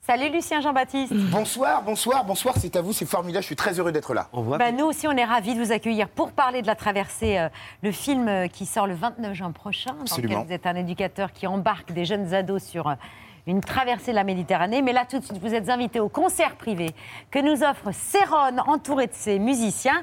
Salut 0.07 0.29
Lucien 0.29 0.61
Jean-Baptiste. 0.61 1.15
Bonsoir, 1.31 1.83
bonsoir, 1.83 2.25
bonsoir, 2.27 2.55
c'est 2.59 2.77
à 2.77 2.83
vous, 2.83 2.93
c'est 2.93 3.07
formidable, 3.07 3.43
je 3.43 3.47
suis 3.47 3.57
très 3.57 3.79
heureux 3.79 3.91
d'être 3.91 4.13
là. 4.13 4.29
Bah, 4.35 4.71
nous 4.71 4.85
aussi, 4.85 5.09
on 5.09 5.13
est 5.17 5.25
ravis 5.25 5.55
de 5.55 5.65
vous 5.65 5.73
accueillir 5.73 6.11
pour 6.11 6.33
parler 6.33 6.61
de 6.61 6.67
la 6.67 6.75
traversée, 6.75 7.39
euh, 7.39 7.49
le 7.83 7.91
film 7.91 8.29
euh, 8.29 8.47
qui 8.47 8.67
sort 8.67 8.87
le 8.87 8.95
29 8.95 9.33
juin 9.33 9.51
prochain. 9.51 9.93
dans 9.93 10.03
lequel 10.03 10.13
Absolument. 10.13 10.45
vous 10.45 10.53
êtes 10.53 10.67
un 10.67 10.75
éducateur 10.75 11.33
qui 11.33 11.47
embarque 11.47 11.93
des 11.93 12.05
jeunes 12.05 12.35
ados 12.35 12.63
sur 12.63 12.89
euh, 12.89 12.95
une 13.47 13.63
traversée 13.63 14.11
de 14.11 14.17
la 14.17 14.25
Méditerranée. 14.25 14.83
Mais 14.83 14.93
là, 14.93 15.07
tout 15.09 15.21
de 15.21 15.25
suite, 15.25 15.39
vous 15.41 15.55
êtes 15.55 15.71
invité 15.71 16.01
au 16.01 16.11
concert 16.11 16.57
privé 16.57 16.91
que 17.31 17.39
nous 17.39 17.63
offre 17.63 17.91
Céron, 17.93 18.59
entouré 18.67 19.07
de 19.07 19.15
ses 19.15 19.39
musiciens. 19.39 20.03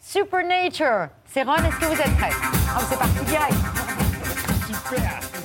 Supernature. 0.00 1.08
Céron, 1.24 1.56
est-ce 1.56 1.80
que 1.80 1.86
vous 1.86 2.00
êtes 2.00 2.16
prêts? 2.16 2.30
Ah, 2.32 2.78
C'est 2.88 2.96
parti 2.98 3.24
direct. 3.24 3.54
Super 4.88 5.35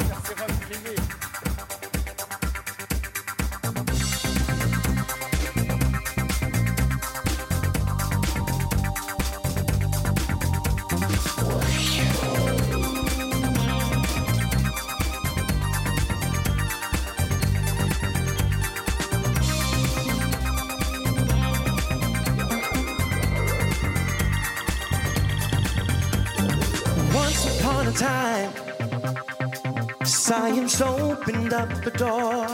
opened 31.51 31.71
up 31.71 31.83
the 31.83 31.91
door. 31.91 32.47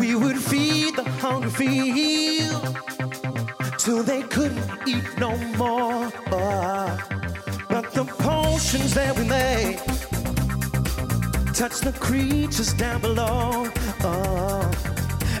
We 0.00 0.14
would 0.14 0.38
feed 0.38 0.96
the 0.96 1.04
hungry 1.20 1.50
field 1.50 2.78
till 3.78 4.02
they 4.02 4.22
couldn't 4.22 4.70
eat 4.86 5.04
no 5.18 5.36
more. 5.56 6.10
But 7.68 7.92
the 7.92 8.04
potions 8.04 8.94
that 8.94 9.14
we 9.16 9.24
made 9.24 9.78
touched 11.54 11.82
the 11.82 11.92
creatures 11.98 12.72
down 12.74 13.00
below, 13.00 13.70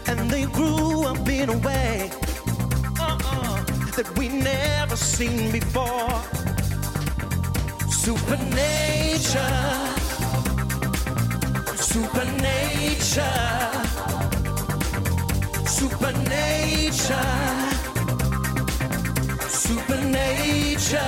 and 0.06 0.30
they 0.30 0.46
grew 0.46 1.04
up 1.04 1.28
in 1.28 1.50
a 1.50 1.58
way 1.58 2.10
uh-uh, 2.98 3.64
that 3.96 4.10
we 4.18 4.28
never 4.28 4.96
seen 4.96 5.52
before. 5.52 6.22
Supernature, 7.90 9.95
supernature, 11.96 13.22
supernature, 15.64 17.16
supernature, 19.48 21.00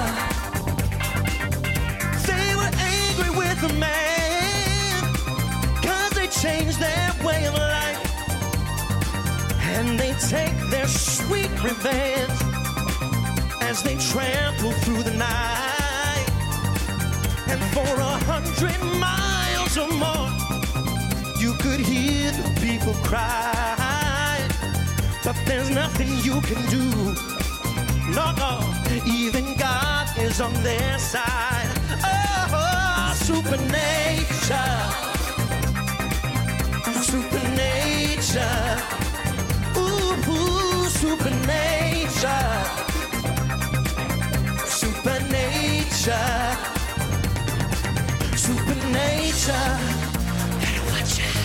And 9.81 9.99
they 9.99 10.13
take 10.29 10.57
their 10.69 10.87
sweet 10.87 11.51
revenge 11.65 12.39
As 13.63 13.83
they 13.83 13.97
trample 14.13 14.73
through 14.83 15.03
the 15.03 15.15
night. 15.15 16.27
And 17.49 17.61
for 17.75 17.91
a 18.11 18.15
hundred 18.31 18.79
miles 19.01 19.79
or 19.79 19.89
more 20.05 20.29
You 21.41 21.55
could 21.63 21.81
hear 21.81 22.31
the 22.31 22.61
people 22.61 22.93
cry. 23.11 23.71
But 25.25 25.37
there's 25.47 25.71
nothing 25.71 26.09
you 26.29 26.41
can 26.43 26.61
do. 26.69 26.85
No, 28.15 28.33
no, 28.33 28.61
even 29.07 29.55
God 29.57 30.09
is 30.19 30.41
on 30.41 30.53
their 30.63 30.99
side. 30.99 31.71
Oh, 32.03 33.13
supernature, 33.15 34.81
supernature, 37.13 38.77
supernature, 41.01 42.29
supernature, 44.67 46.57
supernature. 48.37 49.71
Better 50.61 50.85
watch 50.91 51.17
out. 51.25 51.41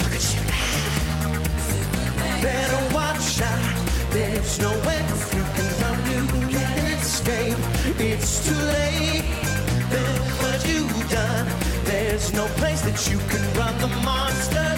Look 0.00 0.14
at 0.18 0.24
you 0.34 0.42
now. 0.50 2.42
Better 2.42 2.82
watch 2.96 3.40
out. 3.42 3.74
There's 4.10 4.58
nowhere 4.58 5.04
you 5.36 5.44
can 5.54 5.68
run, 5.80 5.98
you 6.10 6.22
can 6.50 6.78
escape. 6.98 7.60
It's 8.00 8.32
too 8.44 8.60
late. 8.74 9.24
Look 9.92 10.24
what 10.42 10.58
you've 10.68 11.10
done. 11.10 11.46
There's 11.84 12.32
no 12.32 12.46
place 12.58 12.80
that 12.80 13.08
you 13.08 13.18
can 13.30 13.42
run. 13.56 13.78
The 13.78 13.86
monster's 14.02 14.54
made 14.54 14.69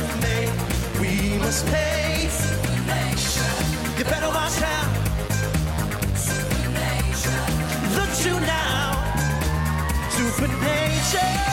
space. 1.53 2.51
You 3.99 4.05
better 4.05 4.29
watch 4.29 4.63
out. 4.63 4.91
Look 7.95 8.11
to 8.23 8.41
now. 8.41 8.83
Nature. 10.63 11.52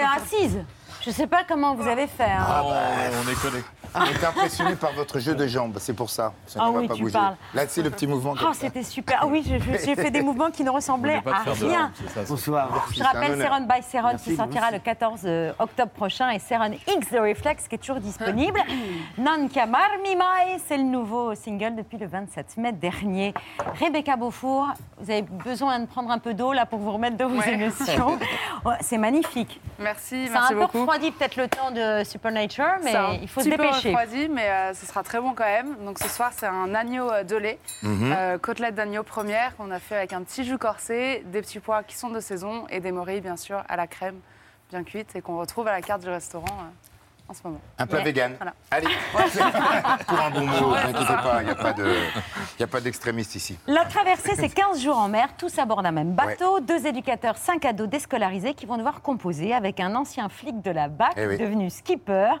Assise. 0.00 0.64
Je 1.04 1.10
sais 1.10 1.26
pas 1.26 1.42
comment 1.46 1.74
vous 1.74 1.86
avez 1.86 2.06
fait. 2.06 2.24
hein. 2.24 2.46
Ah 2.48 2.62
bah, 2.66 2.74
on 3.26 3.30
est 3.30 3.40
collé. 3.40 3.62
On 3.96 4.04
était 4.06 4.26
impressionné 4.26 4.74
par 4.74 4.92
votre 4.92 5.20
jeu 5.20 5.34
de 5.36 5.46
jambes, 5.46 5.76
c'est 5.78 5.92
pour 5.92 6.10
ça. 6.10 6.32
Ça 6.46 6.58
Ah 6.62 6.68
ne 6.68 6.72
va 6.72 6.78
oui, 6.80 6.88
pas 6.88 6.94
tu 6.94 7.02
bouger. 7.02 7.12
parles. 7.12 7.36
Là, 7.54 7.62
c'est 7.68 7.82
le 7.82 7.90
petit 7.90 8.06
mouvement. 8.08 8.34
Oh, 8.40 8.52
ça. 8.52 8.60
c'était 8.62 8.82
super. 8.82 9.20
Ah 9.22 9.26
oui, 9.26 9.44
je- 9.46 9.56
je- 9.58 9.84
j'ai 9.84 9.94
fait 9.94 10.10
des 10.10 10.22
mouvements 10.28 10.50
qui 10.50 10.64
ne 10.64 10.70
ressemblaient 10.70 11.22
à 11.26 11.52
rien. 11.52 11.92
Bonsoir. 12.28 12.68
Je 12.92 13.02
rappelle 13.04 13.40
Seron 13.40 13.60
by 13.60 13.82
Seron 13.82 14.08
Merci, 14.08 14.30
qui 14.30 14.36
sortira 14.36 14.70
le 14.72 14.78
14 14.80 15.20
euh, 15.26 15.52
octobre 15.60 15.92
prochain 15.92 16.30
et 16.30 16.38
Seron 16.40 16.72
X 16.88 17.08
The 17.10 17.18
Reflex 17.20 17.68
qui 17.68 17.74
est 17.76 17.78
toujours 17.78 18.00
disponible. 18.00 18.58
Non 19.18 19.46
Kamar 19.48 19.88
Mimai, 20.02 20.58
c'est 20.66 20.76
le 20.76 20.82
nouveau 20.82 21.34
single 21.36 21.76
depuis 21.76 21.98
le 21.98 22.06
27 22.08 22.56
mai 22.56 22.72
dernier. 22.72 23.32
Rebecca 23.80 24.16
Beaufour, 24.16 24.68
vous 24.98 25.10
avez 25.10 25.22
besoin 25.22 25.78
de 25.78 25.86
prendre 25.86 26.10
un 26.10 26.18
peu 26.18 26.34
d'eau 26.34 26.52
là 26.52 26.66
pour 26.66 26.78
vous 26.80 26.90
remettre 26.92 27.16
de 27.16 27.24
vos 27.24 27.38
Ouais. 27.38 27.52
émotions. 27.54 28.18
Ouais, 28.64 28.74
c'est 28.80 28.98
magnifique. 28.98 29.60
Merci, 29.78 30.28
merci 30.30 30.36
un 30.36 30.48
peu 30.48 30.54
beaucoup. 30.62 30.84
Refroidi 30.94 31.10
peut-être 31.12 31.36
le 31.36 31.48
temps 31.48 31.70
de 31.70 32.04
Supernature, 32.04 32.64
mais 32.82 32.94
un 32.94 33.12
il 33.20 33.28
faut 33.28 33.40
se 33.40 33.48
petit 33.48 33.56
peu 33.56 33.64
dépêcher. 33.64 33.88
refroidi, 33.94 34.28
mais 34.28 34.48
euh, 34.48 34.74
ce 34.74 34.86
sera 34.86 35.02
très 35.02 35.20
bon 35.20 35.34
quand 35.34 35.44
même. 35.44 35.76
Donc 35.84 35.98
ce 35.98 36.08
soir, 36.08 36.30
c'est 36.36 36.46
un 36.46 36.74
agneau 36.74 37.10
euh, 37.10 37.22
de 37.24 37.36
lait, 37.36 37.58
Mhm. 37.82 38.12
euh, 38.16 38.38
côtelette 38.38 38.74
d'agneau 38.74 39.02
première 39.02 39.56
qu'on 39.56 39.70
a 39.70 39.78
fait 39.78 39.96
avec 39.96 40.12
un 40.12 40.22
petit 40.22 40.44
jus 40.44 40.58
corsé, 40.58 41.22
des 41.26 41.40
petits 41.42 41.60
pois 41.60 41.82
qui 41.82 41.96
sont 41.96 42.10
de 42.10 42.20
saison 42.20 42.66
et 42.70 42.80
des 42.80 42.92
morilles 42.92 43.20
bien 43.20 43.36
sûr 43.36 43.62
à 43.68 43.76
la 43.76 43.86
crème 43.86 44.18
bien 44.70 44.82
cuite 44.82 45.14
et 45.14 45.20
qu'on 45.20 45.38
retrouve 45.38 45.68
à 45.68 45.72
la 45.72 45.82
carte 45.82 46.02
du 46.02 46.08
restaurant 46.08 46.46
euh, 46.46 46.93
en 47.34 47.42
ce 47.42 47.48
moment. 47.48 47.60
Un 47.78 47.86
plat 47.86 47.98
Ouais. 47.98 48.04
vegan. 48.04 48.34
Voilà. 48.36 48.54
Allez, 48.70 48.86
pour 50.06 50.20
un 50.20 50.30
bon 50.30 50.40
mot, 50.46 50.52
ne 50.54 50.60
vous 50.60 50.74
inquiétez 50.74 51.14
pas, 51.22 51.42
il 51.42 51.44
n'y 51.46 51.50
a 51.50 51.54
pas 51.54 51.72
de- 51.72 51.94
il 52.56 52.60
y 52.60 52.62
a 52.62 52.66
pas 52.66 52.80
d'extrémiste 52.80 53.34
ici. 53.34 53.58
La 53.66 53.84
traversée, 53.84 54.34
c'est 54.36 54.48
15 54.48 54.80
jours 54.82 54.98
en 54.98 55.08
mer, 55.08 55.28
tous 55.36 55.58
à 55.58 55.64
bord 55.64 55.82
d'un 55.82 55.90
même 55.92 56.12
bateau, 56.12 56.60
deux 56.60 56.86
éducateurs, 56.86 57.36
cinq 57.36 57.64
ados 57.64 57.88
déscolarisés 57.88 58.54
qui 58.54 58.66
vont 58.66 58.76
devoir 58.76 59.02
composer 59.02 59.52
avec 59.54 59.80
un 59.80 59.94
ancien 59.94 60.28
flic 60.28 60.62
de 60.62 60.70
la 60.70 60.88
BAC, 60.88 61.12
Eh 61.16 61.26
oui. 61.26 61.38
devenu 61.38 61.70
skipper, 61.70 62.32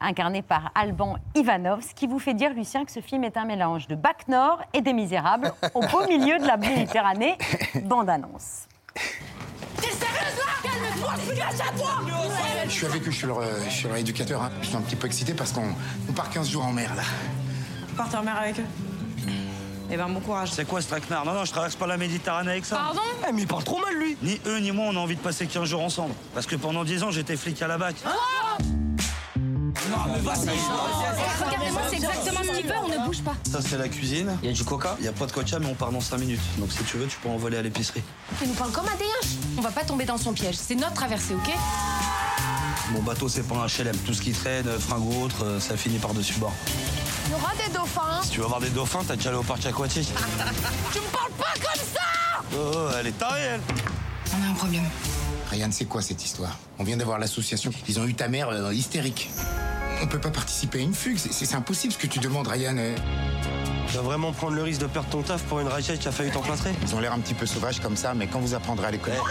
incarné 0.00 0.42
par 0.42 0.70
Alban 0.74 1.16
Ivanov, 1.34 1.80
ce 1.82 1.94
qui 1.94 2.06
vous 2.06 2.18
fait 2.18 2.34
dire, 2.34 2.52
Lucien, 2.52 2.84
que 2.84 2.92
ce 2.92 3.00
film 3.00 3.24
est 3.24 3.36
un 3.36 3.44
mélange 3.46 3.86
de 3.88 3.94
Bac 3.94 4.28
Nord 4.28 4.60
et 4.74 4.80
des 4.82 4.92
Misérables, 4.92 5.52
au 5.74 5.80
beau 5.80 6.06
milieu 6.08 6.38
de 6.38 6.46
la 6.46 6.56
Méditerranée. 6.56 7.36
Sérieuse 9.78 10.00
là 10.00 10.15
Calme-toi, 10.66 11.12
je 11.18 11.26
suis 11.30 11.36
grâce 11.38 11.60
à 11.60 11.78
toi 11.78 11.90
Je 12.66 12.70
suis 12.70 12.86
avec 12.86 13.02
eux, 13.06 13.10
je 13.10 13.16
suis 13.16 13.26
leur, 13.26 13.38
euh, 13.38 13.44
je 13.68 13.74
suis 13.74 13.88
leur 13.88 13.96
éducateur. 13.96 14.42
hein. 14.42 14.50
Je 14.62 14.66
suis 14.68 14.76
un 14.76 14.80
petit 14.80 14.96
peu 14.96 15.06
excité 15.06 15.34
parce 15.34 15.52
qu'on 15.52 15.74
on 16.08 16.12
part 16.12 16.30
15 16.30 16.48
jours 16.50 16.64
en 16.64 16.72
mer 16.72 16.94
là. 16.94 17.02
Partez 17.96 18.16
en 18.16 18.22
mer 18.22 18.36
avec 18.40 18.58
eux. 18.58 18.64
Eh 19.88 19.96
ben, 19.96 20.08
bon 20.08 20.18
courage. 20.18 20.50
C'est 20.52 20.64
quoi 20.66 20.80
ce 20.80 20.88
traquenard? 20.88 21.24
Non, 21.24 21.32
non, 21.32 21.44
je 21.44 21.52
traverse 21.52 21.76
pas 21.76 21.86
la 21.86 21.96
Méditerranée 21.96 22.50
avec 22.50 22.64
ça. 22.64 22.74
Pardon? 22.76 23.00
Eh, 23.28 23.32
mais 23.32 23.42
il 23.42 23.46
parle 23.46 23.62
trop 23.62 23.78
mal, 23.78 23.94
lui 23.94 24.16
Ni 24.20 24.40
eux, 24.46 24.58
ni 24.58 24.72
moi, 24.72 24.86
on 24.88 24.96
a 24.96 24.98
envie 24.98 25.14
de 25.14 25.20
passer 25.20 25.46
15 25.46 25.68
jours 25.68 25.82
ensemble. 25.82 26.12
Parce 26.34 26.44
que 26.46 26.56
pendant 26.56 26.82
10 26.82 27.04
ans, 27.04 27.10
j'étais 27.12 27.36
flic 27.36 27.62
à 27.62 27.68
la 27.68 27.78
BAC. 27.78 27.94
Non, 29.90 30.12
mais 30.12 30.20
vas-y 30.20 30.48
Regardez-moi, 31.44 31.82
c'est 31.88 31.96
exactement 31.96 32.40
ce 32.42 32.56
qu'il 32.58 32.66
veut, 32.66 32.74
on 32.84 32.88
ne 32.88 33.06
bouge 33.06 33.22
pas. 33.22 33.34
Ça, 33.50 33.60
c'est 33.60 33.78
la 33.78 33.88
cuisine. 33.88 34.36
Il 34.42 34.48
y 34.48 34.52
a 34.52 34.54
du 34.54 34.64
coca. 34.64 34.96
Il 34.98 35.04
y 35.04 35.08
a 35.08 35.12
pas 35.12 35.26
de 35.26 35.32
coca, 35.32 35.58
mais 35.58 35.66
on 35.66 35.74
part 35.74 35.92
dans 35.92 36.00
5 36.00 36.18
minutes. 36.18 36.40
Donc, 36.58 36.72
si 36.72 36.82
tu 36.84 36.96
veux, 36.96 37.06
tu 37.06 37.16
peux 37.18 37.28
envoler 37.28 37.58
à 37.58 37.62
l'épicerie. 37.62 38.02
Tu 38.38 38.46
nous 38.46 38.54
parles 38.54 38.72
comme 38.72 38.86
un 38.86 38.96
déhinche. 38.96 39.36
On 39.58 39.60
va 39.60 39.70
pas 39.70 39.84
tomber 39.84 40.04
dans 40.04 40.18
son 40.18 40.32
piège, 40.32 40.56
c'est 40.56 40.74
notre 40.74 40.94
traversée, 40.94 41.34
ok 41.34 41.54
Mon 42.92 43.02
bateau, 43.02 43.28
c'est 43.28 43.42
pas 43.46 43.56
un 43.56 43.66
HLM. 43.66 43.96
Tout 43.98 44.14
ce 44.14 44.22
qui 44.22 44.32
traîne, 44.32 44.66
fringues 44.78 45.04
ou 45.04 45.24
autre, 45.24 45.44
euh, 45.44 45.60
ça 45.60 45.76
finit 45.76 45.98
par-dessus 45.98 46.38
bord. 46.38 46.52
Il 47.26 47.32
y 47.32 47.34
aura 47.34 47.52
des 47.54 47.72
dauphins. 47.72 48.22
Si 48.22 48.30
tu 48.30 48.40
veux 48.40 48.46
voir 48.46 48.60
des 48.60 48.70
dauphins, 48.70 49.00
t'as 49.06 49.16
déjà 49.16 49.30
allé 49.30 49.38
au 49.38 49.42
parc 49.42 49.64
aquatique. 49.66 50.08
Tu 50.92 51.00
me 51.00 51.06
parles 51.06 51.32
pas 51.38 51.52
comme 51.54 51.80
ça 51.80 52.00
Oh, 52.54 52.72
oh, 52.74 52.88
elle 52.98 53.08
est 53.08 53.18
tarée, 53.18 53.40
elle. 53.42 53.60
On 54.38 54.46
a 54.46 54.50
un 54.50 54.54
problème. 54.54 54.84
Ryan, 55.50 55.68
c'est 55.70 55.84
quoi 55.86 56.02
cette 56.02 56.24
histoire? 56.24 56.56
On 56.78 56.84
vient 56.84 56.96
d'avoir 56.96 57.18
l'association. 57.18 57.70
Ils 57.88 57.98
ont 58.00 58.04
eu 58.04 58.14
ta 58.14 58.28
mère 58.28 58.48
euh, 58.50 58.72
hystérique. 58.74 59.30
On 60.02 60.06
peut 60.06 60.18
pas 60.20 60.30
participer 60.30 60.80
à 60.80 60.82
une 60.82 60.94
fugue, 60.94 61.18
c'est- 61.18 61.32
c'est 61.32 61.46
c'est 61.46 61.54
impossible 61.56 61.92
ce 61.92 61.98
que 61.98 62.06
tu 62.06 62.18
demandes, 62.18 62.46
Ryan. 62.48 62.76
Tu 63.88 63.94
vas 63.96 64.02
vraiment 64.02 64.32
prendre 64.32 64.54
le 64.54 64.62
risque 64.62 64.80
de 64.80 64.86
perdre 64.86 65.08
ton 65.08 65.22
taf 65.22 65.42
pour 65.44 65.60
une 65.60 65.68
raquette 65.68 65.98
qui 66.00 66.08
a 66.08 66.12
failli 66.12 66.30
t'emplâtrer 66.30 66.72
Ils 66.82 66.94
ont 66.94 67.00
l'air 67.00 67.12
un 67.12 67.18
petit 67.18 67.34
peu 67.34 67.46
sauvages 67.46 67.80
comme 67.80 67.96
ça, 67.96 68.14
mais 68.14 68.26
quand 68.26 68.40
vous 68.40 68.54
apprendrez 68.54 68.86
à 68.86 68.90
les 68.90 68.98
connaître. 68.98 69.24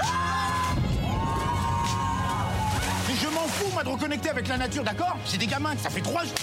Mais 3.07 3.13
je 3.21 3.27
m'en 3.27 3.47
fous, 3.47 3.69
moi, 3.73 3.83
de 3.83 3.89
reconnecter 3.89 4.29
avec 4.29 4.47
la 4.47 4.57
nature, 4.57 4.83
d'accord? 4.83 5.17
J'ai 5.29 5.37
des 5.37 5.47
gamins, 5.47 5.75
ça 5.81 5.89
fait 5.89 6.01
trois 6.01 6.23
jours. 6.23 6.33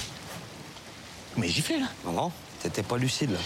Mais 1.36 1.48
giflé, 1.48 1.78
là. 1.80 1.86
Non, 2.04 2.12
non, 2.12 2.32
t'étais 2.62 2.82
pas 2.82 2.98
lucide, 2.98 3.32
là. 3.32 3.38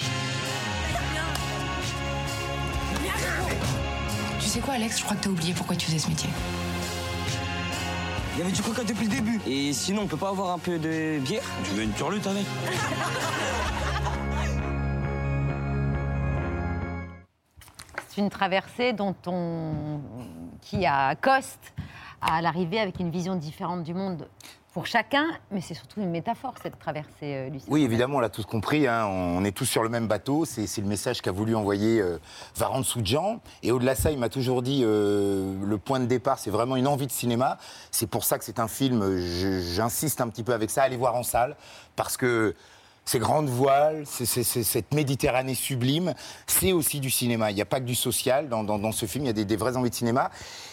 Tu 4.41 4.47
sais 4.49 4.59
quoi, 4.61 4.74
Alex? 4.74 4.99
Je 4.99 5.05
crois 5.05 5.16
que 5.16 5.22
t'as 5.24 5.31
oublié 5.31 5.55
pourquoi 5.55 5.77
tu 5.77 5.87
faisais 5.87 5.99
ce 5.99 6.09
métier. 6.09 6.29
Il 8.37 8.41
y 8.41 8.43
avait 8.43 8.53
du 8.53 8.61
coca 8.61 8.84
depuis 8.84 9.07
le 9.07 9.14
début. 9.14 9.41
Et 9.47 9.72
sinon, 9.72 10.03
on 10.03 10.07
peut 10.07 10.18
pas 10.18 10.28
avoir 10.28 10.51
un 10.51 10.59
peu 10.59 10.78
de 10.78 11.18
bière? 11.20 11.43
Tu 11.64 11.70
veux 11.70 11.84
une 11.84 11.93
turlute 11.93 12.26
avec 12.26 12.45
C'est 18.11 18.20
une 18.20 18.28
traversée 18.28 18.93
dont 18.93 19.16
on, 19.26 20.01
qui 20.61 20.84
accoste 20.84 21.72
à 22.20 22.43
l'arrivée 22.43 22.78
avec 22.78 23.01
une 23.01 23.11
vision 23.11 23.37
différente 23.37 23.84
du 23.84 23.95
monde 23.95 24.28
pour 24.77 24.87
chacun, 24.87 25.27
mais 25.51 25.62
c'est 25.62 25.72
surtout 25.72 26.03
une 26.03 26.11
métaphore, 26.11 26.53
cette 26.62 26.79
traversée, 26.79 27.09
euh, 27.22 27.49
Lucien. 27.49 27.66
Oui, 27.70 27.83
évidemment, 27.83 28.18
on 28.18 28.20
l'a 28.20 28.29
tous 28.29 28.45
compris. 28.45 28.87
hein, 28.87 29.07
on 29.07 29.43
est 29.43 29.57
tous 29.57 29.64
sur 29.64 29.83
le 29.83 29.89
même 29.89 30.07
bateau. 30.07 30.45
C'est 30.45 30.66
le 30.77 30.87
message 30.87 31.22
qu'a 31.22 31.33
voulu 31.33 31.57
envoyer 31.57 31.99
euh, 31.99 32.18
Varan 32.57 32.83
Soudjan. 32.83 33.41
Et 33.62 33.72
au-delà 33.72 33.95
de 33.95 33.99
ça, 33.99 34.11
il 34.11 34.18
m'a 34.18 34.29
toujours 34.29 34.61
dit 34.61 34.83
euh, 34.85 35.55
le 35.64 35.79
point 35.79 35.99
de 35.99 36.05
départ, 36.05 36.39
c'est 36.39 36.51
vraiment 36.51 36.77
une 36.77 36.89
envie 36.89 37.07
de 37.07 37.11
cinéma. 37.11 37.57
C'est 37.91 38.07
pour 38.07 38.24
ça 38.24 38.37
que 38.37 38.45
c'est 38.45 38.61
un 38.61 38.68
film. 38.68 39.16
J'insiste 39.16 40.20
un 40.20 40.29
petit 40.29 40.43
peu 40.43 40.53
avec 40.53 40.68
ça. 40.68 40.83
Allez 40.83 40.99
voir 40.99 41.14
en 41.14 41.22
salle 41.22 41.57
parce 41.97 42.18
que. 42.18 42.55
Ces 43.09 43.20
grandes 43.20 43.48
voiles, 43.48 44.02
c'est- 44.04 44.26
c'est- 44.26 44.42
c'est- 44.42 44.64
cette 44.64 44.92
Méditerranée 44.92 45.54
sublime, 45.54 46.12
c'est 46.48 46.72
aussi 46.72 46.98
du 46.98 47.09
cinéma. 47.09 47.52
Il 47.52 47.54
n'y 47.54 47.62
a 47.62 47.66
pas 47.66 47.78
que 47.78 47.84
du 47.84 47.94
social 47.94 48.48
dans, 48.48 48.64
dans- 48.64 48.80
dans 48.80 48.90
ce 48.90 49.07
film, 49.07 49.24
il 49.24 49.26
y 49.28 49.30
a 49.30 49.32
des, 49.32 49.44
des 49.44 49.54
vraies 49.57 49.76
envies 49.76 49.90
de 49.90 49.94
cinéma. 49.94 50.30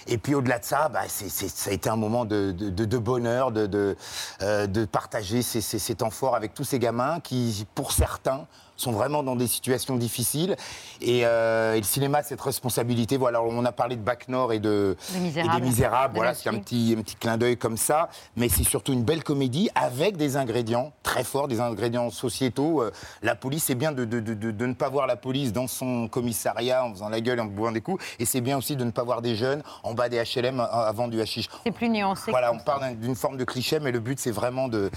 Et 0.07 0.17
puis 0.17 0.33
au-delà 0.33 0.57
de 0.57 0.65
ça, 0.65 0.89
bah, 0.89 1.01
ça 1.07 1.69
a 1.69 1.73
été 1.73 1.89
un 1.89 1.95
moment 1.95 2.25
de, 2.25 2.51
de- 2.51 2.69
de- 2.85 2.97
bonheur, 2.97 3.51
de, 3.51 3.67
de, 3.67 3.95
euh, 4.41 4.65
de 4.65 4.83
partager 4.85 5.43
ces, 5.43 5.61
ces- 5.61 5.77
ces 5.77 5.93
temps 5.93 6.09
forts 6.09 6.35
avec 6.35 6.55
tous 6.55 6.63
ces 6.63 6.79
gamins 6.79 7.19
qui, 7.19 7.67
pour 7.75 7.91
certains, 7.91 8.47
sont 8.83 8.91
vraiment 8.91 9.23
dans 9.23 9.35
des 9.35 9.47
situations 9.47 9.95
difficiles. 9.95 10.55
Et, 11.01 11.21
euh, 11.25 11.73
et 11.73 11.77
le 11.77 11.83
cinéma 11.83 12.19
a 12.19 12.23
cette 12.23 12.41
responsabilité. 12.41 13.17
Voilà, 13.17 13.41
on 13.41 13.63
a 13.65 13.71
parlé 13.71 13.95
de 13.95 14.01
Bac 14.01 14.27
Nord 14.27 14.53
et 14.53 14.59
de 14.59 14.95
Les 15.13 15.17
et 15.17 15.21
Misérables. 15.21 15.61
des 15.61 15.67
Misérables. 15.67 16.13
De 16.13 16.19
Voilà, 16.19 16.33
c'est 16.33 16.49
un 16.49 16.59
petit, 16.59 16.95
un 16.97 17.01
petit 17.01 17.15
clin 17.15 17.37
d'œil 17.37 17.57
comme 17.57 17.77
ça. 17.77 18.09
Mais 18.35 18.49
c'est 18.49 18.63
surtout 18.63 18.93
une 18.93 19.03
belle 19.03 19.23
comédie 19.23 19.69
avec 19.75 20.17
des 20.17 20.37
ingrédients 20.37 20.91
très 21.03 21.23
forts, 21.23 21.47
des 21.47 21.59
ingrédients 21.61 22.09
sociétaux. 22.09 22.81
Euh, 22.81 22.91
la 23.21 23.35
police, 23.35 23.63
c'est 23.65 23.75
bien 23.75 23.91
de, 23.91 24.05
de- 24.05 24.19
de- 24.19 24.65
ne 24.65 24.73
pas 24.73 24.89
voir 24.89 25.07
la 25.07 25.15
police 25.15 25.53
dans 25.53 25.67
son 25.67 26.07
commissariat 26.07 26.85
en 26.85 26.91
faisant 26.93 27.09
la 27.09 27.21
gueule 27.21 27.39
et 27.39 27.41
en 27.41 27.45
bouant 27.45 27.71
des 27.71 27.81
coups. 27.81 28.03
Et 28.19 28.25
c'est 28.25 28.41
bien 28.41 28.57
aussi 28.57 28.75
de 28.75 28.83
ne 28.83 28.91
pas 28.91 29.03
voir 29.03 29.21
des 29.21 29.35
jeunes 29.35 29.61
en 29.83 29.93
bas 29.93 30.09
des 30.09 30.17
HLM 30.23 30.59
a- 30.59 30.63
avant 30.65 31.07
du 31.07 31.21
hashish. 31.21 31.47
C'est 31.65 31.71
plus 31.71 31.89
nuancé. 31.89 32.31
Voilà, 32.31 32.51
on 32.53 32.57
d'un- 32.79 32.93
d'une 32.93 33.15
forme 33.15 33.37
de 33.37 33.43
cliché, 33.45 33.79
mais 33.79 33.91
le 33.91 33.99
but, 33.99 34.19
c'est 34.19 34.31
vraiment 34.31 34.67
de, 34.67 34.89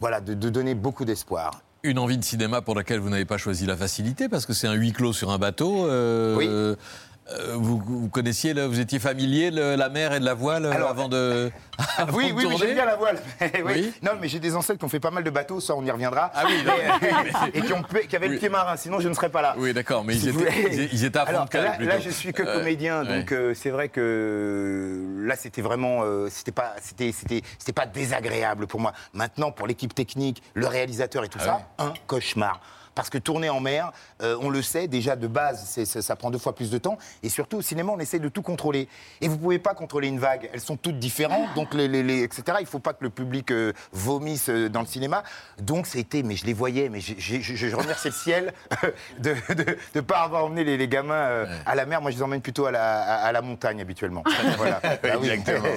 voilà, 0.00 0.20
de, 0.20 0.34
de 0.34 0.48
donner 0.50 0.74
beaucoup 0.74 1.04
d'espoir. 1.04 1.52
Une 1.84 1.98
envie 1.98 2.16
de 2.16 2.24
cinéma 2.24 2.62
pour 2.62 2.74
laquelle 2.74 2.98
vous 2.98 3.10
n'avez 3.10 3.26
pas 3.26 3.36
choisi 3.36 3.66
la 3.66 3.76
facilité, 3.76 4.30
parce 4.30 4.46
que 4.46 4.54
c'est 4.54 4.66
un 4.66 4.72
huis 4.72 4.92
clos 4.92 5.12
sur 5.12 5.30
un 5.30 5.38
bateau. 5.38 5.86
euh, 5.86 6.34
Oui. 6.34 6.48
Euh, 7.32 7.54
vous, 7.56 7.82
vous 7.84 8.08
connaissiez, 8.08 8.52
le- 8.52 8.66
vous 8.66 8.80
étiez 8.80 8.98
familier 8.98 9.50
la 9.50 9.88
mer 9.88 10.12
et 10.12 10.20
de 10.20 10.24
la 10.24 10.34
voile 10.34 10.66
euh, 10.66 10.72
Alors, 10.72 10.90
avant 10.90 11.08
de. 11.08 11.50
avant 11.96 12.16
Oui, 12.16 12.28
de 12.28 12.32
oui, 12.34 12.44
oui, 12.48 12.56
j'aime 12.58 12.74
bien 12.74 12.84
la 12.84 12.96
voile. 12.96 13.18
oui. 13.40 13.48
Oui. 13.64 13.92
Non, 14.02 14.12
mais 14.20 14.28
j'ai 14.28 14.38
des 14.40 14.54
ancêtres 14.54 14.78
qui 14.78 14.84
ont 14.84 14.88
fait 14.90 15.00
pas 15.00 15.10
mal 15.10 15.24
de 15.24 15.30
bateaux, 15.30 15.58
ça 15.60 15.74
on 15.74 15.84
y 15.84 15.90
reviendra. 15.90 16.30
Ah 16.34 16.44
oui, 16.46 16.52
Et, 16.60 16.64
non, 16.64 16.72
et 17.54 17.62
qui, 17.62 17.72
ont, 17.72 17.82
qui 18.08 18.14
avaient 18.16 18.28
le 18.28 18.38
pied 18.38 18.48
marin, 18.48 18.76
sinon 18.76 19.00
je 19.00 19.08
ne 19.08 19.14
serais 19.14 19.30
pas 19.30 19.42
là. 19.42 19.54
Oui, 19.58 19.72
d'accord, 19.72 20.04
mais 20.04 20.14
Si 20.14 20.26
ils 20.26 20.28
étaient, 20.40 20.88
ils- 20.92 21.06
à 21.18 21.24
fond 21.26 21.30
Alors 21.30 21.48
de 21.48 21.58
là, 21.58 21.76
là, 21.80 21.98
je 22.00 22.10
suis 22.10 22.32
que 22.32 22.42
Euh, 22.42 22.58
comédien, 22.58 23.04
ouais. 23.04 23.20
donc 23.20 23.32
euh, 23.32 23.54
c'est 23.54 23.70
vrai 23.70 23.88
que 23.88 25.02
là, 25.20 25.34
c'était 25.36 25.62
vraiment, 25.62 26.02
c'était 26.28 26.52
pas, 26.52 26.74
c'était, 26.82 27.12
c'était, 27.12 27.42
c'était 27.58 27.72
pas 27.72 27.86
désagréable 27.86 28.66
pour 28.66 28.80
moi. 28.80 28.92
Maintenant, 29.14 29.50
pour 29.50 29.66
l'équipe 29.66 29.94
technique, 29.94 30.42
le 30.54 30.66
réalisateur 30.66 31.24
et 31.24 31.28
tout 31.28 31.38
Ah 31.40 31.44
ça, 31.78 31.84
un 31.84 31.94
cauchemar. 32.06 32.60
Parce 32.94 33.10
que 33.10 33.18
tourner 33.18 33.48
en 33.50 33.60
mer, 33.60 33.92
euh, 34.22 34.36
on 34.40 34.50
le 34.50 34.62
sait, 34.62 34.86
déjà 34.88 35.16
de 35.16 35.26
base, 35.26 35.64
ça, 35.84 36.02
ça 36.02 36.16
prend 36.16 36.30
deux 36.30 36.38
fois 36.38 36.54
plus 36.54 36.70
de 36.70 36.78
temps. 36.78 36.96
Et 37.22 37.28
surtout, 37.28 37.58
au 37.58 37.62
cinéma, 37.62 37.92
on 37.92 37.98
essaie 37.98 38.18
de 38.18 38.28
tout 38.28 38.42
contrôler. 38.42 38.88
Et 39.20 39.28
vous 39.28 39.36
pouvez 39.38 39.58
pas 39.58 39.74
contrôler 39.74 40.08
une 40.08 40.18
vague. 40.18 40.48
Elles 40.52 40.60
sont 40.60 40.76
toutes 40.76 40.98
différentes, 40.98 41.54
donc 41.54 41.74
les, 41.74 41.88
les- 41.88 42.02
les- 42.02 42.22
etc. 42.22 42.58
Il 42.60 42.66
faut 42.66 42.78
pas 42.78 42.92
que 42.92 43.02
le 43.04 43.10
public 43.10 43.50
euh, 43.50 43.72
vomisse 43.92 44.48
euh, 44.48 44.68
dans 44.68 44.80
le 44.80 44.86
cinéma. 44.86 45.22
Donc 45.60 45.86
c'était, 45.86 46.22
mais 46.22 46.36
je 46.36 46.44
les 46.46 46.52
voyais, 46.52 46.88
mais 46.88 47.00
je, 47.00 47.14
je 47.18 47.76
remercie 47.76 48.08
le 48.08 48.14
ciel 48.14 48.52
de 49.18 49.34
ne 49.94 50.00
pas 50.00 50.18
avoir 50.20 50.44
emmené 50.44 50.64
les, 50.64 50.76
les 50.76 50.88
gamins 50.88 51.14
euh, 51.14 51.46
à 51.66 51.74
la 51.74 51.86
mer. 51.86 52.00
Moi, 52.00 52.10
je 52.10 52.16
les 52.16 52.22
emmène 52.22 52.40
plutôt 52.40 52.66
à 52.66 52.70
la, 52.70 53.00
à- 53.02 53.26
à 53.26 53.32
la 53.32 53.42
montagne 53.42 53.80
habituellement. 53.80 54.22
Voilà. 54.56 54.80
Ah 54.84 55.18
oui. 55.20 55.28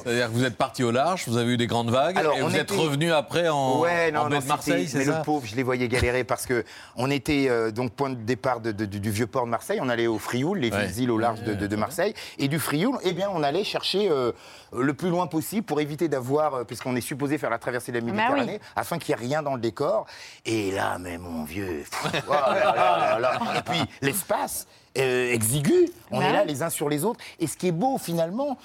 C'est-à-dire 0.03 0.27
que 0.27 0.33
vous 0.33 0.43
êtes 0.43 0.55
parti 0.57 0.83
au 0.83 0.91
large, 0.91 1.23
vous 1.27 1.37
avez 1.37 1.53
eu 1.53 1.57
des 1.57 1.67
grandes 1.67 1.89
vagues, 1.89 2.17
Alors, 2.17 2.37
et 2.37 2.41
vous 2.41 2.55
êtes 2.55 2.69
revenu 2.71 3.11
après 3.11 3.49
en, 3.49 3.79
ouais, 3.79 4.11
non, 4.11 4.21
en 4.21 4.29
non, 4.29 4.39
de 4.39 4.45
Marseille, 4.45 4.87
c'est 4.87 4.99
mais 4.99 5.05
ça? 5.05 5.17
le 5.19 5.23
pauvre, 5.23 5.45
je 5.45 5.55
les 5.55 5.63
voyais 5.63 5.87
galérer 5.87 6.23
parce 6.23 6.45
que 6.45 6.63
on 6.95 7.06
était 7.09 7.47
euh, 7.49 7.71
donc 7.71 7.91
point 7.93 8.09
de 8.09 8.15
départ 8.15 8.59
de- 8.59 8.71
de- 8.71 8.85
du, 8.85 8.99
du 8.99 9.11
vieux 9.11 9.27
port 9.27 9.45
de 9.45 9.49
Marseille, 9.49 9.79
on 9.81 9.89
allait 9.89 10.07
au 10.07 10.17
Frioul, 10.19 10.59
les 10.59 10.71
Ouais. 10.71 10.89
îles 10.97 11.11
au 11.11 11.17
large 11.17 11.41
de, 11.43 11.53
de- 11.53 11.67
de 11.67 11.75
Marseille, 11.75 12.13
et 12.37 12.47
du 12.47 12.59
Frioul, 12.59 12.97
eh 13.03 13.13
bien, 13.13 13.29
on 13.33 13.43
allait 13.43 13.63
chercher 13.63 14.09
euh, 14.09 14.31
le 14.75 14.93
plus 14.93 15.09
loin 15.09 15.27
possible 15.27 15.65
pour 15.65 15.79
éviter 15.81 16.07
d'avoir, 16.07 16.53
euh, 16.55 16.63
puisqu'on 16.63 16.95
est 16.95 17.01
supposé 17.01 17.37
faire 17.37 17.49
la 17.49 17.57
traversée 17.59 17.91
de 17.91 17.97
la 17.97 18.01
Bah 18.01 18.11
oui. 18.11 18.17
Méditerranée, 18.17 18.59
afin 18.75 18.97
qu'il 18.99 19.15
n'y 19.15 19.21
ait 19.21 19.25
rien 19.27 19.41
dans 19.43 19.55
le 19.55 19.61
décor. 19.61 20.05
Et 20.45 20.71
là, 20.71 20.97
mais 20.99 21.17
mon 21.17 21.43
vieux, 21.43 21.83
pff, 21.89 22.23
oh 22.27 22.31
là 22.31 22.73
là 22.75 23.09
là 23.09 23.19
là. 23.19 23.39
et 23.57 23.61
puis 23.61 23.79
l'espace 24.01 24.67
euh, 24.97 25.31
exigu, 25.31 25.89
on 26.11 26.19
Bah 26.19 26.25
est 26.27 26.33
là 26.33 26.43
les 26.45 26.63
uns 26.63 26.69
sur 26.69 26.89
les 26.89 27.05
autres, 27.05 27.19
et 27.39 27.47
ce 27.47 27.55
qui 27.57 27.67
est 27.67 27.71
beau 27.71 27.97
finalement 27.97 28.57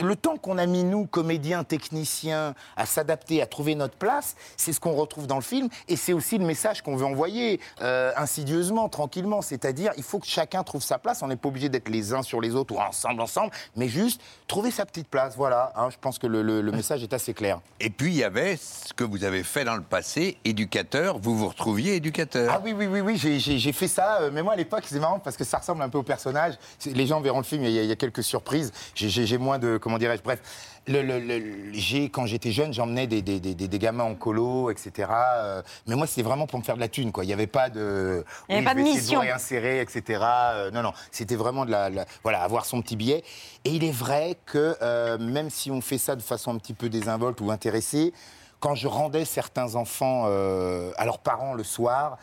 le 0.00 0.14
temps 0.16 0.36
qu'on 0.36 0.58
a 0.58 0.66
mis, 0.66 0.84
nous, 0.84 1.06
comédiens, 1.06 1.64
techniciens, 1.64 2.54
à 2.76 2.84
s'adapter, 2.86 3.40
à 3.40 3.46
trouver 3.46 3.74
notre 3.74 3.96
place, 3.96 4.36
c'est 4.56 4.72
ce 4.72 4.80
qu'on 4.80 4.92
retrouve 4.94 5.26
dans 5.26 5.36
le 5.36 5.42
film. 5.42 5.68
Et 5.88 5.96
c'est 5.96 6.12
aussi 6.12 6.36
le 6.38 6.44
message 6.44 6.82
qu'on 6.82 6.96
veut 6.96 7.06
envoyer, 7.06 7.60
euh, 7.80 8.12
insidieusement, 8.16 8.88
tranquillement. 8.88 9.40
C'est-à-dire, 9.42 9.92
il 9.96 10.02
faut 10.02 10.18
que 10.18 10.26
chacun 10.26 10.62
trouve 10.64 10.82
sa 10.82 10.98
place. 10.98 11.22
On 11.22 11.28
n'est 11.28 11.36
pas 11.36 11.48
obligé 11.48 11.68
d'être 11.68 11.88
les 11.88 12.12
uns 12.12 12.22
sur 12.22 12.40
les 12.40 12.54
autres 12.54 12.74
ou 12.74 12.78
ensemble, 12.78 13.20
ensemble, 13.22 13.52
mais 13.76 13.88
juste 13.88 14.20
trouver 14.48 14.70
sa 14.70 14.84
petite 14.84 15.08
place. 15.08 15.34
Voilà, 15.36 15.72
hein, 15.76 15.88
je 15.90 15.96
pense 16.00 16.18
que 16.18 16.26
le, 16.26 16.42
le- 16.42 16.60
le 16.60 16.72
message 16.72 17.02
est 17.02 17.12
assez 17.14 17.32
clair. 17.34 17.60
Et 17.80 17.90
puis, 17.90 18.10
il 18.12 18.16
y 18.16 18.24
avait 18.24 18.56
ce 18.56 18.92
que 18.92 19.04
vous 19.04 19.24
avez 19.24 19.42
fait 19.42 19.64
dans 19.64 19.76
le 19.76 19.82
passé, 19.82 20.36
éducateur. 20.44 21.18
Vous 21.18 21.36
vous 21.36 21.48
retrouviez 21.48 21.94
éducateur. 21.96 22.52
Ah 22.54 22.60
oui, 22.62 22.74
oui, 22.76 22.86
oui, 22.86 23.00
oui, 23.00 23.16
j'ai- 23.16 23.72
fait 23.72 23.88
ça. 23.88 24.18
euh, 24.20 24.30
Mais 24.32 24.42
moi, 24.42 24.52
à 24.52 24.56
l'époque, 24.56 24.84
c'est 24.86 24.98
marrant 25.00 25.18
parce 25.18 25.36
que 25.36 25.44
ça 25.44 25.58
ressemble 25.58 25.82
un 25.82 25.88
peu 25.88 25.98
au 25.98 26.02
personnage. 26.02 26.54
Les 26.84 27.06
gens 27.06 27.20
verront 27.20 27.38
le 27.38 27.44
film, 27.44 27.64
il 27.64 27.70
y 27.70 27.78
a, 27.78 27.82
il 27.82 27.88
y 27.88 27.92
a 27.92 27.96
quelques 27.96 28.22
surprises. 28.22 28.72
J'ai- 28.94 29.08
j'ai 29.08 29.38
moins 29.54 29.58
de, 29.58 29.78
comment 29.78 29.98
dirais-je, 29.98 30.22
bref. 30.22 30.40
Le, 30.86 31.00
le- 31.02 31.18
le- 31.20 31.72
j'ai- 31.72 32.10
quand 32.10 32.26
j'étais 32.26 32.50
jeune, 32.50 32.72
j'emmenais 32.74 33.06
des, 33.06 33.22
des, 33.22 33.40
des- 33.40 33.78
gamins 33.78 34.04
en 34.04 34.14
colo, 34.14 34.70
etc. 34.70 35.08
euh, 35.10 35.62
mais 35.86 35.94
moi, 35.94 36.06
c'était 36.06 36.22
vraiment 36.22 36.46
pour 36.46 36.58
me 36.58 36.64
faire 36.64 36.74
de 36.74 36.80
la 36.80 36.88
thune, 36.88 37.10
quoi. 37.10 37.24
Il 37.24 37.28
n'y 37.28 37.32
avait 37.32 37.46
pas 37.46 37.70
de... 37.70 38.24
Il 38.48 38.52
y 38.56 38.58
avait 38.58 38.60
oui, 38.60 38.64
pas 38.64 38.74
de 38.74 38.80
mission. 38.80 39.20
vous 39.20 39.26
réinsérer, 39.26 39.80
etc. 39.80 40.20
Euh, 40.22 40.70
non, 40.72 40.82
non, 40.82 40.92
c'était 41.10 41.36
vraiment 41.36 41.64
de 41.64 41.70
la, 41.70 41.88
la- 41.88 42.04
Voilà, 42.22 42.42
avoir 42.42 42.66
son 42.66 42.82
petit 42.82 42.96
billet. 42.96 43.22
Et 43.64 43.70
il 43.70 43.84
est 43.84 43.90
vrai 43.96 44.36
que 44.44 44.76
euh, 44.82 45.16
même 45.18 45.48
si 45.48 45.70
on 45.70 45.80
fait 45.80 45.98
ça 45.98 46.16
de 46.16 46.22
façon 46.22 46.52
un 46.54 46.58
petit 46.58 46.74
peu 46.74 46.88
désinvolte 46.90 47.40
ou 47.40 47.50
intéressée, 47.50 48.12
quand 48.60 48.74
je 48.74 48.88
rendais 48.88 49.24
certains 49.24 49.74
enfants 49.76 50.24
à 50.24 51.04
leurs 51.04 51.18
parents 51.18 51.52
le 51.54 51.64
soir, 51.64 52.18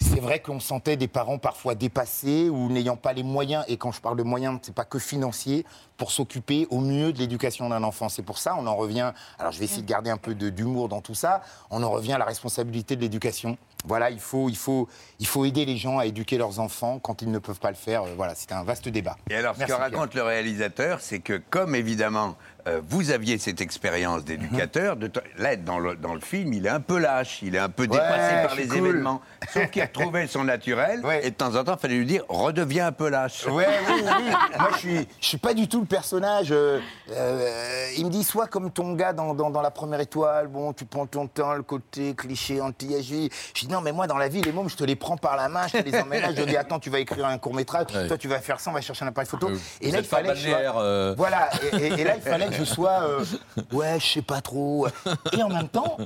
c'est 0.00 0.20
vrai 0.20 0.40
qu'on 0.40 0.60
sentait 0.60 0.96
des 0.96 1.08
parents 1.08 1.38
parfois 1.38 1.74
dépassés 1.74 2.48
ou 2.48 2.68
n'ayant 2.70 2.96
pas 2.96 3.12
les 3.12 3.22
moyens, 3.22 3.64
et 3.68 3.76
quand 3.76 3.92
je 3.92 4.00
parle 4.00 4.16
de 4.16 4.22
moyens, 4.22 4.58
c'est 4.62 4.74
pas 4.74 4.84
que 4.84 4.98
financier, 4.98 5.64
pour 5.96 6.12
s'occuper 6.12 6.66
au 6.70 6.80
mieux 6.80 7.12
de 7.12 7.18
l'éducation 7.18 7.68
d'un 7.68 7.82
enfant. 7.82 8.08
C'est 8.08 8.22
pour 8.22 8.38
ça, 8.38 8.54
on 8.56 8.66
en 8.66 8.76
revient, 8.76 9.12
alors 9.38 9.52
je 9.52 9.58
vais 9.58 9.64
essayer 9.64 9.82
de 9.82 9.88
garder 9.88 10.10
un 10.10 10.16
peu 10.16 10.34
d'humour 10.34 10.88
dans 10.88 11.00
tout 11.00 11.14
ça, 11.14 11.42
on 11.70 11.82
en 11.82 11.90
revient 11.90 12.12
à 12.12 12.18
la 12.18 12.24
responsabilité 12.24 12.94
de 12.94 13.00
l'éducation. 13.00 13.58
Voilà, 13.84 14.10
il 14.10 14.18
faut, 14.20 14.48
il, 14.48 14.56
faut, 14.56 14.88
il 15.20 15.26
faut 15.26 15.44
aider 15.44 15.64
les 15.64 15.76
gens 15.76 15.98
à 15.98 16.06
éduquer 16.06 16.36
leurs 16.36 16.58
enfants 16.58 16.98
quand 16.98 17.22
ils 17.22 17.30
ne 17.30 17.38
peuvent 17.38 17.60
pas 17.60 17.70
le 17.70 17.76
faire. 17.76 18.02
Euh, 18.02 18.14
Voilà, 18.16 18.34
c'est 18.34 18.50
un 18.52 18.64
vaste 18.64 18.88
débat. 18.88 19.16
Et 19.30 19.36
alors, 19.36 19.54
ce 19.54 19.60
Merci, 19.60 19.74
que 19.74 19.78
raconte 19.78 20.14
le 20.14 20.22
réalisateur, 20.22 21.00
c'est 21.00 21.20
que 21.20 21.40
comme 21.50 21.76
évidemment 21.76 22.36
euh, 22.68 22.80
vous 22.88 23.10
aviez 23.10 23.38
cette 23.38 23.60
expérience 23.60 24.24
d'éducateur, 24.24 24.96
de 24.96 25.10
là 25.38 25.56
dans 25.56 25.78
le, 25.78 25.96
dans 25.96 26.14
le 26.14 26.20
film, 26.20 26.52
il 26.52 26.66
est 26.66 26.70
un 26.70 26.80
peu 26.80 26.98
lâche, 26.98 27.40
il 27.42 27.54
est 27.54 27.58
un 27.58 27.68
peu 27.68 27.82
Ouais, 27.82 27.88
dépassé 27.88 28.46
par 28.46 28.54
les 28.54 28.66
cool. 28.68 28.76
événements. 28.78 29.20
Sauf 29.52 29.70
qu'il 29.70 29.82
retrouvait 29.94 30.26
son 30.26 30.44
naturel, 30.44 31.02
et 31.22 31.30
de 31.30 31.34
temps 31.34 31.54
en 31.56 31.64
temps, 31.64 31.74
il 31.76 31.80
fallait 31.80 31.94
lui 31.96 32.06
dire 32.06 32.22
redeviens 32.28 32.88
un 32.88 32.92
peu 32.92 33.08
lâche. 33.08 33.46
Ouais, 33.46 33.66
oui, 33.88 33.94
oui, 33.96 34.02
oui. 34.26 34.32
Moi, 34.58 34.68
je 34.72 34.78
suis, 34.78 35.08
je 35.20 35.26
suis 35.26 35.38
pas 35.38 35.54
du 35.54 35.68
tout 35.68 35.80
le 35.80 35.86
personnage. 35.86 36.48
euh, 36.52 36.80
euh, 37.12 37.88
il 37.96 38.04
me 38.06 38.10
dit 38.10 38.24
soit 38.24 38.46
comme 38.46 38.70
ton 38.70 38.92
gars 38.94 39.12
dans, 39.12 39.34
dans, 39.34 39.50
dans 39.50 39.62
la 39.62 39.70
première 39.70 40.00
étoile, 40.00 40.48
bon, 40.48 40.72
tu 40.72 40.84
prends 40.84 41.06
ton 41.06 41.26
temps, 41.26 41.54
le 41.54 41.62
côté 41.62 42.14
cliché 42.14 42.60
anti-agi. 42.60 43.30
Je 43.54 43.66
dis 43.66 43.72
non, 43.72 43.80
mais 43.80 43.92
moi, 43.92 44.06
dans 44.06 44.18
la 44.18 44.28
vie, 44.28 44.42
les 44.42 44.52
mômes, 44.52 44.68
je 44.68 44.76
te 44.76 44.84
les 44.84 44.96
prends 44.96 45.16
par 45.16 45.36
la 45.36 45.48
main, 45.48 45.66
je 45.66 45.78
te 45.78 45.88
les 45.88 45.98
emmène 45.98 46.22
là, 46.22 46.28
je 46.36 46.42
dis 46.42 46.56
attends, 46.56 46.78
tu 46.78 46.90
vas 46.90 46.98
écrire 47.00 47.26
un 47.26 47.38
court 47.38 47.54
métrage, 47.54 47.86
Ouais. 47.94 48.06
toi, 48.08 48.18
tu 48.18 48.28
vas 48.28 48.40
faire 48.40 48.60
ça, 48.60 48.70
on 48.70 48.74
va 48.74 48.80
chercher 48.80 49.04
un 49.04 49.08
appareil 49.08 49.28
photo. 49.28 49.48
Je 49.80 50.02
sois- 50.02 50.22
balnéaire, 50.22 50.74
euh. 50.76 51.14
Voilà, 51.16 51.48
et, 51.72 51.76
et- 51.86 52.00
et 52.00 52.04
là, 52.04 52.14
il 52.16 52.22
fallait 52.22 52.48
que 52.48 52.57
je 52.58 52.64
sois, 52.64 53.00
euh, 53.02 53.24
ouais, 53.72 53.98
je 54.00 54.06
sais 54.06 54.22
pas 54.22 54.40
trop. 54.40 54.86
Et 55.32 55.42
en 55.42 55.48
même 55.48 55.68
temps, 55.68 55.96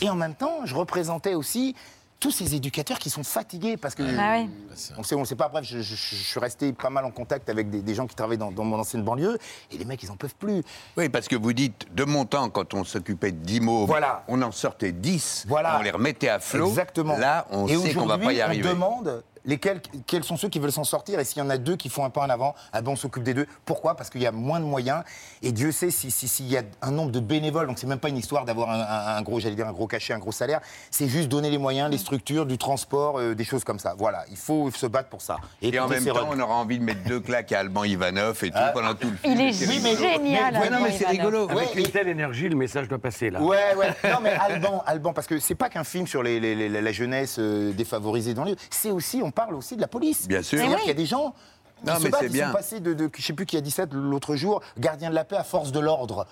et 0.00 0.08
en 0.10 0.14
même 0.16 0.34
temps, 0.34 0.60
je 0.64 0.74
représentais 0.74 1.34
aussi 1.34 1.74
tous 2.20 2.30
ces 2.30 2.54
éducateurs 2.54 3.00
qui 3.00 3.10
sont 3.10 3.24
fatigués 3.24 3.76
parce 3.76 3.96
que 3.96 4.04
Ah 4.16 4.36
oui. 4.38 4.48
on 4.96 4.98
le 5.00 5.04
sait, 5.04 5.14
on 5.16 5.20
le 5.20 5.24
sait 5.24 5.34
pas. 5.34 5.48
Bref, 5.48 5.64
je, 5.66 5.80
je- 5.80 5.96
je 5.96 6.14
suis 6.14 6.38
resté 6.38 6.72
pas 6.72 6.88
mal 6.88 7.04
en 7.04 7.10
contact 7.10 7.50
avec 7.50 7.68
des, 7.68 7.82
des 7.82 7.94
gens 7.96 8.06
qui 8.06 8.14
travaillent 8.14 8.38
dans, 8.38 8.52
dans 8.52 8.62
mon 8.62 8.78
ancienne 8.78 9.02
banlieue 9.02 9.38
et 9.72 9.76
les 9.78 9.84
mecs, 9.84 10.00
ils 10.04 10.10
en 10.12 10.14
peuvent 10.16 10.36
plus. 10.36 10.62
Oui, 10.96 11.08
parce 11.08 11.26
que 11.26 11.34
vous 11.34 11.52
dites, 11.52 11.88
de 11.92 12.04
mon 12.04 12.24
temps, 12.24 12.48
quand 12.48 12.74
on 12.74 12.84
s'occupait 12.84 13.32
de 13.32 13.38
10 13.44 13.60
mots, 13.60 13.86
Voilà. 13.86 14.22
on 14.28 14.40
en 14.42 14.52
sortait 14.52 14.92
10, 14.92 15.46
Voilà. 15.48 15.78
on 15.80 15.82
les 15.82 15.90
remettait 15.90 16.28
à 16.28 16.38
flot. 16.38 16.68
Exactement. 16.68 17.18
Là, 17.18 17.46
on 17.50 17.66
et 17.66 17.76
sait 17.76 17.92
qu'on 17.94 18.06
va 18.06 18.18
pas 18.18 18.32
y 18.32 18.40
arriver. 18.40 18.68
On 18.68 18.74
demande 18.74 19.24
lesquels, 19.44 19.80
quels 20.06 20.24
sont 20.24 20.36
ceux 20.36 20.48
qui 20.48 20.58
veulent 20.58 20.72
s'en 20.72 20.84
sortir 20.84 21.18
et 21.20 21.24
s'il 21.24 21.38
y 21.38 21.42
en 21.42 21.50
a 21.50 21.58
deux 21.58 21.76
qui 21.76 21.88
font 21.88 22.04
un 22.04 22.10
pas 22.10 22.22
en 22.22 22.30
avant, 22.30 22.54
ah 22.72 22.80
ben 22.82 22.92
on 22.92 22.96
s'occupe 22.96 23.22
des 23.22 23.34
deux. 23.34 23.46
Pourquoi? 23.64 23.96
Parce 23.96 24.10
qu'il 24.10 24.22
y 24.22 24.26
a 24.26 24.32
moins 24.32 24.60
de 24.60 24.64
moyens 24.64 25.02
et 25.42 25.52
Dieu 25.52 25.72
sait 25.72 25.90
si- 25.90 26.10
si- 26.10 26.28
s'il 26.28 26.46
y 26.46 26.56
a 26.56 26.62
un 26.82 26.90
nombre 26.90 27.10
de 27.10 27.20
bénévoles. 27.20 27.66
Donc 27.66 27.78
c'est 27.78 27.86
même 27.86 27.98
pas 27.98 28.08
une 28.08 28.16
histoire 28.18 28.44
d'avoir 28.44 28.70
un, 28.70 28.80
un- 28.80 29.16
un 29.16 29.22
gros, 29.22 29.40
j'allais 29.40 29.54
dire 29.56 29.66
un 29.68 29.72
gros 29.72 29.86
cachet, 29.86 30.12
un 30.12 30.18
gros 30.18 30.32
salaire. 30.32 30.60
C'est 30.90 31.08
juste 31.08 31.28
donner 31.28 31.50
les 31.50 31.58
moyens, 31.58 31.90
les 31.90 31.98
structures, 31.98 32.46
du 32.46 32.58
transport, 32.58 33.18
euh, 33.18 33.34
des 33.34 33.44
choses 33.44 33.64
comme 33.64 33.78
ça. 33.78 33.94
Voilà, 33.98 34.24
il 34.30 34.36
faut 34.36 34.70
se 34.70 34.86
battre 34.86 35.08
pour 35.08 35.20
ça. 35.22 35.36
Et 35.60 35.78
en 35.78 35.88
même 35.88 36.04
temps, 36.04 36.28
on 36.30 36.38
aura 36.40 36.54
envie 36.54 36.78
de 36.78 36.84
mettre 36.84 37.02
deux 37.04 37.20
claques 37.20 37.52
à 37.52 37.60
Alban 37.60 37.84
Ivanov 37.84 38.38
et 38.44 38.50
tout 38.50 38.56
Ah. 38.58 38.70
pendant 38.72 38.94
tout 38.94 39.10
le 39.10 39.16
film. 39.16 39.34
Il 39.34 39.40
est 39.40 39.96
génial, 39.96 40.56
Ouais, 40.56 40.70
non, 40.70 40.78
mais 40.82 40.92
c'est 40.92 41.06
rigolo. 41.08 41.48
Avec 41.50 41.74
une 41.74 41.88
telle 41.88 42.08
énergie, 42.08 42.48
le 42.48 42.56
message 42.56 42.86
doit 42.88 42.98
passer 42.98 43.30
là. 43.30 43.40
Ouais, 43.42 43.74
ouais. 43.76 43.88
Non, 44.12 44.18
mais 44.22 44.30
Alban, 44.30 44.82
Alban, 44.86 45.12
parce 45.12 45.26
que 45.26 45.38
c'est 45.38 45.54
pas 45.54 45.68
qu'un 45.68 45.84
film 45.84 46.06
sur 46.06 46.22
les, 46.22 46.38
les- 46.38 46.54
les- 46.54 46.80
la 46.80 46.92
jeunesse 46.92 47.36
euh, 47.38 47.72
défavorisée 47.72 48.34
dans 48.34 48.44
les. 48.44 48.54
C'est 48.70 48.90
aussi, 48.90 49.20
on 49.24 49.30
parle 49.32 49.54
aussi 49.54 49.76
de 49.76 49.80
la 49.80 49.88
police. 49.88 50.28
Bien 50.28 50.42
sûr. 50.42 50.58
C'est-à-dire 50.58 50.76
oui. 50.76 50.80
qu'il 50.82 50.88
y 50.88 50.92
a 50.92 50.94
des 50.94 51.06
gens. 51.06 51.34
qui 51.80 51.86
Non, 51.86 51.96
se 51.98 52.04
mais 52.04 52.10
battent, 52.10 52.20
c'est 52.20 52.26
ils 52.26 52.32
bien. 52.32 52.46
sont 52.48 52.52
passés 52.54 52.80
de, 52.80 52.94
de- 52.94 53.10
je 53.16 53.22
sais 53.22 53.32
plus 53.32 53.44
qui 53.46 53.56
a 53.56 53.60
dit 53.60 53.70
ça 53.72 53.86
l'autre 53.90 54.36
jour, 54.36 54.62
gardien 54.78 55.10
de 55.10 55.14
la 55.16 55.24
paix 55.24 55.36
à 55.36 55.42
force 55.44 55.72
de 55.72 55.80
l'ordre. 55.80 56.26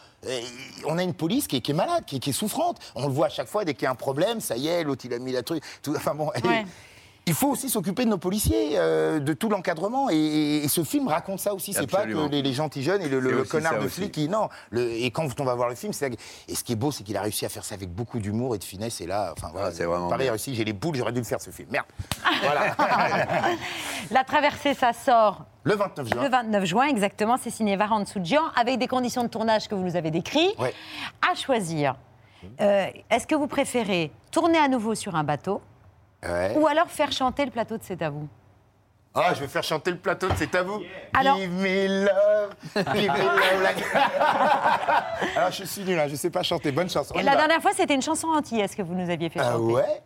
On 0.87 0.97
a 0.99 1.03
une 1.03 1.15
police 1.15 1.49
qui 1.49 1.57
est, 1.57 1.61
qui 1.61 1.73
est 1.73 1.75
malade, 1.75 2.05
qui 2.07 2.17
est, 2.17 2.19
qui 2.21 2.31
est 2.31 2.35
souffrante. 2.35 2.79
On 2.95 3.07
le 3.09 3.13
voit 3.13 3.27
à 3.27 3.31
chaque 3.31 3.49
fois 3.49 3.65
dès 3.65 3.75
qu'il 3.75 3.83
y 3.85 3.87
a 3.87 3.91
un 3.91 3.97
problème, 3.97 4.41
ça 4.41 4.57
y 4.57 4.69
est, 4.69 4.85
l'autre 4.85 5.05
il 5.07 5.13
a 5.15 5.19
mis 5.19 5.33
la 5.33 5.43
truc. 5.43 5.63
Tout, 5.83 5.95
enfin 5.97 6.15
bon. 6.15 6.31
Ouais. 6.45 6.65
Il 7.27 7.35
faut 7.35 7.49
aussi 7.49 7.69
s'occuper 7.69 8.05
de 8.05 8.11
nos 8.11 8.19
policiers, 8.19 8.73
euh, 8.75 9.21
de 9.21 9.33
tout 9.33 9.49
l'encadrement. 9.49 10.09
Et, 10.11 10.59
et 10.65 10.69
ce 10.69 10.83
film 10.83 11.09
raconte 11.09 11.39
ça 11.39 11.55
aussi. 11.55 11.73
C'est 11.73 11.87
pas 11.91 12.05
que 12.05 12.29
les, 12.29 12.43
les 12.43 12.53
gentils 12.53 12.83
jeunes 12.83 13.03
et 13.03 13.09
le, 13.09 13.45
connard 13.45 13.79
de 13.79 13.89
flic 13.89 14.13
qui. 14.13 14.29
Non. 14.29 14.49
Le- 14.71 14.91
et 14.91 15.11
quand 15.11 15.29
on 15.41 15.45
va 15.45 15.55
voir 15.55 15.69
le 15.69 15.75
film, 15.75 15.93
c'est. 15.93 16.11
Et 16.49 16.55
ce 16.55 16.65
qui 16.65 16.73
est 16.73 16.77
beau, 16.77 16.91
c'est 16.91 17.05
qu'il 17.05 17.17
a 17.17 17.23
réussi 17.23 17.45
à 17.47 17.49
faire 17.49 17.65
ça 17.65 17.75
avec 17.75 17.91
beaucoup 17.91 18.19
d'humour 18.19 18.55
et 18.55 18.59
de 18.59 18.65
finesse. 18.65 19.01
Et 19.01 19.07
là, 19.07 19.33
enfin 19.37 19.49
voilà. 19.53 19.69
Ah, 19.69 19.73
c'est 19.73 19.85
vraiment 19.85 20.09
Pareil, 20.09 20.29
réussi. 20.31 20.55
J'ai 20.55 20.65
les 20.65 20.73
boules, 20.73 20.97
j'aurais 20.97 21.13
dû 21.13 21.21
le 21.21 21.25
faire 21.25 21.41
ce 21.41 21.51
film. 21.51 21.69
Merde. 21.71 21.87
voilà. 22.43 22.75
La 24.11 24.25
traversée, 24.25 24.75
ça 24.75 24.93
sort 24.93 25.45
Le 25.65 25.75
29 25.75 26.09
juin. 26.09 26.23
le 26.23 26.29
29 26.29 26.65
juin, 26.65 26.87
exactement. 26.89 27.37
C'est 27.41 27.51
signé 27.51 27.77
Varan 27.77 28.05
Soujian, 28.07 28.43
avec 28.57 28.79
des 28.79 28.89
conditions 28.89 29.23
de 29.23 29.29
tournage 29.29 29.69
que 29.69 29.75
vous 29.75 29.83
nous 29.85 29.97
avez 29.97 30.11
décrites. 30.11 30.59
Ouais. 30.59 30.75
À 31.31 31.35
choisir, 31.35 31.95
euh, 32.61 32.87
est-ce 33.11 33.27
que 33.27 33.35
vous 33.35 33.47
préférez 33.47 34.11
tourner 34.31 34.59
à 34.59 34.69
nouveau 34.69 34.95
sur 34.95 35.15
un 35.15 35.25
bateau 35.25 35.61
Ouais. 36.27 36.55
ou 36.57 36.67
alors 36.67 36.89
faire 36.89 37.11
chanter 37.13 37.45
le 37.47 37.51
plateau 37.51 37.77
de 37.79 37.83
C'est 37.83 38.03
à 38.03 38.11
vous 38.11 38.29
Ah, 39.15 39.33
je 39.35 39.41
vais 39.41 39.49
faire 39.49 39.63
chanter 39.63 39.91
le 39.91 39.97
plateau 39.99 40.29
de 40.29 40.35
C'est 40.37 40.55
à 40.55 40.63
vous. 40.63 40.83
Alors- 41.15 41.37
Give 41.39 41.51
me 41.51 42.05
love, 42.05 42.55
give 42.95 43.11
me 43.11 43.19
love. 43.19 43.63
like- 43.63 43.85
Alors, 45.37 45.51
je 45.51 45.65
suis 45.65 45.83
nul, 45.83 45.99
hein, 45.99 46.07
je 46.09 46.17
sais 46.17 46.31
pas 46.31 46.43
chanter. 46.43 46.73
Bonne 46.73 46.91
chanson. 46.91 47.15
On 47.17 47.21
y 47.21 47.23
La 47.23 47.33
va. 47.33 47.37
dernière 47.39 47.61
fois, 47.63 47.73
c'était 47.75 47.95
une 47.95 48.03
chanson 48.03 48.29
antillaise 48.29 48.75
que 48.75 48.83
vous 48.83 48.95
nous 48.95 49.09
aviez 49.11 49.31
fait 49.31 49.41
Ah 49.41 49.53
chanter. 49.53 49.73
ouais 49.73 50.03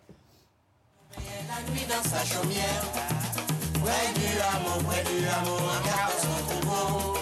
La 1.16 1.72
nuit 1.72 1.84
dans 1.88 2.08
sa 2.08 2.24
chaumière, 2.24 2.82
près 3.82 4.12
du 4.14 4.40
hameau, 4.40 4.82
près 4.88 5.02
du 5.02 5.26
hameau, 5.28 5.58
un 5.58 5.86
garçon 5.86 6.28
trop 6.48 6.66
beau. 6.66 7.14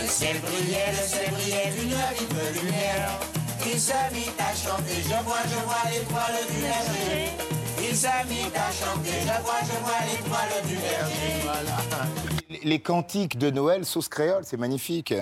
Le 0.00 0.06
ciel 0.08 0.36
brillait, 0.40 0.90
le 0.90 1.06
ciel 1.06 1.30
brillait 1.32 1.70
d'une 1.70 1.88
vive 1.88 2.62
lumière. 2.62 3.08
Il 3.64 3.78
se 3.80 3.92
mit 4.12 4.28
à 4.38 4.54
chanter, 4.54 5.02
je 5.02 5.24
vois, 5.24 5.38
je 5.46 5.54
vois 5.64 5.90
l'étoile 5.90 6.46
du 6.50 6.60
berger. 6.62 7.30
Je 7.92 7.98
vois, 9.42 9.92
l'étoile 10.06 10.66
du. 10.66 10.76
Les- 12.48 12.60
Les 12.64 12.78
cantiques 12.80 13.36
de 13.38 13.50
Noël, 13.50 13.84
sauce 13.84 14.08
créole, 14.08 14.44
c'est 14.44 14.56
magnifique. 14.56 15.12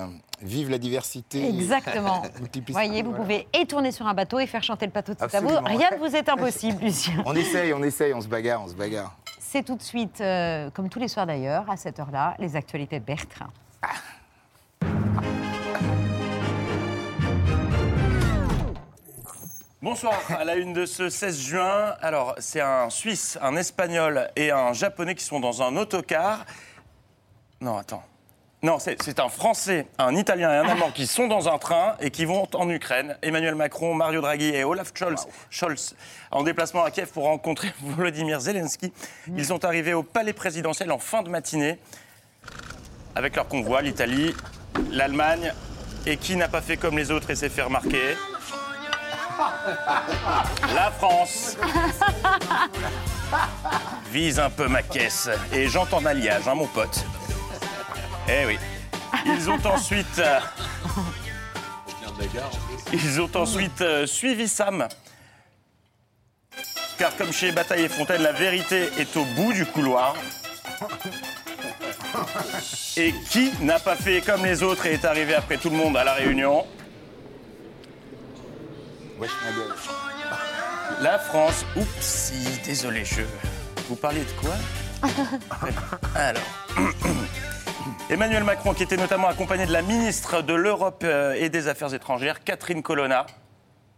Vive 0.41 0.71
la 0.71 0.79
diversité. 0.79 1.49
Exactement. 1.49 2.23
Voyez, 2.69 3.03
vous 3.03 3.11
voilà. 3.11 3.25
pouvez 3.25 3.49
et 3.53 3.67
tourner 3.67 3.91
sur 3.93 4.07
un 4.07 4.15
bateau 4.15 4.39
et 4.39 4.47
faire 4.47 4.63
chanter 4.63 4.87
le 4.87 4.93
plateau 4.93 5.13
de 5.15 5.19
C'est 5.19 5.35
à 5.35 5.41
vous. 5.41 5.49
Absolument. 5.49 5.69
Rien 5.79 5.91
ne 5.91 5.97
vous 5.99 6.15
est 6.17 6.29
impossible, 6.29 6.79
Lucien. 6.85 7.23
On 7.27 7.35
essaye, 7.35 7.73
on 7.73 7.83
essaye, 7.83 8.15
on 8.15 8.21
se 8.21 8.29
bagarre, 8.29 8.63
on 8.65 8.69
se 8.69 8.75
bagarre. 8.75 9.17
C'est 9.41 9.65
tout 9.65 9.75
de 9.75 9.83
suite, 9.83 10.21
euh, 10.21 10.71
comme 10.71 10.89
tous 10.89 11.01
les 11.01 11.09
soirs 11.09 11.27
d'ailleurs, 11.27 11.69
à 11.69 11.77
cette 11.77 11.99
heure-là, 11.99 12.37
les 12.39 12.55
actualités 12.55 13.01
de 13.01 13.05
Bertrand. 13.05 13.47
Bonsoir, 19.83 20.21
à 20.29 20.45
la 20.45 20.57
une 20.57 20.75
de 20.75 20.85
ce 20.85 21.09
16 21.09 21.41
juin. 21.41 21.95
Alors, 22.03 22.35
c'est 22.37 22.61
un 22.61 22.91
Suisse, 22.91 23.39
un 23.41 23.57
Espagnol 23.57 24.31
et 24.37 24.51
un 24.51 24.75
Japonais 24.75 25.15
qui 25.15 25.25
sont 25.25 25.41
dans 25.41 25.63
un 25.63 25.75
autocar. 25.79 26.45
Non, 27.63 27.79
attends. 27.79 28.03
Non, 28.63 28.79
c'est 28.79 29.21
un 29.21 29.31
Français, 29.31 29.87
un 29.97 30.15
Italien 30.17 30.53
et 30.53 30.57
un 30.57 30.69
Allemand 30.69 30.91
qui 30.91 31.07
sont 31.07 31.29
dans 31.29 31.49
un 31.49 31.57
train 31.57 31.97
et 31.99 32.11
qui 32.11 32.27
vont 32.27 32.47
en 32.53 32.69
Ukraine. 32.69 33.17
Emmanuel 33.23 33.55
Macron, 33.55 33.95
Mario 33.95 34.21
Draghi 34.21 34.51
et 34.55 34.65
Olaf 34.65 34.93
Scholz, 34.95 35.27
Scholz 35.49 35.95
en 36.31 36.43
déplacement 36.43 36.85
à 36.85 36.91
Kiev 36.91 37.09
pour 37.11 37.25
rencontrer 37.25 37.73
Volodymyr 37.83 38.39
Zelensky. 38.39 38.93
Ils 39.35 39.47
sont 39.47 39.65
arrivés 39.65 39.95
au 39.95 40.03
palais 40.03 40.35
présidentiel 40.35 40.93
en 40.93 40.99
fin 40.99 41.23
de 41.23 41.31
matinée 41.31 41.79
avec 43.15 43.35
leur 43.35 43.49
convoi, 43.49 43.81
l'Italie, 43.81 44.35
l'Allemagne 44.91 45.55
et 46.05 46.19
qui 46.19 46.37
n'a 46.37 46.49
pas 46.49 46.61
fait 46.61 46.77
comme 46.77 46.99
les 46.99 47.11
autres 47.11 47.31
et 47.31 47.35
s'est 47.35 47.49
fait 47.49 47.63
remarquer? 47.63 48.15
La 50.75 50.91
France 50.91 51.57
vise 54.11 54.39
un 54.39 54.51
peu 54.51 54.69
ma 54.69 54.83
caisse. 54.83 55.29
Et 55.53 55.69
j'entends 55.69 56.05
alliage, 56.05 56.47
hein, 56.49 56.55
mon 56.55 56.67
pote. 56.67 57.05
Eh 58.29 58.47
oui. 58.47 58.59
Ils 59.27 59.51
ont 59.51 59.65
ensuite. 59.67 60.19
euh, 60.19 60.41
Ils 62.93 63.21
ont 63.21 63.31
ensuite 63.35 63.81
euh, 63.81 64.07
suivi 64.07 64.49
Sam. 64.49 64.87
Car 66.99 67.17
comme 67.17 67.33
chez 67.33 67.51
Bataille 67.53 67.85
et 67.85 67.89
Fontaine, 67.89 68.23
la 68.23 68.33
vérité 68.33 68.91
est 68.99 69.17
au 69.17 69.25
bout 69.25 69.53
du 69.53 69.65
couloir. 69.65 70.15
Et 72.97 73.15
qui 73.31 73.53
n'a 73.61 73.79
pas 73.79 73.97
fait 73.97 74.21
comme 74.21 74.45
les 74.45 74.63
autres 74.63 74.87
et 74.87 74.95
est 74.95 75.05
arrivé 75.05 75.35
après 75.35 75.57
tout 75.57 75.71
le 75.71 75.77
monde 75.77 75.97
à 75.97 76.05
la 76.05 76.13
réunion 76.15 76.67
Wesh, 79.21 79.31
ma 79.45 79.53
gueule. 79.53 79.75
La 81.03 81.19
France. 81.19 81.67
Oups, 81.77 82.33
désolé, 82.65 83.05
je. 83.05 83.21
Vous 83.89 83.97
parliez 83.97 84.21
de 84.21 84.41
quoi. 84.41 84.55
Alors. 86.15 86.43
Emmanuel 88.11 88.45
Macron, 88.45 88.73
qui 88.73 88.83
était 88.83 88.97
notamment 88.97 89.29
accompagné 89.29 89.67
de 89.67 89.73
la 89.73 89.83
ministre 89.83 90.41
de 90.41 90.55
l'Europe 90.55 91.03
euh, 91.05 91.35
et 91.35 91.51
des 91.51 91.69
Affaires 91.69 91.93
étrangères, 91.93 92.43
Catherine 92.43 92.83
Colonna. 92.83 93.27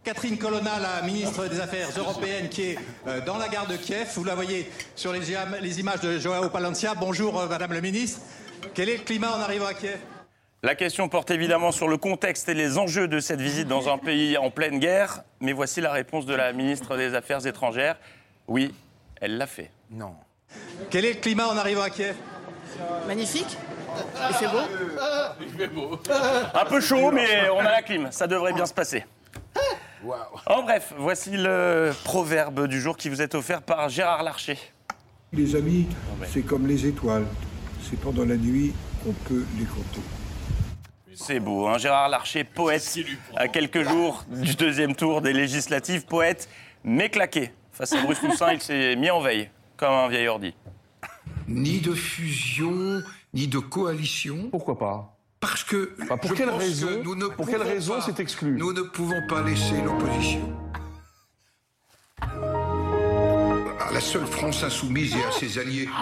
Catherine 0.03 0.37
Colonna, 0.37 0.77
la 0.79 1.01
ministre 1.03 1.47
des 1.47 1.61
Affaires 1.61 1.87
européennes, 1.97 2.49
qui 2.49 2.71
est 2.71 2.79
euh, 3.07 3.21
dans 3.21 3.37
la 3.37 3.47
gare 3.47 3.67
de 3.67 3.77
Kiev. 3.77 4.09
Vous 4.15 4.25
la 4.25 4.35
voyez 4.35 4.69
sur 4.93 5.13
les 5.13 5.79
images 5.79 6.01
de 6.01 6.19
Joao 6.19 6.49
Palencia. 6.49 6.95
Bonjour, 6.99 7.39
euh, 7.39 7.47
Madame 7.47 7.71
le 7.71 7.81
ministre. 7.81 8.19
Quel 8.73 8.89
est 8.89 8.97
le 8.97 9.03
climat 9.03 9.31
en 9.31 9.39
arrivant 9.39 9.67
à 9.67 9.73
Kiev? 9.73 9.99
La 10.65 10.75
question 10.75 11.09
porte 11.09 11.29
évidemment 11.29 11.73
sur 11.73 11.89
le 11.89 11.97
contexte 11.97 12.47
et 12.47 12.53
les 12.53 12.77
enjeux 12.77 13.09
de 13.09 13.19
cette 13.19 13.41
visite 13.41 13.67
dans 13.67 13.89
un 13.89 13.97
pays 13.97 14.37
en 14.37 14.49
pleine 14.49 14.79
guerre. 14.79 15.23
Mais 15.41 15.51
voici 15.51 15.81
la 15.81 15.91
réponse 15.91 16.25
de 16.25 16.33
la 16.33 16.53
ministre 16.53 16.95
des 16.95 17.15
Affaires 17.15 17.45
étrangères. 17.45 17.97
Oui, 18.47 18.73
elle 19.19 19.37
l'a 19.37 19.45
fait. 19.45 19.71
Non. 19.91 20.15
Quel 20.89 21.03
est 21.03 21.15
le 21.15 21.19
climat 21.19 21.49
en 21.49 21.57
arrivant 21.57 21.81
à 21.81 21.89
Kiev? 21.89 22.15
Magnifique. 23.05 23.57
Il 24.29 24.35
fait 24.35 25.67
beau. 25.67 25.99
Un 26.53 26.65
peu 26.65 26.79
chaud, 26.79 27.11
mais 27.11 27.49
on 27.49 27.59
a 27.59 27.63
la 27.63 27.81
clim. 27.81 28.09
Ça 28.09 28.25
devrait 28.25 28.53
bien 28.53 28.65
se 28.65 28.73
passer. 28.73 29.03
En 30.45 30.63
bref, 30.63 30.93
voici 30.97 31.31
le 31.35 31.91
proverbe 32.05 32.67
du 32.67 32.79
jour 32.79 32.95
qui 32.95 33.09
vous 33.09 33.21
est 33.21 33.35
offert 33.35 33.63
par 33.63 33.89
Gérard 33.89 34.23
Larcher. 34.23 34.57
Les 35.33 35.57
amis, 35.57 35.89
c'est 36.31 36.43
comme 36.43 36.67
les 36.67 36.85
étoiles. 36.85 37.25
C'est 37.89 37.99
pendant 37.99 38.23
la 38.23 38.37
nuit 38.37 38.73
qu'on 39.03 39.11
peut 39.11 39.43
les 39.59 39.65
compter. 39.65 39.99
C'est 41.15 41.39
beau, 41.39 41.67
hein 41.67 41.77
Gérard 41.77 42.09
Larcher, 42.09 42.43
poète, 42.43 42.97
à 43.35 43.47
quelques 43.47 43.83
jours 43.83 44.23
du 44.27 44.55
deuxième 44.55 44.95
tour 44.95 45.21
des 45.21 45.33
législatives, 45.33 46.05
poète, 46.05 46.49
mais 46.83 47.09
claqué. 47.09 47.51
Face 47.71 47.93
à 47.93 48.01
Bruce 48.01 48.19
Toussaint, 48.19 48.53
il 48.53 48.61
s'est 48.61 48.95
mis 48.95 49.09
en 49.09 49.19
veille, 49.19 49.49
comme 49.77 49.93
un 49.93 50.07
vieil 50.07 50.27
ordi. 50.27 50.53
Ni 51.47 51.79
de 51.79 51.93
fusion, 51.93 53.01
ni 53.33 53.47
de 53.47 53.59
coalition. 53.59 54.49
Pourquoi 54.49 54.77
pas? 54.77 55.17
Parce 55.39 55.63
que. 55.63 55.95
Bah, 56.07 56.17
pour 56.17 56.29
je 56.29 56.35
quelle 56.35 56.49
pense 56.49 56.57
que 56.57 56.63
raison? 56.63 57.03
nous 57.03 57.15
ne 57.15 57.25
Pour 57.27 57.47
quelle 57.47 57.63
raison 57.63 57.95
c'est 58.01 58.19
exclu? 58.19 58.55
Nous 58.57 58.73
ne 58.73 58.81
pouvons 58.81 59.21
pas 59.27 59.41
laisser 59.41 59.81
l'opposition. 59.81 60.41
La 63.93 63.99
seule 63.99 64.25
France 64.25 64.63
insoumise 64.63 65.15
et 65.15 65.23
à 65.23 65.31
ses 65.31 65.59
alliés. 65.59 65.87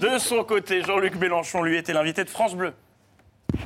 De 0.00 0.18
son 0.18 0.42
côté, 0.44 0.82
Jean-Luc 0.82 1.16
Mélenchon, 1.16 1.62
lui, 1.62 1.76
était 1.76 1.92
l'invité 1.92 2.24
de 2.24 2.30
France 2.30 2.54
Bleu. 2.56 2.72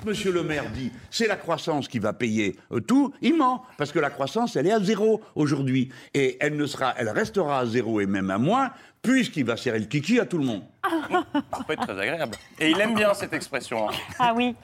Monsieur 0.04 0.32
le 0.32 0.42
maire 0.42 0.68
dit, 0.70 0.92
c'est 1.10 1.26
la 1.26 1.36
croissance 1.36 1.88
qui 1.88 1.98
va 1.98 2.12
payer 2.12 2.56
euh, 2.72 2.80
tout. 2.80 3.12
Il 3.22 3.36
ment, 3.36 3.64
parce 3.78 3.92
que 3.92 3.98
la 3.98 4.10
croissance, 4.10 4.56
elle 4.56 4.66
est 4.66 4.72
à 4.72 4.80
zéro 4.80 5.22
aujourd'hui. 5.34 5.90
Et 6.14 6.36
elle 6.40 6.56
ne 6.56 6.66
sera, 6.66 6.94
elle 6.96 7.08
restera 7.08 7.60
à 7.60 7.66
zéro 7.66 8.00
et 8.00 8.06
même 8.06 8.30
à 8.30 8.38
moins, 8.38 8.70
puisqu'il 9.02 9.44
va 9.44 9.56
serrer 9.56 9.78
le 9.78 9.86
kiki 9.86 10.20
à 10.20 10.26
tout 10.26 10.38
le 10.38 10.44
monde. 10.44 10.62
Ça 10.84 11.64
peut 11.66 11.72
être 11.72 11.86
très 11.86 11.98
agréable. 11.98 12.36
Et 12.58 12.70
il 12.70 12.80
aime 12.80 12.94
bien 12.94 13.14
cette 13.14 13.32
expression. 13.32 13.88
hein. 13.88 13.92
Ah 14.18 14.32
oui, 14.34 14.54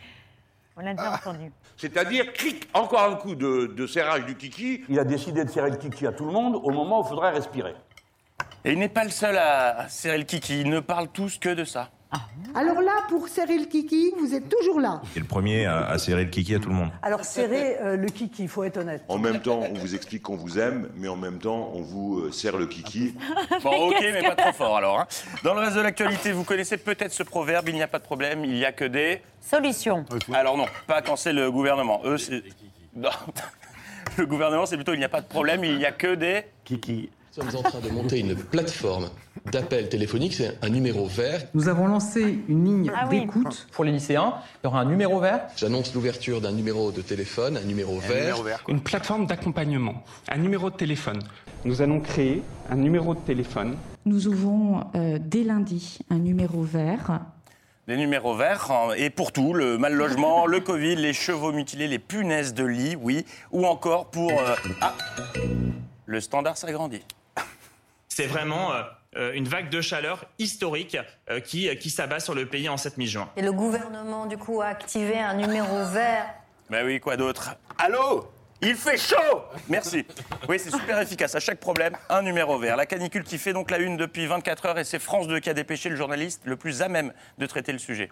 on 0.76 0.80
l'a 0.82 0.94
déjà 0.94 1.14
entendu. 1.14 1.50
C'est-à-dire, 1.76 2.32
cric, 2.32 2.68
encore 2.72 3.02
un 3.02 3.16
coup 3.16 3.34
de, 3.34 3.66
de 3.66 3.86
serrage 3.86 4.24
du 4.24 4.36
kiki. 4.36 4.82
Il 4.88 4.98
a 4.98 5.04
décidé 5.04 5.44
de 5.44 5.50
serrer 5.50 5.70
le 5.70 5.76
kiki 5.76 6.06
à 6.06 6.12
tout 6.12 6.24
le 6.24 6.32
monde 6.32 6.56
au 6.56 6.70
moment 6.70 7.00
où 7.00 7.04
il 7.04 7.08
faudrait 7.08 7.32
respirer. 7.32 7.74
Et 8.64 8.72
il 8.72 8.78
n'est 8.78 8.88
pas 8.88 9.04
le 9.04 9.10
seul 9.10 9.36
à 9.36 9.88
serrer 9.88 10.18
le 10.18 10.24
kiki. 10.24 10.60
Ils 10.62 10.70
ne 10.70 10.80
parlent 10.80 11.08
tous 11.08 11.38
que 11.38 11.50
de 11.50 11.64
ça. 11.64 11.90
Alors 12.54 12.80
là, 12.80 12.92
pour 13.10 13.28
serrer 13.28 13.58
le 13.58 13.66
kiki, 13.66 14.12
vous 14.18 14.34
êtes 14.34 14.48
toujours 14.48 14.80
là. 14.80 15.02
Et 15.14 15.18
le 15.18 15.26
premier 15.26 15.66
à, 15.66 15.86
à 15.88 15.98
serrer 15.98 16.24
le 16.24 16.30
kiki 16.30 16.54
à 16.54 16.58
tout 16.58 16.70
le 16.70 16.74
monde. 16.74 16.88
Alors 17.02 17.22
serrer 17.24 17.76
euh, 17.82 17.96
le 17.96 18.06
kiki, 18.08 18.44
il 18.44 18.48
faut 18.48 18.64
être 18.64 18.78
honnête. 18.78 19.02
En 19.08 19.18
même 19.18 19.40
temps, 19.42 19.60
on 19.70 19.74
vous 19.74 19.94
explique 19.94 20.22
qu'on 20.22 20.36
vous 20.36 20.58
aime, 20.58 20.88
mais 20.96 21.08
en 21.08 21.16
même 21.16 21.38
temps, 21.38 21.70
on 21.74 21.82
vous 21.82 22.20
euh, 22.20 22.32
serre 22.32 22.56
le 22.56 22.66
kiki. 22.66 23.14
Bon, 23.62 23.88
ok, 23.90 23.96
mais 24.00 24.22
pas 24.22 24.34
trop 24.36 24.52
fort 24.52 24.76
alors. 24.78 25.00
hein. 25.00 25.06
Dans 25.44 25.52
le 25.54 25.60
reste 25.60 25.76
de 25.76 25.82
l'actualité, 25.82 26.32
vous 26.32 26.44
connaissez 26.44 26.78
peut-être 26.78 27.12
ce 27.12 27.22
proverbe 27.24 27.68
il 27.68 27.74
n'y 27.74 27.82
a 27.82 27.88
pas 27.88 27.98
de 27.98 28.04
problème, 28.04 28.44
il 28.44 28.52
n'y 28.54 28.64
a 28.64 28.72
que 28.72 28.84
des. 28.86 29.20
Solution. 29.40 30.04
Alors 30.32 30.56
non, 30.56 30.66
pas 30.86 31.02
quand 31.02 31.16
c'est 31.16 31.32
le 31.34 31.50
gouvernement. 31.50 32.00
Eux, 32.04 32.16
c'est. 32.18 32.42
Non. 32.96 33.10
Le 34.16 34.24
gouvernement, 34.24 34.64
c'est 34.64 34.76
plutôt 34.76 34.94
il 34.94 34.98
n'y 34.98 35.04
a 35.04 35.08
pas 35.10 35.20
de 35.20 35.26
problème, 35.26 35.62
il 35.64 35.76
n'y 35.76 35.84
a 35.84 35.92
que 35.92 36.14
des. 36.14 36.44
Kiki. 36.64 37.10
Nous 37.38 37.50
sommes 37.50 37.56
en 37.56 37.62
train 37.68 37.80
de 37.80 37.90
monter 37.90 38.20
une 38.20 38.34
plateforme 38.34 39.10
d'appel 39.52 39.88
téléphonique, 39.90 40.32
c'est 40.34 40.56
un 40.62 40.70
numéro 40.70 41.06
vert. 41.06 41.42
Nous 41.52 41.68
avons 41.68 41.86
lancé 41.86 42.38
une 42.48 42.64
ligne 42.64 42.90
Ah 42.96 43.06
oui. 43.10 43.20
d'écoute 43.20 43.66
pour 43.72 43.84
les 43.84 43.92
lycéens. 43.92 44.34
Il 44.62 44.66
y 44.66 44.68
aura 44.68 44.80
un 44.80 44.84
numéro 44.86 45.20
vert. 45.20 45.42
J'annonce 45.56 45.92
l'ouverture 45.94 46.40
d'un 46.40 46.52
numéro 46.52 46.92
de 46.92 47.02
téléphone, 47.02 47.58
un 47.58 47.66
numéro 47.66 47.98
vert. 47.98 48.38
Une 48.68 48.80
plateforme 48.80 49.26
d'accompagnement, 49.26 50.02
un 50.30 50.38
numéro 50.38 50.70
de 50.70 50.76
téléphone. 50.76 51.20
Nous 51.66 51.82
allons 51.82 52.00
créer 52.00 52.42
un 52.70 52.76
numéro 52.76 53.14
de 53.14 53.20
téléphone. 53.20 53.76
Nous 54.06 54.28
ouvrons 54.28 54.84
euh, 54.94 55.18
dès 55.20 55.42
lundi 55.42 55.98
un 56.08 56.18
numéro 56.18 56.62
vert. 56.62 57.20
Des 57.86 57.96
numéros 57.98 58.34
verts, 58.34 58.70
hein, 58.70 58.94
et 58.96 59.10
pour 59.10 59.30
tout, 59.32 59.52
le 59.52 59.76
mal 59.78 59.92
logement, 59.92 60.46
le 60.46 60.60
Covid, 60.60 60.96
les 60.96 61.12
chevaux 61.12 61.52
mutilés, 61.52 61.86
les 61.86 61.98
punaises 62.00 62.54
de 62.54 62.64
lit, 62.64 62.96
oui, 63.00 63.24
ou 63.52 63.66
encore 63.66 64.06
pour... 64.10 64.32
euh, 64.32 64.54
Ah 64.80 64.94
Le 66.06 66.20
standard 66.20 66.56
s'agrandit. 66.56 67.02
C'est 68.16 68.26
vraiment 68.26 68.72
euh, 68.72 68.82
euh, 69.18 69.32
une 69.34 69.46
vague 69.46 69.68
de 69.68 69.82
chaleur 69.82 70.24
historique 70.38 70.96
euh, 71.28 71.38
qui, 71.38 71.68
qui 71.76 71.90
s'abat 71.90 72.18
sur 72.18 72.34
le 72.34 72.46
pays 72.46 72.66
en 72.66 72.78
cette 72.78 72.96
mi-juin. 72.96 73.28
Et 73.36 73.42
le 73.42 73.52
gouvernement, 73.52 74.24
du 74.24 74.38
coup, 74.38 74.62
a 74.62 74.68
activé 74.68 75.18
un 75.18 75.34
numéro 75.34 75.84
vert. 75.92 76.24
Ben 76.70 76.86
oui, 76.86 76.98
quoi 76.98 77.18
d'autre? 77.18 77.54
Allô? 77.76 78.26
Il 78.62 78.74
fait 78.74 78.96
chaud 78.96 79.42
Merci. 79.68 80.06
Oui, 80.48 80.58
c'est 80.58 80.70
super 80.70 80.98
efficace. 80.98 81.34
À 81.34 81.40
chaque 81.40 81.60
problème, 81.60 81.94
un 82.08 82.22
numéro 82.22 82.56
vert. 82.56 82.78
La 82.78 82.86
canicule 82.86 83.22
qui 83.22 83.36
fait 83.36 83.52
donc 83.52 83.70
la 83.70 83.76
une 83.76 83.98
depuis 83.98 84.24
24 84.24 84.64
heures 84.64 84.78
et 84.78 84.84
c'est 84.84 84.98
France 84.98 85.28
2 85.28 85.38
qui 85.40 85.50
a 85.50 85.54
dépêché 85.54 85.90
le 85.90 85.96
journaliste 85.96 86.40
le 86.46 86.56
plus 86.56 86.80
à 86.80 86.88
même 86.88 87.12
de 87.36 87.44
traiter 87.44 87.72
le 87.72 87.78
sujet. 87.78 88.10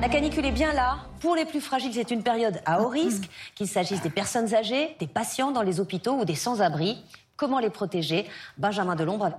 La 0.00 0.08
canicule 0.08 0.46
est 0.46 0.52
bien 0.52 0.72
là. 0.72 0.98
Pour 1.18 1.34
les 1.34 1.46
plus 1.46 1.60
fragiles, 1.60 1.92
c'est 1.92 2.12
une 2.12 2.22
période 2.22 2.60
à 2.64 2.80
haut 2.80 2.88
risque, 2.88 3.28
qu'il 3.56 3.66
s'agisse 3.66 4.02
des 4.02 4.10
personnes 4.10 4.54
âgées, 4.54 4.94
des 5.00 5.08
patients 5.08 5.50
dans 5.50 5.62
les 5.62 5.80
hôpitaux 5.80 6.14
ou 6.14 6.24
des 6.24 6.36
sans-abri. 6.36 7.02
Comment 7.36 7.58
les 7.58 7.70
protéger? 7.70 8.26
Benjamin 8.56 8.96
Delombre. 8.96 9.30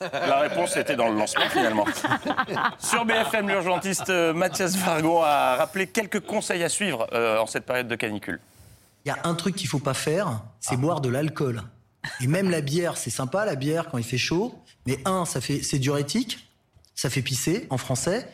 La 0.00 0.38
réponse 0.38 0.76
était 0.76 0.94
dans 0.94 1.08
le 1.08 1.18
lancement 1.18 1.48
finalement. 1.50 1.84
Sur 2.78 3.04
BFM, 3.04 3.48
l'urgentiste 3.48 4.10
euh, 4.10 4.32
Mathias 4.32 4.76
Vargon 4.76 5.22
a 5.24 5.56
rappelé 5.56 5.88
quelques 5.88 6.20
conseils 6.20 6.62
à 6.62 6.68
suivre 6.68 7.08
euh, 7.12 7.38
en 7.38 7.46
cette 7.46 7.66
période 7.66 7.88
de 7.88 7.96
canicule. 7.96 8.40
Il 9.04 9.08
y 9.08 9.10
a 9.10 9.18
un 9.24 9.34
truc 9.34 9.56
qu'il 9.56 9.68
faut 9.68 9.80
pas 9.80 9.94
faire, 9.94 10.40
c'est 10.60 10.76
boire 10.76 11.00
de 11.00 11.08
l'alcool. 11.08 11.62
Et 12.20 12.28
même 12.28 12.48
la 12.48 12.60
bière, 12.60 12.96
c'est 12.96 13.10
sympa 13.10 13.44
la 13.44 13.56
bière 13.56 13.88
quand 13.90 13.98
il 13.98 14.04
fait 14.04 14.18
chaud, 14.18 14.54
mais 14.86 14.98
un, 15.04 15.24
ça 15.24 15.40
fait 15.40 15.62
c'est 15.62 15.78
diurétique, 15.80 16.48
ça 16.94 17.10
fait 17.10 17.22
pisser 17.22 17.66
en 17.70 17.76
français, 17.78 18.28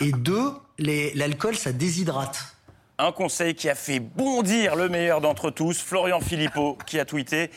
et 0.00 0.12
deux, 0.12 0.52
les- 0.78 1.12
l'alcool 1.14 1.54
ça 1.54 1.72
déshydrate. 1.72 2.54
Un 2.98 3.12
conseil 3.12 3.54
qui 3.54 3.68
a 3.68 3.74
fait 3.74 4.00
bondir 4.00 4.74
le 4.74 4.88
meilleur 4.88 5.20
d'entre 5.20 5.50
tous, 5.50 5.80
Florian 5.82 6.20
Philippot, 6.20 6.78
qui 6.86 6.98
a 6.98 7.04
tweeté 7.04 7.50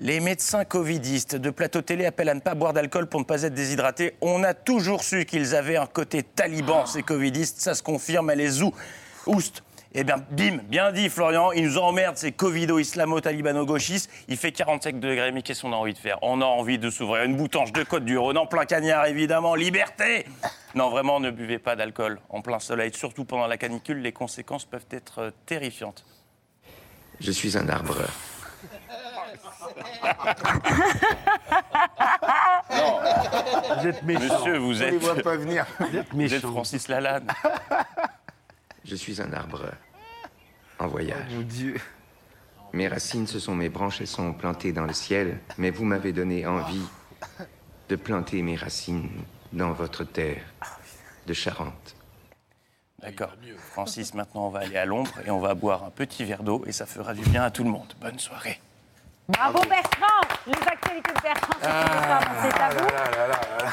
Les 0.00 0.20
médecins 0.20 0.64
covidistes 0.64 1.34
de 1.34 1.50
plateau 1.50 1.82
télé 1.82 2.06
appellent 2.06 2.28
à 2.28 2.34
ne 2.34 2.40
pas 2.40 2.54
boire 2.54 2.72
d'alcool 2.72 3.08
pour 3.08 3.18
ne 3.18 3.24
pas 3.24 3.42
être 3.42 3.54
déshydraté. 3.54 4.14
On 4.20 4.44
a 4.44 4.54
toujours 4.54 5.02
su 5.02 5.24
qu'ils 5.24 5.56
avaient 5.56 5.76
un 5.76 5.86
côté 5.86 6.22
taliban, 6.22 6.86
ces 6.86 7.02
covidistes. 7.02 7.60
Ça 7.60 7.74
se 7.74 7.82
confirme, 7.82 8.30
elle 8.30 8.40
est 8.40 8.62
Oust. 9.26 9.64
Eh 9.94 10.04
bien, 10.04 10.16
bim, 10.30 10.58
bien 10.68 10.92
dit 10.92 11.08
Florian, 11.08 11.50
ils 11.50 11.64
nous 11.64 11.78
emmerdent 11.78 12.16
ces 12.16 12.30
covido-islamo-talibano-gauchistes. 12.30 14.08
Il 14.28 14.36
fait 14.36 14.52
45 14.52 15.00
degrés, 15.00 15.32
mais 15.32 15.42
qu'est-ce 15.42 15.62
qu'on 15.62 15.72
a 15.72 15.76
envie 15.76 15.94
de 15.94 15.98
faire? 15.98 16.18
On 16.22 16.40
a 16.42 16.44
envie 16.44 16.78
de 16.78 16.90
s'ouvrir 16.90 17.24
une 17.24 17.36
boutange 17.36 17.72
de 17.72 17.82
Côte 17.82 18.04
du 18.04 18.16
Rhône 18.16 18.38
en 18.38 18.46
plein 18.46 18.66
cagnard, 18.66 19.06
évidemment. 19.06 19.56
Liberté 19.56 20.26
Non, 20.76 20.90
vraiment, 20.90 21.18
ne 21.18 21.32
buvez 21.32 21.58
pas 21.58 21.74
d'alcool 21.74 22.20
en 22.28 22.40
plein 22.40 22.60
soleil, 22.60 22.92
surtout 22.94 23.24
pendant 23.24 23.48
la 23.48 23.56
canicule. 23.56 24.00
Les 24.00 24.12
conséquences 24.12 24.64
peuvent 24.64 24.86
être 24.92 25.18
euh, 25.18 25.30
terrifiantes. 25.46 26.04
Je 27.18 27.32
suis 27.32 27.58
un 27.58 27.68
arbreur. 27.68 28.10
Non. 32.70 33.00
Vous 33.80 33.86
êtes 33.86 34.02
méchant. 34.02 34.38
Monsieur, 34.38 34.58
vous 34.58 34.78
On 34.78 34.84
êtes. 34.84 34.90
les 34.92 34.98
voit 34.98 35.14
pas 35.16 35.36
venir. 35.36 35.66
Vous 35.80 35.96
êtes, 35.96 36.06
vous 36.12 36.34
êtes 36.34 36.40
Francis 36.46 36.88
Lalanne. 36.88 37.26
Je 38.84 38.94
suis 38.94 39.20
un 39.20 39.32
arbreur. 39.32 39.74
En 40.78 40.86
voyage. 40.86 41.26
Oh, 41.30 41.34
Mon 41.36 41.40
Dieu. 41.42 41.76
Mes 42.72 42.86
racines, 42.88 43.26
ce 43.26 43.38
sont 43.38 43.54
mes 43.54 43.68
branches, 43.70 44.00
elles 44.00 44.06
sont 44.06 44.32
plantées 44.34 44.72
dans 44.72 44.84
le 44.84 44.92
ciel, 44.92 45.40
mais 45.56 45.70
vous 45.70 45.84
m'avez 45.84 46.12
donné 46.12 46.46
envie 46.46 46.84
de 47.88 47.96
planter 47.96 48.42
mes 48.42 48.56
racines 48.56 49.08
dans 49.52 49.72
votre 49.72 50.04
terre 50.04 50.42
de 51.26 51.32
Charente. 51.32 51.94
D'accord. 53.00 53.32
Francis, 53.72 54.12
maintenant, 54.12 54.46
on 54.46 54.50
va 54.50 54.60
aller 54.60 54.76
à 54.76 54.84
l'ombre 54.84 55.10
et 55.24 55.30
on 55.30 55.40
va 55.40 55.54
boire 55.54 55.84
un 55.84 55.90
petit 55.90 56.24
verre 56.24 56.42
d'eau 56.42 56.62
et 56.66 56.72
ça 56.72 56.84
fera 56.84 57.14
du 57.14 57.22
bien 57.22 57.42
à 57.44 57.50
tout 57.50 57.64
le 57.64 57.70
monde. 57.70 57.94
Bonne 58.00 58.18
soirée. 58.18 58.60
Bravo 59.30 59.58
Bertrand 59.68 60.26
Les 60.46 60.54
actualités 60.54 61.12
de 61.12 61.20
Bertrand, 61.20 61.52
c'est 61.60 61.68
tous 61.68 61.92
les 61.92 62.02
soirs 62.02 62.20
dans 62.20 62.50
C'est 62.50 62.60
à 62.62 62.70
vous. 62.70 62.88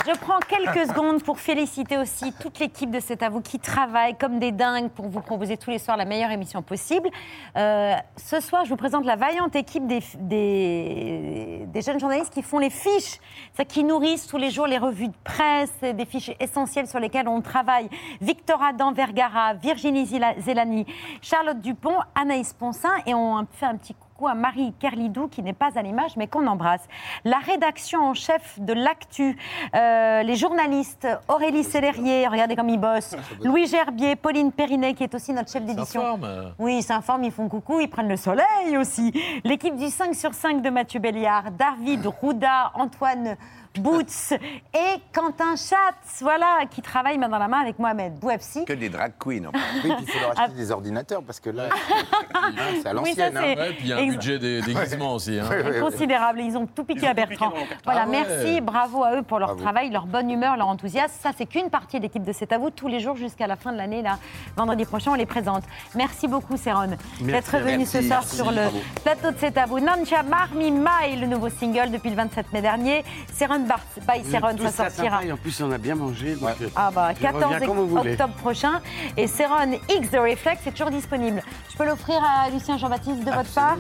Je 0.06 0.20
prends 0.20 0.40
quelques 0.40 0.90
secondes 0.90 1.24
pour 1.24 1.40
féliciter 1.40 1.98
aussi 1.98 2.34
toute 2.34 2.60
l'équipe 2.60 2.92
de 2.92 3.00
C'est 3.00 3.24
à 3.24 3.30
vous 3.30 3.40
qui 3.40 3.58
travaille 3.60 4.18
comme 4.18 4.38
des 4.38 4.52
dingues 4.52 4.90
pour 4.90 5.08
vous 5.08 5.22
proposer 5.22 5.56
tous 5.56 5.70
les 5.70 5.80
soirs 5.80 5.96
la 5.96 6.04
meilleure 6.04 6.32
émission 6.32 6.62
possible. 6.62 7.10
Euh, 7.56 7.96
ce 8.18 8.42
soir, 8.42 8.66
je 8.66 8.70
vous 8.70 8.76
présente 8.76 9.06
la 9.06 9.16
vaillante 9.16 9.56
équipe 9.56 9.88
des, 9.88 10.04
des, 10.16 11.64
des 11.68 11.82
jeunes 11.82 12.02
journalistes 12.02 12.34
qui 12.34 12.42
font 12.42 12.60
les 12.60 12.70
fiches, 12.70 13.20
ça, 13.56 13.64
qui 13.64 13.86
nourrissent 13.86 14.28
tous 14.28 14.38
les 14.38 14.50
jours 14.52 14.68
les 14.68 14.78
revues 14.78 15.08
de 15.08 15.18
presse, 15.24 15.72
des 15.80 16.06
fiches 16.06 16.32
essentielles 16.42 16.88
sur 16.88 17.00
lesquelles 17.00 17.30
on 17.30 17.40
travaille. 17.40 17.90
Victor 18.20 18.62
Adam 18.62 18.92
Vergara, 18.92 19.54
Virginie 19.54 20.06
Zelani, 20.06 20.86
Charlotte 21.22 21.62
Dupont, 21.62 22.00
Anaïs 22.14 22.52
Poncin 22.52 22.92
et 23.06 23.14
on 23.14 23.48
fait 23.54 23.68
un 23.68 23.78
petit 23.78 23.96
coucou 24.16 24.28
à 24.30 24.34
Marie 24.34 24.74
Kerlidou 24.80 25.28
qui 25.28 25.44
n'est 25.44 25.54
pas 25.54 25.72
à 25.76 25.82
l'image 25.82 26.16
mais 26.16 26.28
qu'on 26.28 26.48
embrasse. 26.48 26.88
La 27.26 27.38
rédaction 27.38 28.00
en 28.02 28.14
chef 28.14 28.60
de 28.60 28.72
l'actu, 28.72 29.38
euh, 29.76 30.24
les 30.24 30.36
journalistes 30.36 31.08
Aurélie 31.28 31.64
Sellerier, 31.64 32.28
regardez 32.28 32.56
comme 32.56 32.70
ils 32.70 32.80
bossent, 32.80 33.16
Louis 33.44 33.68
Gerbier, 33.68 34.16
Pauline 34.16 34.52
Périnet 34.52 34.94
qui 34.94 35.04
est 35.04 35.14
aussi 35.14 35.34
notre 35.34 35.52
chef 35.52 35.66
d'édition. 35.66 36.02
s'informent. 36.02 36.54
Oui, 36.60 36.78
ils 36.78 36.84
s'informent, 36.84 37.26
ils 37.26 37.32
font 37.32 37.50
coucou, 37.50 37.82
ils 37.82 37.90
prennent 37.90 38.08
le 38.08 38.18
soleil 38.18 38.78
aussi. 38.78 39.12
L'équipe 39.44 39.76
du 39.76 39.90
5 39.90 40.16
sur 40.16 40.34
5 40.34 40.62
de 40.62 40.70
Mathieu 40.70 41.00
Béliard, 41.00 41.52
David 41.52 42.06
Rouda, 42.06 42.72
Antoine 42.76 43.36
Boots 43.80 44.34
et 44.74 45.02
Quentin 45.14 45.56
Schatz, 45.56 46.22
voilà, 46.22 46.60
qui 46.70 46.82
travaillent 46.82 47.18
main 47.18 47.30
dans 47.30 47.38
la 47.38 47.48
main 47.48 47.60
avec 47.60 47.78
Mohamed 47.80 48.14
Bouefsi. 48.20 48.66
Que 48.66 48.74
des 48.74 48.90
drag 48.90 49.14
queens. 49.20 49.46
en 49.46 49.52
Oui, 49.52 49.82
puis 49.82 49.92
il 50.02 50.08
faut 50.10 50.20
leur 50.20 50.40
acheter 50.40 50.56
des 50.56 50.72
ordinateurs 50.72 51.22
parce 51.24 51.40
que 51.40 51.50
là, 51.50 51.64
hein, 52.34 52.52
c'est 52.82 52.88
à 52.90 52.96
Oui, 53.02 53.14
ça, 53.16 53.30
l'ancienne. 53.30 53.34
c'est- 53.34 53.60
Ouais, 53.60 53.70
puis 53.74 53.78
il 53.82 53.88
y 53.88 53.94
a 53.94 53.98
un 53.98 54.00
Ex- 54.00 54.14
budget 54.16 54.40
des 54.40 54.62
déguisements 54.62 55.14
aussi. 55.16 55.40
hein. 55.40 55.50
Considérable, 55.82 56.42
ils 56.42 56.58
ont 56.58 56.66
tout 56.68 56.84
piqué 56.84 57.08
à 57.08 57.14
Bertrand. 57.14 57.54
Voilà, 57.84 58.04
Ah 58.06 58.10
ouais. 58.10 58.24
merci, 58.28 58.62
bravo 58.62 59.04
à 59.04 59.16
eux 59.18 59.24
pour 59.24 59.40
leur 59.40 59.50
Bravo. 59.50 59.64
travail, 59.64 59.90
leur 59.90 60.06
bonne 60.06 60.30
humeur, 60.30 60.58
leur 60.58 60.68
enthousiasme. 60.68 61.14
Ça, 61.22 61.32
c'est 61.38 61.46
qu'une 61.46 61.70
partie 61.70 61.98
de 61.98 62.04
l'équipe 62.04 62.24
de 62.24 62.32
C'est 62.34 62.52
à 62.52 62.58
vous, 62.58 62.70
tous 62.70 62.88
les 62.88 63.00
jours 63.00 63.16
jusqu'à 63.16 63.48
la 63.48 63.56
fin 63.56 63.72
de 63.72 63.78
l'année. 63.78 64.02
Là, 64.02 64.18
vendredi 64.56 64.86
prochain, 64.86 65.12
on 65.12 65.16
les 65.16 65.26
présente. 65.26 65.64
Merci 65.96 66.28
beaucoup, 66.28 66.58
Céron, 66.58 66.88
d'être 67.22 67.52
revenu 67.56 67.86
ce 67.86 68.02
soir 68.02 68.20
merci, 68.22 68.36
sur 68.36 68.50
le 68.52 68.56
bravo. 68.58 68.80
plateau 69.04 69.32
de 69.32 69.36
C'est 69.40 69.58
à 69.58 69.66
vous. 69.66 69.80
Nancha 69.80 70.24
Marmi 70.24 70.72
Mai, 70.72 71.16
le 71.20 71.28
nouveau 71.28 71.50
single 71.50 71.92
depuis 71.92 72.10
le 72.10 72.16
27 72.16 72.52
mai 72.54 72.62
dernier. 72.62 73.04
Céron 73.34 73.60
by 73.66 74.24
tous 74.58 74.68
ça 74.70 74.90
sortira. 74.90 75.24
et 75.24 75.32
en 75.32 75.38
plus, 75.38 75.62
on 75.62 75.72
a 75.72 75.78
bien 75.78 75.96
mangé. 75.96 76.36
donc, 76.36 76.50
euh, 76.62 76.70
Ah 76.76 76.92
bah, 76.94 77.10
je 77.16 77.22
14 77.22 77.44
reviens 77.44 77.60
quand 77.68 77.74
vous 77.74 77.88
voulez. 77.88 78.12
octobre 78.12 78.34
prochain. 78.36 78.82
Et 79.18 79.28
Céron 79.28 79.56
X 79.90 80.10
The 80.12 80.18
Reflex 80.18 80.66
est 80.68 80.72
toujours 80.72 80.92
disponible. 80.92 81.42
Je 81.72 81.78
peux 81.78 81.86
l'offrir 81.86 82.22
à 82.24 82.50
Lucien 82.50 82.78
Jean-Baptiste 82.78 83.20
de 83.26 83.32
votre 83.32 83.54
part. 83.54 83.76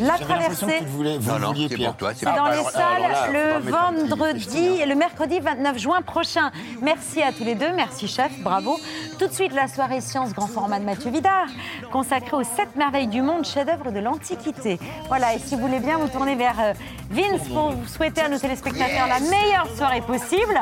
La 0.00 0.18
traversée. 0.18 0.80
voulait, 0.86 1.18
vous 1.18 1.30
Non, 1.30 1.38
non, 1.38 1.46
vouliez, 1.48 1.68
c'est 1.68 1.76
Pierre. 1.76 1.90
pour 1.90 1.98
toi, 1.98 2.12
c'est 2.14 2.26
Ah, 2.26 2.36
dans 2.36 2.44
bah 2.44 2.50
les 2.50 2.58
alors- 2.58 2.70
salles 2.70 2.82
alors 3.04 3.08
là, 3.10 3.26
faut 3.26 3.32
le 3.32 3.70
vendredi, 3.70 4.66
et 4.82 4.86
le 4.86 4.94
mercredi 4.94 5.38
29 5.40 5.78
juin 5.78 6.00
prochain. 6.02 6.50
Merci 6.82 7.22
à 7.22 7.32
tous 7.32 7.44
les 7.44 7.54
deux, 7.54 7.72
merci 7.74 8.08
chef, 8.08 8.32
bravo. 8.40 8.78
Tout 9.18 9.26
de 9.26 9.32
suite, 9.32 9.52
la 9.54 9.68
soirée 9.68 10.00
science 10.00 10.32
grand 10.32 10.46
format 10.46 10.78
de 10.80 10.84
Mathieu 10.84 11.10
Vidard, 11.10 11.46
consacrée 11.92 12.36
aux 12.36 12.44
sept 12.44 12.74
merveilles 12.76 13.06
du 13.08 13.22
monde, 13.22 13.44
chef-d'œuvre 13.44 13.90
de 13.92 13.98
l'Antiquité. 14.00 14.78
Voilà, 15.08 15.34
et 15.34 15.38
si 15.38 15.54
vous 15.54 15.62
voulez 15.62 15.80
bien 15.80 15.98
vous 15.98 16.08
tourner 16.08 16.34
vers 16.34 16.54
euh, 16.60 16.72
Vince 17.10 17.48
pour 17.48 17.70
vous 17.72 17.86
souhaiter 17.86 18.20
à 18.22 18.28
nos 18.28 18.38
téléspectateurs 18.38 19.06
la 19.08 19.17
meilleure 19.20 19.68
soirée 19.76 20.00
possible. 20.00 20.58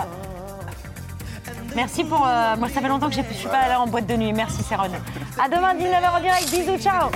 Merci 1.74 2.04
pour. 2.04 2.26
euh, 2.26 2.57
moi, 2.59 2.68
ça 2.68 2.80
fait 2.80 2.88
longtemps 2.88 3.09
que 3.09 3.14
je 3.14 3.20
ne 3.20 3.32
suis 3.32 3.48
pas 3.48 3.59
allée 3.59 3.74
en 3.74 3.86
boîte 3.86 4.07
de 4.07 4.16
nuit. 4.16 4.32
Merci, 4.32 4.62
Céron. 4.62 4.84
À 5.42 5.48
demain, 5.48 5.74
19h 5.74 6.16
en 6.16 6.20
direct. 6.20 6.50
Bisous, 6.50 6.78
ciao. 6.78 7.11